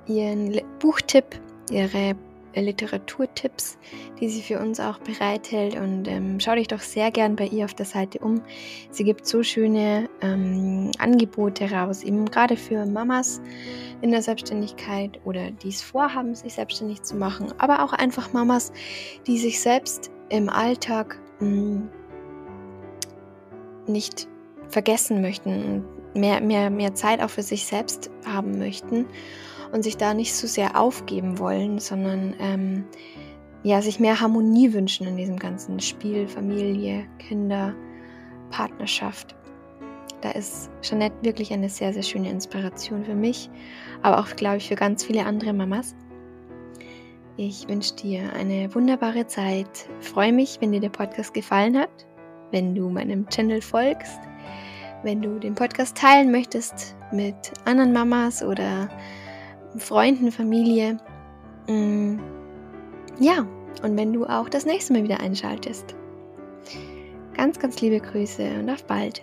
ihren 0.07 0.61
Buchtipp, 0.79 1.39
ihre 1.71 2.17
Literaturtipps, 2.55 3.79
die 4.21 4.29
sie 4.29 4.43
für 4.43 4.59
uns 4.59 4.81
auch 4.81 4.99
bereithält. 4.99 5.77
Und 5.77 6.09
ähm, 6.09 6.41
schau 6.41 6.55
dich 6.55 6.69
doch 6.69 6.81
sehr 6.81 7.11
gern 7.11 7.37
bei 7.37 7.47
ihr 7.47 7.65
auf 7.65 7.75
der 7.75 7.87
Seite 7.87 8.19
um. 8.19 8.43
Sie 8.91 9.05
gibt 9.05 9.27
so 9.27 9.43
schöne 9.43 10.09
ähm, 10.21 10.91
Angebote 10.99 11.71
raus, 11.71 12.03
eben 12.03 12.27
gerade 12.27 12.57
für 12.57 12.85
Mamas 12.87 13.41
in 14.01 14.11
der 14.11 14.23
Selbstständigkeit 14.23 15.21
oder 15.25 15.51
die 15.51 15.69
es 15.69 15.83
vorhaben, 15.83 16.35
sich 16.35 16.55
selbstständig 16.55 17.03
zu 17.03 17.17
machen, 17.17 17.53
aber 17.59 17.83
auch 17.83 17.93
einfach 17.93 18.33
Mamas, 18.33 18.73
die 19.27 19.39
sich 19.39 19.61
selbst 19.61 20.11
im 20.29 20.49
Alltag 20.49 21.19
mh, 21.41 21.49
hm, 21.49 21.89
nicht 23.87 24.29
vergessen 24.69 25.23
möchten 25.23 25.83
und 26.13 26.21
mehr, 26.21 26.41
mehr, 26.41 26.71
mehr 26.71 26.95
Zeit 26.95 27.23
auch 27.23 27.31
für 27.31 27.43
sich 27.43 27.67
selbst 27.67 28.11
haben 28.25 28.59
möchten 28.59 29.07
und 29.73 29.83
sich 29.83 29.97
da 29.97 30.15
nicht 30.15 30.35
so 30.35 30.47
sehr 30.47 30.81
aufgeben 30.81 31.39
wollen, 31.39 31.79
sondern 31.79 32.35
ähm, 32.41 32.85
ja, 33.63 33.83
sich 33.83 34.01
mehr 34.01 34.21
Harmonie 34.21 34.73
wünschen 34.73 35.07
in 35.07 35.17
diesem 35.17 35.39
ganzen 35.39 35.81
Spiel, 35.81 36.29
Familie, 36.29 37.07
Kinder, 37.19 37.75
Partnerschaft. 38.51 39.35
Da 40.21 40.31
ist 40.31 40.71
Jeanette 40.83 41.17
wirklich 41.23 41.53
eine 41.53 41.69
sehr, 41.69 41.93
sehr 41.93 42.03
schöne 42.03 42.31
Inspiration 42.31 43.05
für 43.05 43.15
mich, 43.15 43.51
aber 44.03 44.19
auch, 44.19 44.35
glaube 44.37 44.57
ich, 44.57 44.69
für 44.69 44.75
ganz 44.75 45.05
viele 45.05 45.25
andere 45.25 45.53
Mamas. 45.53 45.95
Ich 47.37 47.69
wünsche 47.69 47.95
dir 47.95 48.33
eine 48.33 48.75
wunderbare 48.75 49.27
Zeit. 49.29 49.89
freue 50.01 50.33
mich, 50.33 50.59
wenn 50.61 50.73
dir 50.73 50.81
der 50.81 50.89
Podcast 50.89 51.35
gefallen 51.35 51.79
hat, 51.79 52.07
wenn 52.51 52.75
du 52.75 52.89
meinem 52.89 53.29
Channel 53.29 53.63
folgst, 53.63 54.19
wenn 55.05 55.23
du 55.23 55.39
den 55.39 55.55
Podcast 55.55 55.97
teilen 55.97 56.33
möchtest 56.33 56.97
mit 57.13 57.37
anderen 57.65 57.93
Mamas 57.93 58.43
oder 58.43 58.89
Freunden, 59.81 60.33
Familie. 60.33 60.99
Mm, 61.69 62.19
ja, 63.21 63.47
und 63.83 63.97
wenn 63.97 64.13
du 64.13 64.25
auch 64.27 64.49
das 64.49 64.67
nächste 64.67 64.93
Mal 64.93 65.05
wieder 65.05 65.21
einschaltest. 65.21 65.95
Ganz, 67.35 67.59
ganz 67.59 67.81
liebe 67.81 68.01
Grüße 68.01 68.43
und 68.61 68.71
auf 68.71 68.85
bald. 68.85 69.23